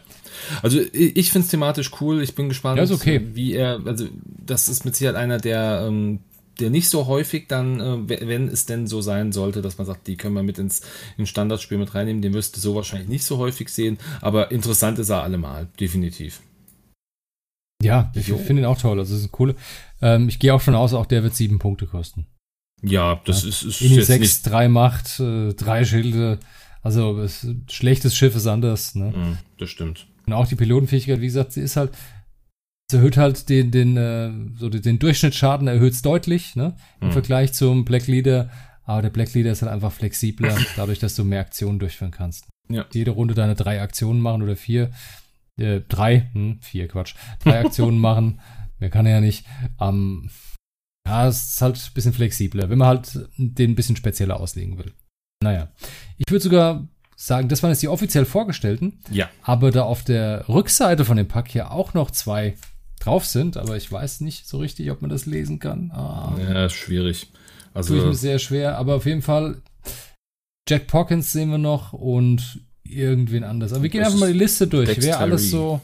[0.62, 3.22] Also ich, ich finde es thematisch cool, ich bin gespannt, Ja, okay.
[3.34, 4.08] wie er, also
[4.46, 6.20] das ist mit Sicherheit einer, der ähm,
[6.60, 9.88] der nicht so häufig dann, äh, we- wenn es denn so sein sollte, dass man
[9.88, 10.82] sagt, die können wir mit ins,
[11.18, 15.00] ins Standardspiel mit reinnehmen, den wirst du so wahrscheinlich nicht so häufig sehen, aber interessant
[15.00, 16.42] ist er allemal, definitiv.
[17.84, 19.00] Ja, ich finde ihn auch toll.
[19.00, 19.56] Also, es ist ein coole.
[20.02, 22.28] Ähm, ich gehe auch schon aus, auch der wird sieben Punkte kosten.
[22.84, 23.50] Ja, das Ja.
[23.50, 24.44] ist, ist Ini jetzt 6, nicht.
[24.44, 26.40] 3 Macht, äh, drei Schilde.
[26.84, 28.94] Also, es, schlechtes Schiff ist anders.
[28.96, 29.12] Ne?
[29.12, 30.08] Mm, Das stimmt.
[30.28, 31.92] Und auch die Pilotenfähigkeit, wie gesagt, sie ist halt,
[32.92, 36.76] sie erhöht halt den, den, äh, so den, den Durchschnittsschaden erhöht es deutlich, ne?
[37.00, 37.12] Im Mhm.
[37.14, 38.50] Vergleich zum Black Leader.
[38.84, 42.48] Aber der Black Leader ist halt einfach flexibler, dadurch, dass du mehr Aktionen durchführen kannst.
[42.70, 42.86] Ja.
[42.94, 44.92] Jede Runde deine drei Aktionen machen oder vier.
[45.60, 47.16] Äh, drei, hm, vier, Quatsch.
[47.40, 48.40] Drei Aktionen machen.
[48.80, 49.46] Mehr kann er ja nicht.
[49.80, 50.30] Ähm,
[51.08, 54.78] ja, es ist halt ein bisschen flexibler, wenn man halt den ein bisschen spezieller auslegen
[54.78, 54.94] will.
[55.44, 55.70] Naja.
[56.18, 59.00] Ich würde sogar sagen, das waren jetzt die offiziell vorgestellten.
[59.12, 59.30] Ja.
[59.44, 62.56] Aber da auf der Rückseite von dem Pack hier auch noch zwei
[63.06, 65.92] drauf sind, aber ich weiß nicht so richtig, ob man das lesen kann.
[65.92, 67.28] Ah, Ja, ist schwierig.
[67.74, 69.62] tue ich mir Also, sehr schwer, aber auf jeden Fall
[70.70, 73.74] Jack Pockins sehen wir noch und irgendwen anders.
[73.74, 75.82] Aber wir gehen einfach mal die Liste durch, Dexter wer alles so,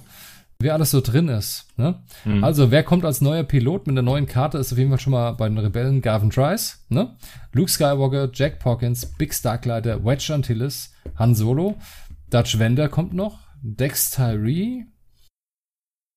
[0.60, 1.66] wer alles so drin ist.
[1.78, 2.02] Ne?
[2.26, 2.44] Mhm.
[2.44, 5.12] Also, wer kommt als neuer Pilot mit der neuen Karte, ist auf jeden Fall schon
[5.12, 7.16] mal bei den Rebellen Gavin Trice, ne?
[7.54, 11.78] Luke Skywalker, Jack Pockins, Big Starklighter, Wedge Antilles, Han Solo,
[12.30, 14.84] Dutch Vender kommt noch, Dex Tyree,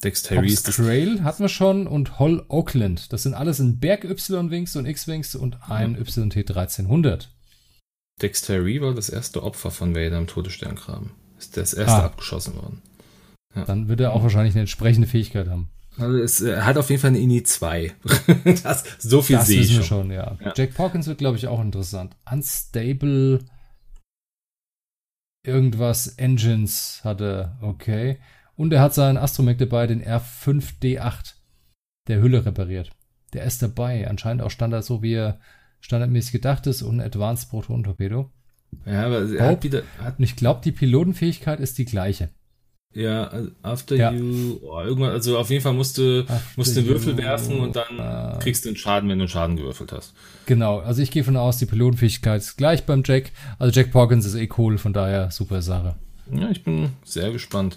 [0.02, 3.12] Dex Tyree Hobbs ist Trail hatten wir schon und Hall Oakland.
[3.12, 7.30] Das sind alles in Berg Y-Wings und X-Wings und ein YT 1300.
[8.22, 11.10] Dex Tyree war das erste Opfer von Vader im Todessterngraben.
[11.38, 12.04] Ist das erste Ah.
[12.06, 12.82] abgeschossen worden.
[13.66, 15.70] Dann wird er auch wahrscheinlich eine entsprechende Fähigkeit haben.
[15.98, 17.92] Also es, er hat auf jeden Fall eine INI 2.
[18.62, 19.84] das, so viel Das sehe ich schon.
[19.84, 20.38] schon, ja.
[20.42, 20.52] Ja.
[20.56, 22.16] Jack Pawkins wird, glaube ich, auch interessant.
[22.30, 23.40] Unstable
[25.44, 28.18] irgendwas Engines hatte, okay.
[28.60, 31.32] Und er hat seinen Astromech dabei, den R5D8,
[32.08, 32.90] der Hülle repariert.
[33.32, 34.06] Der ist dabei.
[34.06, 35.40] Anscheinend auch Standard, so wie er
[35.80, 38.30] standardmäßig gedacht ist und Advanced Proton-Torpedo.
[38.84, 42.28] Ja, aber er hat wieder, hat, Und ich glaube, die Pilotenfähigkeit ist die gleiche.
[42.94, 44.12] ja, also after Ja.
[44.12, 47.60] you, oh, irgendwann, also auf jeden Fall musst du, After musst den Würfel you, werfen
[47.60, 50.12] und dann äh, kriegst du einen Schaden, wenn du einen Schaden gewürfelt hast.
[50.44, 53.30] Genau, also ich gehe von aus, die Pilotenfähigkeit ist gleich beim Jack.
[53.58, 55.96] Also Jack Pawkins ist eh cool, von daher super Sache.
[56.32, 57.76] Ja, ich bin sehr gespannt.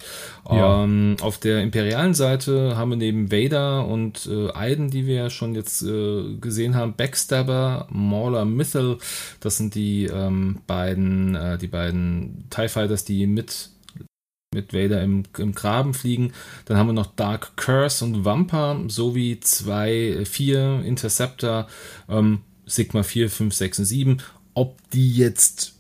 [0.49, 0.83] Ja.
[0.83, 5.29] Ähm, auf der imperialen Seite haben wir neben Vader und äh, Aiden, die wir ja
[5.29, 8.97] schon jetzt äh, gesehen haben, Backstabber, Mauler, Mythel.
[9.39, 13.69] Das sind die ähm, beiden, äh, die beiden TIE Fighters, die mit
[14.53, 16.31] mit Vader im, im Graben fliegen.
[16.65, 21.67] Dann haben wir noch Dark Curse und Vampa sowie zwei, äh, vier Interceptor,
[22.07, 24.17] ähm, Sigma 4, 5, 6 und 7.
[24.53, 25.72] Ob die jetzt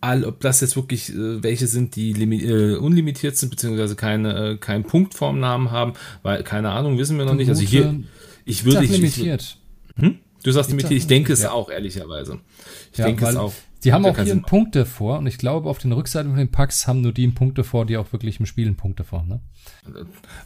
[0.00, 4.56] all, ob das jetzt wirklich äh, welche sind, die äh, unlimitiert sind, beziehungsweise keine, äh,
[4.56, 5.92] keinen Punktformnamen haben,
[6.22, 7.48] weil, keine Ahnung, wissen wir noch nicht.
[7.48, 8.02] Also hier,
[8.44, 9.58] ich würde, ich, ich, limitiert.
[9.96, 10.18] hm?
[10.42, 11.52] Du sagst limitiert, ich denke es ja.
[11.52, 12.40] auch, ehrlicherweise.
[12.92, 13.52] Ich Ja, denke es auch.
[13.84, 14.42] Die haben auch hier einen Sinn.
[14.42, 17.34] Punkt davor und ich glaube, auf den Rückseiten von den Packs haben nur die einen
[17.34, 19.24] Punkt davor, die auch wirklich im Spiel einen Punkt davor.
[19.24, 19.40] Ne?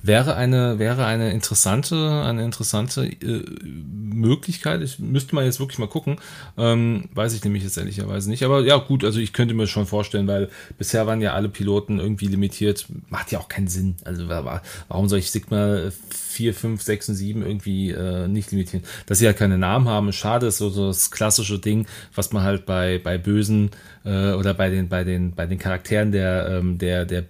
[0.03, 4.82] Wäre eine, wäre eine interessante, eine interessante äh, Möglichkeit.
[4.82, 6.16] Ich müsste mal jetzt wirklich mal gucken.
[6.57, 8.43] Ähm, weiß ich nämlich jetzt ehrlicherweise nicht.
[8.45, 11.99] Aber ja, gut, also ich könnte mir schon vorstellen, weil bisher waren ja alle Piloten
[11.99, 12.87] irgendwie limitiert.
[13.09, 13.97] Macht ja auch keinen Sinn.
[14.05, 18.51] Also wa- wa- warum soll ich Sigma 4, 5, 6 und 7 irgendwie äh, nicht
[18.51, 18.85] limitieren?
[19.07, 22.43] Dass sie ja keine Namen haben, schade, ist so, so das klassische Ding, was man
[22.43, 23.70] halt bei, bei Bösen
[24.05, 27.25] äh, oder bei den, bei den, bei den Charakteren der, ähm, der, der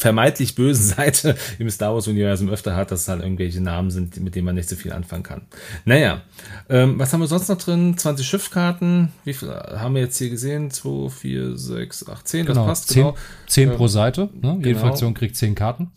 [0.00, 4.34] vermeintlich bösen Seite im Star Wars-Universum öfter hat, dass es halt irgendwelche Namen sind, mit
[4.34, 5.42] denen man nicht so viel anfangen kann.
[5.84, 6.22] Naja,
[6.70, 7.98] ähm, was haben wir sonst noch drin?
[7.98, 9.10] 20 Schiffkarten.
[9.24, 10.70] Wie viel haben wir jetzt hier gesehen?
[10.70, 12.46] 2, 4, 6, 8, 10.
[12.46, 13.16] Das passt, zehn, genau.
[13.46, 13.74] zehn Ja.
[13.76, 14.30] pro Seite.
[14.40, 14.54] Ne?
[14.56, 14.80] Jede Genau.
[14.80, 15.90] Fraktion kriegt zehn Karten.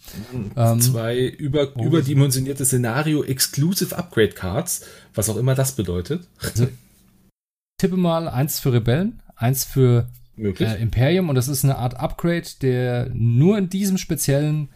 [0.57, 1.85] Ähm, Zwei über, Oh.
[1.85, 6.27] überdimensionierte Szenario Exclusive Upgrade Cards, was auch immer das bedeutet.
[7.83, 12.47] tippe mal eins für Rebellen, eins für äh, Imperium und das ist eine Art Upgrade,
[12.61, 14.69] der nur in diesem speziellen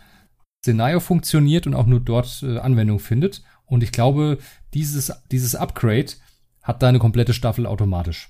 [0.61, 3.43] Szenario funktioniert und auch nur dort äh, Anwendung findet.
[3.65, 4.39] Und ich glaube,
[4.73, 6.07] dieses, dieses Upgrade
[6.61, 8.29] hat deine komplette Staffel automatisch.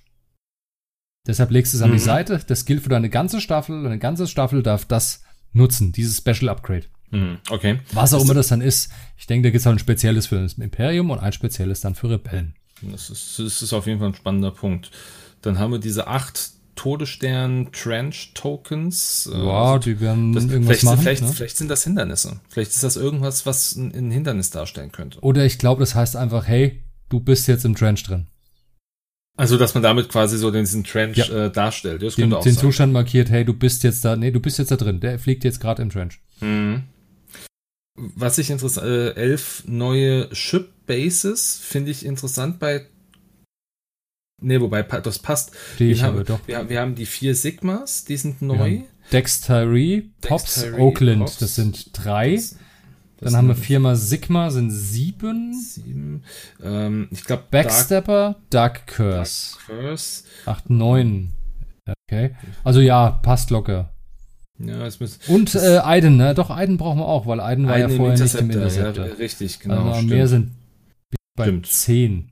[1.25, 2.01] Deshalb legst du es an die Mhm.
[2.01, 2.39] Seite.
[2.45, 3.82] Das gilt für deine ganze Staffel.
[3.82, 5.23] Deine ganze Staffel darf das
[5.53, 6.86] nutzen, dieses Special Upgrade.
[7.09, 7.80] Mhm, okay.
[7.93, 8.91] Was auch immer das dann ist.
[9.17, 11.95] Ich denke, da gibt es halt ein spezielles für das Imperium und ein spezielles dann
[11.95, 12.53] für Rebellen.
[12.82, 14.91] Das ist, das ist auf jeden Fall ein spannender Punkt.
[15.41, 19.28] Dann haben wir diese acht Todesstern Trench Tokens.
[19.34, 20.99] Äh, Ja, also die werden das, irgendwas vielleicht, machen.
[21.01, 21.34] vielleicht, ne?
[21.34, 22.39] vielleicht sind das Hindernisse.
[22.49, 25.19] Vielleicht ist das irgendwas, was ein, ein Hindernis darstellen könnte.
[25.21, 28.28] Oder ich glaube, das heißt einfach, hey, du bist jetzt im Trench drin.
[29.39, 31.45] Also, dass man damit quasi so diesen Trench Ja.
[31.45, 32.01] äh, darstellt.
[32.01, 32.61] Das Den, könnte auch den sein.
[32.61, 34.99] Zustand markiert, hey, du bist jetzt da, nee, du bist jetzt da drin.
[34.99, 36.19] Der fliegt jetzt gerade im Trench.
[36.41, 36.84] Mhm.
[37.98, 42.86] Was ich interessant, äh, elf neue Ship Bases finde ich interessant bei.
[44.41, 45.52] Ne, wobei das passt.
[45.80, 46.40] Die ich wir, habe haben, doch.
[46.48, 48.82] wir, haben- wir haben die vier Sigmas, die sind neu.
[49.11, 51.38] Dex Tyree, Pops, Tyree, Oakland, Pops.
[51.40, 52.36] das sind drei.
[52.36, 52.56] Das-
[53.19, 55.60] das Dann haben wir viermal Sigma, sind sieben.
[55.60, 56.24] Sieben.
[56.61, 60.24] Ähm, ich glaube, Backstepper, Dark Curse, Curse.
[60.45, 61.32] acht, neun.
[62.07, 62.36] Okay.
[62.64, 63.91] Also ja, passt locker.
[64.59, 65.19] Ja, es muss.
[65.27, 66.34] Und äh, Aiden, ne?
[66.34, 69.05] Doch, Aiden brauchen wir auch, weil Aiden war ja Einen im vorher nicht im Interceptor.
[69.05, 69.81] Ja, richtig, genau.
[69.81, 70.09] also stimmt.
[70.09, 70.51] mehr sind
[71.35, 71.67] bei Stimmt.
[71.67, 72.29] zehn.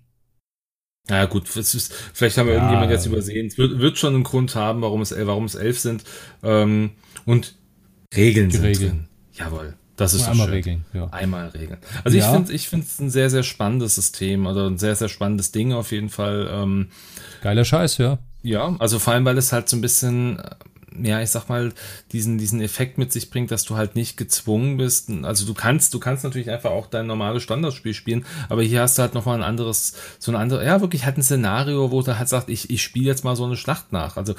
[1.08, 2.62] Ja, gut, ist, vielleicht haben wir Ja.
[2.62, 3.46] irgendjemand jetzt übersehen.
[3.48, 6.04] Es wird, wird schon einen Grund haben, warum es, warum es elf sind.
[6.42, 6.92] Ähm,
[7.26, 7.54] und
[8.16, 8.90] Regeln Die sind Regeln.
[8.90, 9.08] drin.
[9.34, 9.74] Jawohl.
[9.98, 10.56] Das ist Einmal schön.
[10.56, 11.08] regeln, ja.
[11.12, 11.78] Einmal regeln.
[12.04, 12.26] Also Ja.
[12.26, 15.52] ich finde ich finde es ein sehr, sehr spannendes System oder ein sehr, sehr spannendes
[15.52, 16.50] Ding auf jeden Fall.
[16.52, 16.88] Ähm,
[17.42, 18.18] Geiler Scheiß, ja.
[18.42, 20.42] Ja, also vor allem, weil es halt so ein bisschen
[21.04, 21.74] ja, ich sag mal,
[22.12, 25.10] diesen, diesen Effekt mit sich bringt, dass du halt nicht gezwungen bist.
[25.24, 28.98] Also du kannst, du kannst natürlich einfach auch dein normales Standardspiel spielen, aber hier hast
[28.98, 32.18] du halt nochmal ein anderes, so ein anderes, ja, wirklich halt ein Szenario, wo du
[32.18, 34.18] halt sagst, ich, ich spiele jetzt mal so eine Schlacht nach.
[34.18, 34.36] Also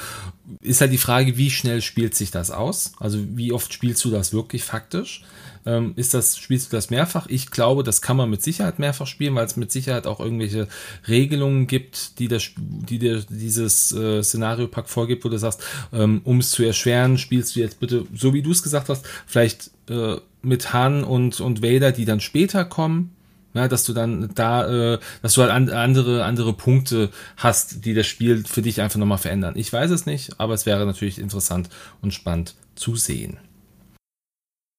[0.61, 2.93] ist halt die Frage, wie schnell spielt sich das aus?
[2.99, 5.25] Also wie oft spielst du das wirklich faktisch?
[5.67, 7.27] Ähm, ist das, spielst du das mehrfach?
[7.29, 10.69] Ich glaube, das kann man mit Sicherheit mehrfach spielen, weil es mit Sicherheit auch irgendwelche
[11.09, 15.63] Regelungen gibt, die, das, die dir dieses äh, Szenario-Pack vorgibt, wo du sagst,
[15.93, 19.05] ähm, um es zu erschweren, spielst du jetzt bitte, so wie du es gesagt hast,
[19.27, 23.17] vielleicht äh, mit Han und, und Vader, die dann später kommen,
[23.57, 27.95] ja, dass du dann da, äh, dass du halt an, andere, andere Punkte hast, die
[27.95, 29.55] das Spiel für dich einfach nochmal verändern.
[29.57, 31.71] Ich weiß es nicht, aber es wäre natürlich interessant
[32.03, 33.39] und spannend zu sehen.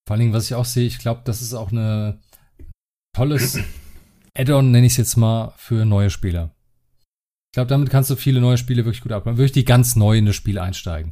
[0.07, 2.21] Vor allen Dingen, was ich auch sehe, ich glaube, das ist auch eine
[3.13, 3.59] tolles
[4.33, 6.55] Add-on, nenne ich es jetzt mal, für neue Spieler.
[7.51, 9.37] Ich glaube, damit kannst du viele neue Spiele wirklich gut abmachen.
[9.37, 11.11] Wirklich die ganz neu in das Spiel einsteigen.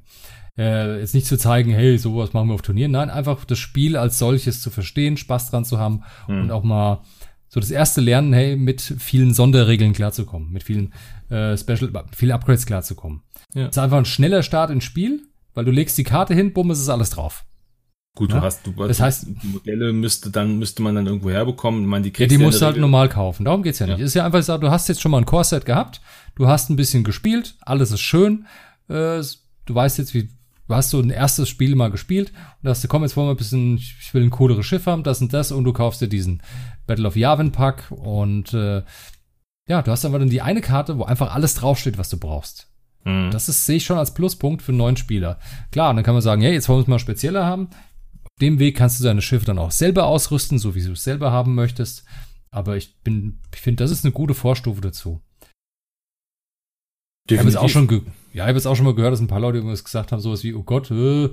[0.58, 2.94] Äh, jetzt nicht zu zeigen, hey, sowas machen wir auf Turnieren.
[2.94, 6.44] Nein, einfach das Spiel als solches zu verstehen, Spaß dran zu haben hm.
[6.44, 7.02] und auch mal
[7.50, 10.94] so das erste Lernen, hey, mit vielen Sonderregeln klarzukommen, mit vielen
[11.30, 13.24] äh, Special, vielen Upgrades klarzukommen.
[13.54, 13.66] Ja.
[13.66, 15.22] Das ist einfach ein schneller Start ins Spiel,
[15.54, 17.44] weil du legst die Karte hin, bumm, ist es alles drauf.
[18.16, 18.40] Gut, ja?
[18.40, 21.82] du hast, du, das heißt, die Modelle müsste dann, müsste man dann irgendwo herbekommen.
[21.82, 23.44] Ich meine, die ja, die musst du halt normal kaufen.
[23.44, 24.00] Darum geht's ja nicht.
[24.00, 24.06] Ja.
[24.06, 26.00] Ist ja einfach so, du hast jetzt schon mal ein Core-Set gehabt,
[26.36, 28.46] du hast ein bisschen gespielt, alles ist schön,
[28.88, 29.22] äh,
[29.66, 30.30] du weißt jetzt, wie,
[30.68, 32.32] du hast so ein erstes Spiel mal gespielt
[32.64, 35.04] und hast du, komm, jetzt wollen wir ein bisschen, ich will ein cooleres Schiff haben,
[35.04, 36.42] das und das und du kaufst dir diesen
[36.88, 38.82] Battle of Yavin Pack und, äh,
[39.68, 42.70] ja, du hast einfach dann die eine Karte, wo einfach alles draufsteht, was du brauchst.
[43.04, 43.32] Mhm.
[43.32, 45.38] Das ist, sehe ich schon als Pluspunkt für einen neuen Spieler.
[45.72, 47.68] Klar, dann kann man sagen, hey, jetzt wollen wir es mal spezieller haben
[48.42, 51.32] dem Weg kannst du deine Schiffe dann auch selber ausrüsten, so wie du es selber
[51.32, 52.04] haben möchtest.
[52.52, 55.22] Aber ich bin, ich finde, das ist eine gute Vorstufe dazu.
[57.30, 57.32] Definitiv.
[57.32, 59.28] Ich habe es auch schon, ja, ich habe es auch schon mal gehört, dass ein
[59.28, 61.26] paar Leute irgendwas gesagt haben, sowas wie, oh Gott, äh,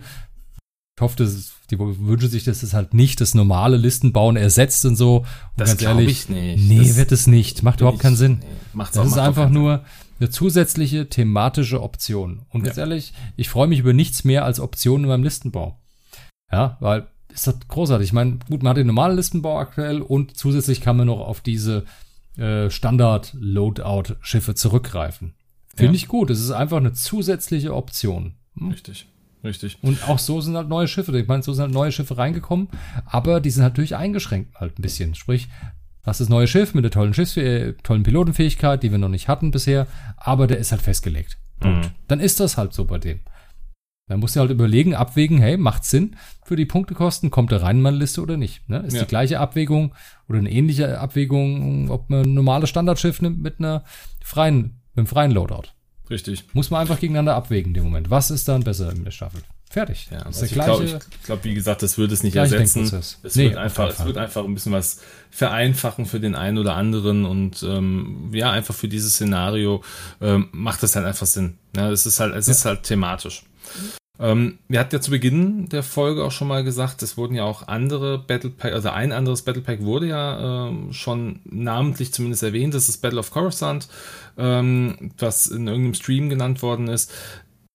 [0.97, 4.97] ich hoffe, dass, die wünschen sich, dass es halt nicht das normale Listenbauen ersetzt und
[4.97, 5.19] so.
[5.19, 5.27] Und
[5.57, 6.69] das glaube ich nicht.
[6.69, 7.63] Nee, das wird es nicht.
[7.63, 8.39] Macht überhaupt keinen Sinn.
[8.41, 9.85] Nee, macht's das auch, ist macht einfach nur
[10.21, 12.43] eine zusätzliche thematische Option.
[12.51, 12.83] Und ganz ja.
[12.83, 15.82] ehrlich, ich freue mich über nichts mehr als Optionen beim Listenbau.
[16.53, 18.09] Ja, weil ist das großartig.
[18.09, 21.41] Ich meine, gut, man hat den normalen Listenbau aktuell und zusätzlich kann man noch auf
[21.41, 21.85] diese
[22.37, 25.35] äh, Standard-Loadout-Schiffe zurückgreifen.
[25.75, 25.97] Finde ja.
[25.97, 26.31] ich gut.
[26.31, 28.35] Es ist einfach eine zusätzliche Option.
[28.59, 28.69] Hm?
[28.71, 29.07] Richtig.
[29.45, 29.79] Richtig.
[29.83, 31.19] Und auch so sind halt neue Schiffe.
[31.19, 32.69] Ich meine, so sind halt neue Schiffe reingekommen,
[33.07, 35.15] aber die sind natürlich eingeschränkt halt ein bisschen.
[35.15, 35.49] Sprich,
[36.05, 39.09] das ist das neue Schiff mit der tollen Schiffs äh, tollen Pilotenfähigkeit, die wir noch
[39.09, 41.39] nicht hatten bisher, aber der ist halt festgelegt.
[41.61, 41.91] Mhm.
[42.07, 43.21] Dann ist das halt so bei dem.
[44.09, 47.77] Dann musst du halt überlegen, abwägen, hey, macht Sinn für die Punktekosten, kommt er rein
[47.77, 48.69] in meine Liste oder nicht?
[48.69, 48.79] Ne?
[48.87, 49.03] Ist ja.
[49.03, 49.95] die gleiche Abwägung
[50.29, 53.85] oder eine ähnliche Abwägung, ob man ein normales Standardschiff nimmt mit einer
[54.23, 55.69] freien, mit einem freien Loadout.
[56.11, 56.45] Richtig.
[56.53, 58.11] Muss man einfach gegeneinander abwägen in dem Moment.
[58.11, 59.41] Was ist dann besser in der Staffel?
[59.71, 60.09] Fertig.
[60.11, 62.83] Ja, also ich glaube, glaub, wie gesagt, das würde es nicht ersetzen.
[62.83, 65.01] Es, nee, wird einfach, es wird einfach ein bisschen was
[65.31, 69.83] vereinfachen für den einen oder anderen und ähm, ja, einfach für dieses Szenario
[70.21, 71.57] ähm, macht das halt einfach Sinn.
[71.75, 72.53] Ja, es ist halt, es ja.
[72.53, 73.45] ist halt thematisch.
[74.23, 77.45] Ähm, wir hatten ja zu Beginn der Folge auch schon mal gesagt, es wurden ja
[77.45, 82.43] auch andere Battle Pack, also ein anderes Battle Pack wurde ja ähm, schon namentlich zumindest
[82.43, 83.89] erwähnt, das ist Battle of Coruscant,
[84.37, 87.13] ähm, was in irgendeinem Stream genannt worden ist.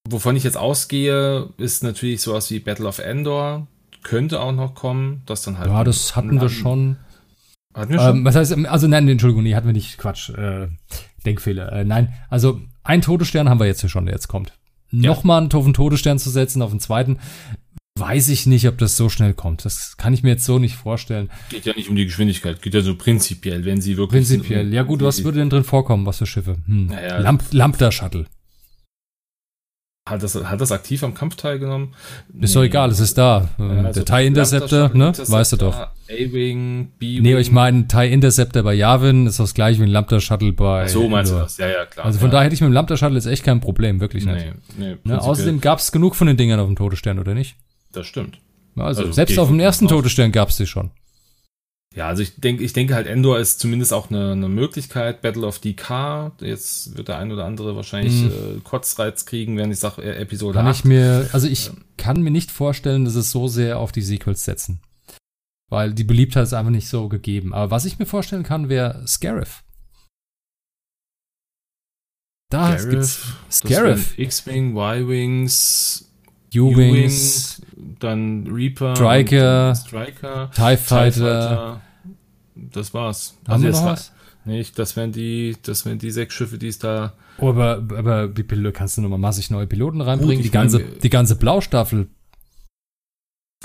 [0.07, 3.68] Wovon ich jetzt ausgehe, ist natürlich sowas wie Battle of Endor,
[4.03, 5.69] könnte auch noch kommen, das dann halt.
[5.69, 6.97] Ja, das hatten wir schon.
[7.73, 8.18] Hatten wir schon?
[8.18, 10.69] Ähm, was heißt, also nein, Entschuldigung, nee, hatten wir nicht, Quatsch, äh,
[11.26, 11.73] Denkfehler.
[11.73, 14.53] Äh, nein, also ein Todesstern haben wir jetzt hier schon, der jetzt kommt
[14.91, 15.09] ja.
[15.09, 17.19] nochmal einen Tofen Todesstern zu setzen auf den zweiten,
[17.99, 19.65] weiß ich nicht, ob das so schnell kommt.
[19.65, 21.30] Das kann ich mir jetzt so nicht vorstellen.
[21.49, 24.27] Geht ja nicht um die Geschwindigkeit, geht ja so prinzipiell, wenn sie wirklich.
[24.27, 26.57] Prinzipiell, ja gut, was würde denn drin vorkommen, was für Schiffe?
[26.65, 26.88] Hm.
[26.88, 28.26] Naja, Lamp Lambda Shuttle.
[30.09, 31.93] Hat das, hat das aktiv am Kampf teilgenommen?
[32.39, 33.49] Ist doch egal, es ist da.
[33.57, 35.11] Ja, also der TIE Interceptor, ne?
[35.15, 35.75] Weißt du doch.
[36.09, 37.21] A-Wing, B-Wing.
[37.21, 40.84] Nee, ich meine, TIE Interceptor bei Yavin ist das gleiche wie ein Lambda Shuttle bei.
[40.85, 41.41] Ach so meinst Endor.
[41.41, 41.57] du das?
[41.57, 42.05] Ja, ja, klar.
[42.05, 42.31] Also von ja.
[42.31, 44.45] daher hätte ich mit dem Lambda Shuttle jetzt echt kein Problem, wirklich nicht.
[44.77, 45.21] Nee, nee, ne?
[45.21, 47.57] Außerdem gab es genug von den Dingern auf dem Todesstern, oder nicht?
[47.91, 48.39] Das stimmt.
[48.77, 50.91] Also, also selbst auf dem ersten Todesstern gab es die schon.
[51.98, 55.24] Ja, also ich denke, ich denke halt Endor ist zumindest auch eine, eine Möglichkeit.
[55.24, 58.28] Battle of DK, jetzt wird der ein oder andere wahrscheinlich mhm.
[58.28, 60.76] äh, Kotzreiz kriegen, wenn ich sage äh, Episode kann 8.
[60.76, 61.86] ich mir, also ich ähm.
[61.98, 64.80] kann mir nicht vorstellen, dass es so sehr auf die Sequels setzen.
[65.72, 67.52] Weil die Beliebtheit ist einfach nicht so gegeben.
[67.52, 69.64] Aber was ich mir vorstellen kann, wäre Scarif.
[72.52, 74.19] Da Scarif, gibt's Scarif.
[74.19, 76.07] X-Wing, Y-Wings,
[76.56, 77.61] U-Wings,
[77.99, 81.82] dann Reaper, Striker, Striker TIE Fighter,
[82.71, 83.38] das war's.
[83.47, 84.11] Haben also wir noch was?
[84.45, 87.13] Nicht, das wären die, das wären die sechs Schiffe, die es da.
[87.38, 90.38] Oh, aber, aber wie kannst du nochmal massig neue Piloten reinbringen?
[90.38, 92.07] Gut, die ganze, meine, die ganze Blaustaffel.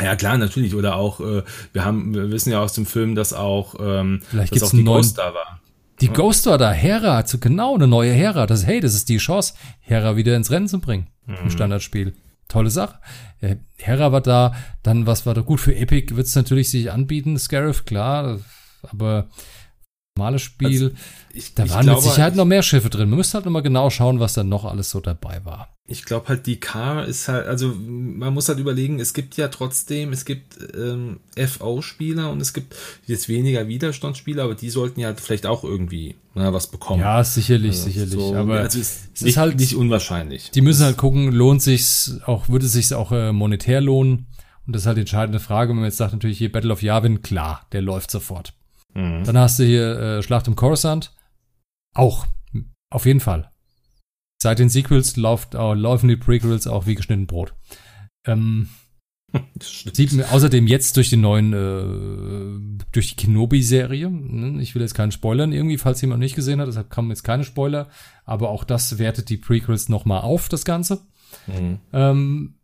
[0.00, 0.74] Ja klar, natürlich.
[0.74, 1.42] Oder auch, äh,
[1.72, 4.84] wir haben, wir wissen ja aus dem Film, dass auch, ähm, Vielleicht dass auch die
[4.84, 5.60] Ghost da war.
[6.00, 6.12] Die ja.
[6.12, 8.46] Ghost war da, Hera, zu genau, eine neue Hera.
[8.46, 11.36] Das, hey, das ist die Chance, Hera wieder ins Rennen zu bringen mhm.
[11.44, 12.14] im Standardspiel.
[12.48, 12.98] Tolle Sache.
[13.40, 16.90] Äh, Hera war da, dann was war da gut für Epic, wird es natürlich sich
[16.90, 18.40] anbieten, Scarif, klar,
[18.82, 19.28] aber
[20.16, 20.68] normales Spiel.
[20.68, 20.90] Also
[21.32, 23.08] ich, da waren glaube, mit Sicherheit noch mehr Schiffe drin.
[23.08, 25.68] Man müsste halt nochmal genau schauen, was da noch alles so dabei war.
[25.86, 29.48] Ich glaube halt, die K ist halt, also man muss halt überlegen, es gibt ja
[29.48, 32.76] trotzdem, es gibt ähm, FO-Spieler und es gibt
[33.06, 37.00] jetzt weniger Widerstandsspieler, aber die sollten ja vielleicht auch irgendwie na, was bekommen.
[37.00, 38.12] Ja, sicherlich, also, sicherlich.
[38.12, 40.50] So, aber also es, es ist halt nicht unwahrscheinlich.
[40.52, 44.26] Die müssen halt gucken, lohnt sich's auch, würde es sich auch äh, monetär lohnen?
[44.66, 46.82] Und das ist halt die entscheidende Frage, wenn man jetzt sagt, natürlich hier Battle of
[46.82, 48.54] Yavin, klar, der läuft sofort.
[48.94, 49.24] Mhm.
[49.24, 51.14] Dann hast du hier äh, Schlacht um Coruscant.
[51.94, 52.26] Auch.
[52.90, 53.50] Auf jeden Fall.
[54.42, 57.54] Seit den Sequels läuft, äh, laufen die Prequels auch wie geschnitten Brot.
[58.26, 58.68] Ähm,
[59.60, 64.60] sieht mir außerdem jetzt durch den neuen, äh, durch die Kenobi-Serie, ne?
[64.60, 67.44] ich will jetzt keinen spoilern irgendwie, falls jemand nicht gesehen hat, deshalb kamen jetzt keine
[67.44, 67.88] Spoiler,
[68.24, 71.06] aber auch das wertet die Prequels nochmal auf, das Ganze.
[71.46, 71.78] Mhm.
[71.92, 72.54] Ähm,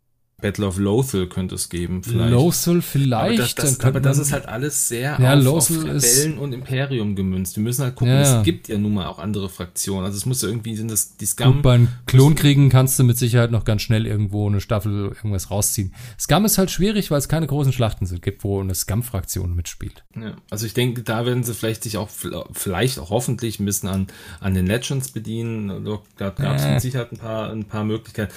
[0.41, 2.31] Battle of Lothal könnte es geben, vielleicht.
[2.31, 3.13] Lothal vielleicht.
[3.13, 7.15] Aber das, das, aber das ist halt alles sehr ja, auf, auf Rebellen und Imperium
[7.15, 7.55] gemünzt.
[7.55, 8.39] Wir müssen halt gucken, ja.
[8.39, 10.05] es gibt ja nun mal auch andere Fraktionen.
[10.05, 11.55] Also es muss ja irgendwie, sind das die Scum.
[11.55, 15.93] Gut, beim Klonkriegen kannst du mit Sicherheit noch ganz schnell irgendwo eine Staffel irgendwas rausziehen.
[16.19, 20.03] Scum ist halt schwierig, weil es keine großen Schlachten sind, gibt, wo eine Scum-Fraktion mitspielt.
[20.15, 22.09] Ja, also ich denke, da werden sie vielleicht sich auch,
[22.51, 24.07] vielleicht auch hoffentlich ein bisschen an,
[24.39, 25.85] an den Legends bedienen.
[26.17, 26.73] Da gab es äh.
[26.73, 28.33] mit Sicherheit ein paar, ein paar Möglichkeiten.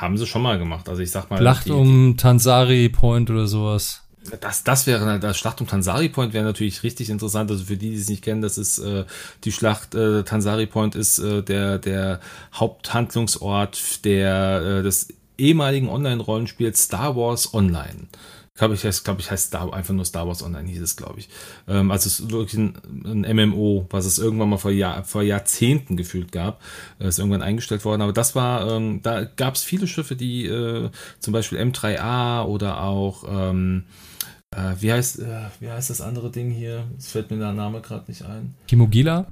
[0.00, 0.88] Haben sie schon mal gemacht.
[0.88, 1.38] Also ich sag mal.
[1.38, 4.02] Schlacht um Tansari Point oder sowas.
[4.40, 7.50] Das, das wäre, das Schlacht um Tansari Point wäre natürlich richtig interessant.
[7.50, 9.04] Also für die, die es nicht kennen, das ist äh,
[9.44, 12.20] die Schlacht äh, Tansari Point ist äh, der, der
[12.54, 15.08] Haupthandlungsort der, äh, des
[15.38, 18.08] ehemaligen Online-Rollenspiels Star Wars Online
[18.58, 21.20] glaube ich, heißt, glaube ich, heißt Star, einfach nur Star Wars Online hieß es, glaube
[21.20, 21.28] ich.
[21.66, 22.74] Ähm, also es ist wirklich ein,
[23.04, 26.60] ein, MMO, was es irgendwann mal vor, Jahr, vor Jahrzehnten gefühlt gab,
[26.98, 28.02] äh, ist irgendwann eingestellt worden.
[28.02, 30.90] Aber das war, ähm, da gab es viele Schiffe, die äh,
[31.20, 33.84] zum Beispiel M3A oder auch ähm,
[34.50, 36.84] äh, wie heißt, äh, wie heißt das andere Ding hier?
[36.98, 38.54] Es fällt mir der Name gerade nicht ein.
[38.66, 39.26] Kimogila?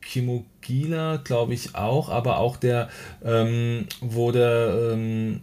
[0.00, 2.88] Kimogila, glaube ich auch, aber auch der,
[3.24, 5.40] ähm, wo der ähm,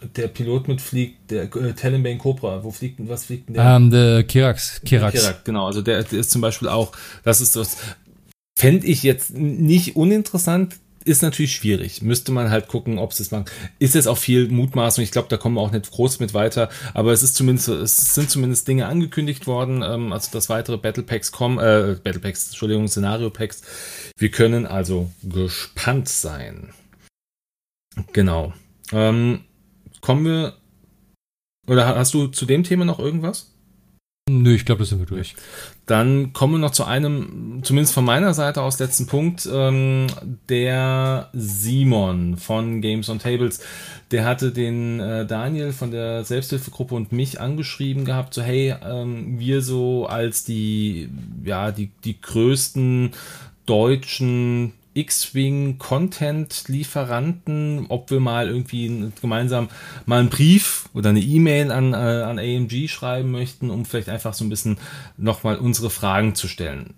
[0.00, 3.76] der Pilot mitfliegt, der äh, Talonbane Cobra, wo fliegt was fliegt denn der?
[3.76, 4.80] Um, ähm, der Kirax.
[4.84, 5.18] Kirax.
[5.18, 5.66] Kirax, genau.
[5.66, 6.92] Also der, der, ist zum Beispiel auch,
[7.24, 7.78] das ist das,
[8.56, 12.02] fände ich jetzt nicht uninteressant, ist natürlich schwierig.
[12.02, 13.50] Müsste man halt gucken, ob es das macht.
[13.78, 15.02] Ist es auch viel Mutmaßung.
[15.02, 16.68] Ich glaube, da kommen wir auch nicht groß mit weiter.
[16.92, 19.82] Aber es ist zumindest, es sind zumindest Dinge angekündigt worden.
[19.82, 23.62] Ähm, also, dass weitere Battle Packs kommen, äh, Battle Packs, Entschuldigung, Szenario Packs.
[24.18, 26.74] Wir können also gespannt sein.
[28.12, 28.52] Genau.
[28.92, 29.40] Ähm,
[30.00, 30.54] kommen wir.
[31.66, 33.52] Oder hast du zu dem Thema noch irgendwas?
[34.30, 35.34] Nö, ich glaube, das sind wir durch.
[35.86, 39.48] Dann kommen wir noch zu einem, zumindest von meiner Seite aus, letzten Punkt.
[39.50, 40.06] Ähm,
[40.50, 43.60] der Simon von Games on Tables,
[44.10, 49.38] der hatte den äh, Daniel von der Selbsthilfegruppe und mich angeschrieben gehabt, so hey, ähm,
[49.38, 51.08] wir so als die,
[51.44, 53.12] ja, die, die größten
[53.64, 59.68] deutschen X-Wing-Content-Lieferanten, ob wir mal irgendwie gemeinsam
[60.06, 64.32] mal einen Brief oder eine E-Mail an, äh, an AMG schreiben möchten, um vielleicht einfach
[64.34, 64.78] so ein bisschen
[65.16, 66.94] nochmal unsere Fragen zu stellen.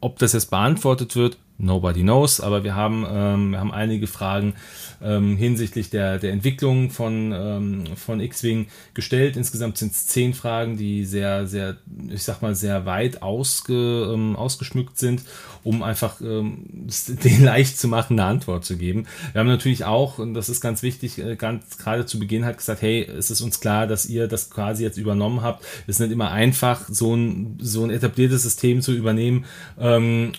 [0.00, 4.54] Ob das jetzt beantwortet wird, nobody knows, aber wir haben, ähm, wir haben einige Fragen
[5.00, 9.36] ähm, hinsichtlich der, der Entwicklung von, ähm, von X-Wing gestellt.
[9.36, 11.76] Insgesamt sind es zehn Fragen, die sehr, sehr,
[12.08, 15.22] ich sag mal, sehr weit ausge, ähm, ausgeschmückt sind,
[15.64, 16.64] um einfach ähm,
[17.24, 19.06] den leicht zu machen, eine Antwort zu geben.
[19.32, 22.58] Wir haben natürlich auch, und das ist ganz wichtig, äh, ganz gerade zu Beginn hat
[22.58, 25.64] gesagt, hey, es ist uns klar, dass ihr das quasi jetzt übernommen habt.
[25.86, 29.44] Es ist nicht immer einfach, so ein, so ein etabliertes System zu übernehmen.
[29.78, 30.32] Ähm,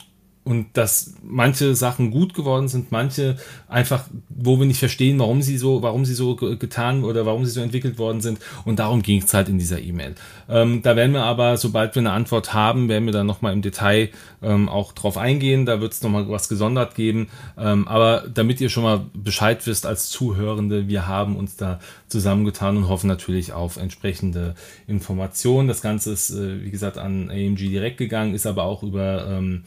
[0.45, 3.37] und dass manche Sachen gut geworden sind, manche
[3.69, 7.51] einfach, wo wir nicht verstehen, warum sie so, warum sie so getan oder warum sie
[7.51, 8.39] so entwickelt worden sind.
[8.65, 10.15] Und darum ging es halt in dieser E-Mail.
[10.49, 13.61] Ähm, da werden wir aber, sobald wir eine Antwort haben, werden wir dann nochmal im
[13.61, 14.09] Detail
[14.41, 15.65] ähm, auch drauf eingehen.
[15.65, 17.29] Da wird es nochmal was gesondert geben.
[17.57, 21.79] Ähm, aber damit ihr schon mal Bescheid wisst als Zuhörende, wir haben uns da
[22.09, 24.55] zusammengetan und hoffen natürlich auf entsprechende
[24.87, 25.67] Informationen.
[25.69, 29.63] Das Ganze ist, äh, wie gesagt, an AMG direkt gegangen, ist aber auch über ähm,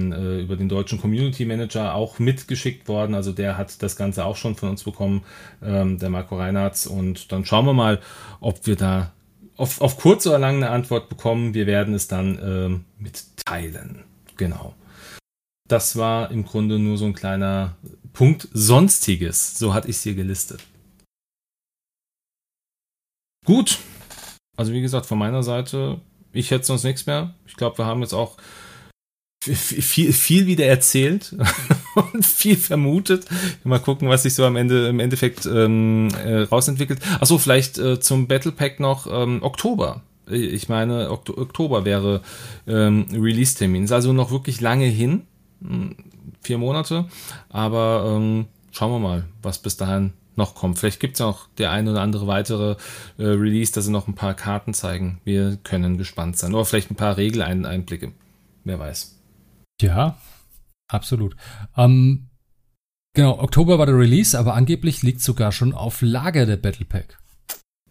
[0.00, 3.14] den, äh, über den deutschen Community Manager auch mitgeschickt worden.
[3.14, 5.22] Also der hat das Ganze auch schon von uns bekommen,
[5.62, 6.86] ähm, der Marco Reinhardt.
[6.86, 8.00] Und dann schauen wir mal,
[8.40, 9.12] ob wir da
[9.56, 11.54] auf, auf kurz oder lang eine Antwort bekommen.
[11.54, 14.04] Wir werden es dann ähm, mitteilen.
[14.36, 14.74] Genau.
[15.68, 17.76] Das war im Grunde nur so ein kleiner
[18.12, 19.58] Punkt Sonstiges.
[19.58, 20.62] So hatte ich es hier gelistet.
[23.44, 23.78] Gut.
[24.56, 26.00] Also wie gesagt, von meiner Seite,
[26.32, 27.34] ich hätte sonst nichts mehr.
[27.46, 28.36] Ich glaube, wir haben jetzt auch
[29.42, 31.34] viel, viel wieder erzählt
[32.12, 33.26] und viel vermutet.
[33.64, 37.00] Mal gucken, was sich so am Ende im Endeffekt ähm, äh, rausentwickelt.
[37.20, 40.02] Achso, vielleicht äh, zum Battle Pack noch ähm, Oktober.
[40.28, 42.20] Ich meine, Okto Oktober wäre
[42.68, 43.84] ähm, Release-Termin.
[43.84, 45.22] Ist also noch wirklich lange hin.
[45.62, 45.96] Hm,
[46.40, 47.06] vier Monate.
[47.48, 50.78] Aber ähm, schauen wir mal, was bis dahin noch kommt.
[50.78, 52.76] Vielleicht gibt es auch der ein oder andere weitere
[53.18, 55.20] äh, Release, dass sie noch ein paar Karten zeigen.
[55.24, 56.54] Wir können gespannt sein.
[56.54, 58.12] Oder vielleicht ein paar Regeleinblicke.
[58.64, 59.19] Wer weiß.
[59.80, 60.18] Ja,
[60.88, 61.36] absolut.
[61.76, 62.28] Ähm,
[63.14, 67.20] genau, Oktober war der Release, aber angeblich liegt sogar schon auf Lager der Battle Pack.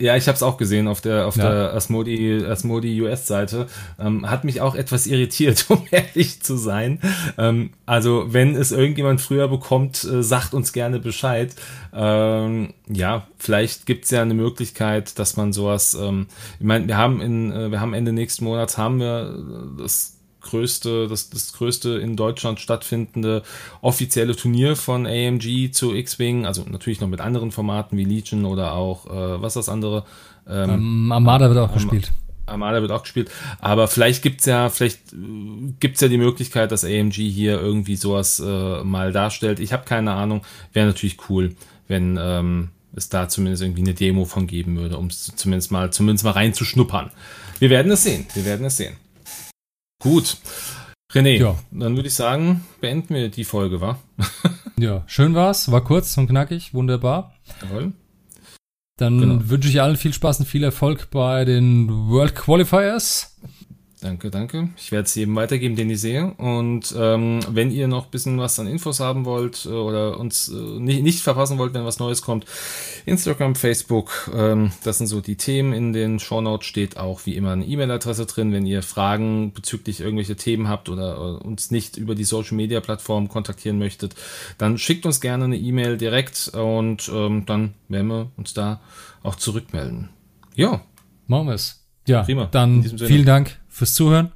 [0.02, 1.50] Ja, ich habe es auch gesehen auf der auf ja.
[1.50, 3.68] der Asmodi Asmodi US Seite.
[4.00, 7.02] Ähm, hat mich auch etwas irritiert, um ehrlich zu sein.
[7.38, 11.54] Ähm, also wenn es irgendjemand früher bekommt, äh, sagt uns gerne Bescheid.
[11.94, 15.96] Ähm, ja, vielleicht gibt's ja eine Möglichkeit, dass man sowas.
[15.96, 16.28] Ähm,
[16.60, 19.36] ich meine, wir haben in äh, wir haben Ende nächsten Monats haben wir
[19.78, 20.19] äh, das
[20.50, 23.44] größte, das, das größte in Deutschland stattfindende
[23.82, 28.74] offizielle Turnier von AMG zu X-Wing, also natürlich noch mit anderen Formaten wie Legion oder
[28.74, 30.06] auch, äh, was das andere?
[30.48, 32.12] Ähm, Armada wird auch Am gespielt.
[32.48, 36.84] Armada wird auch gespielt, aber vielleicht gibt's ja, vielleicht äh, gibt's ja die Möglichkeit, dass
[36.84, 39.60] AMG hier irgendwie sowas äh, mal darstellt.
[39.60, 40.42] Ich habe keine Ahnung,
[40.74, 41.56] wäre natürlich cool,
[41.88, 46.26] wenn ähm, es da zumindest irgendwie eine Demo von geben würde, um zumindest mal, zumindest
[46.26, 47.12] mal reinzuschnuppern.
[47.60, 48.96] Wir werden es sehen, wir werden es sehen.
[50.00, 50.38] Gut.
[51.12, 51.58] René, ja.
[51.72, 54.00] dann würde ich sagen, beenden wir die Folge, wa?
[54.80, 57.34] ja, schön war's, war kurz und knackig, wunderbar.
[57.62, 57.94] Jawohl.
[58.98, 59.50] Dann genau.
[59.50, 63.38] wünsche ich allen viel Spaß und viel Erfolg bei den World Qualifiers.
[64.02, 64.70] Danke, danke.
[64.78, 66.34] Ich werde es jedem weitergeben, den ich sehe.
[66.36, 70.48] Und ähm, wenn ihr noch ein bisschen was an Infos haben wollt äh, oder uns
[70.48, 72.46] äh, nicht, nicht verpassen wollt, wenn was Neues kommt,
[73.06, 75.74] Instagram, Facebook, ähm, das sind so die Themen.
[75.74, 78.54] In den Shownotes steht auch wie immer eine E-Mail-Adresse drin.
[78.54, 83.80] Wenn ihr Fragen bezüglich irgendwelche Themen habt oder äh, uns nicht über die Social-Media-Plattform kontaktieren
[83.80, 84.16] möchtet,
[84.58, 88.80] dann schickt uns gerne eine E-Mail direkt und ähm, dann werden wir uns da
[89.24, 90.08] auch zurückmelden.
[90.56, 90.82] Ja.
[91.28, 91.84] Machen wir es.
[92.08, 92.48] Ja, Prima.
[92.50, 94.32] dann vielen Dank fürs Zuhören.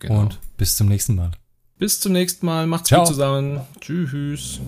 [0.00, 0.20] Genau.
[0.20, 1.30] Und bis zum nächsten Mal.
[1.78, 2.66] Bis zum nächsten Mal.
[2.66, 3.00] Macht's Ciao.
[3.00, 3.60] gut zusammen.
[3.80, 4.60] Tschüss.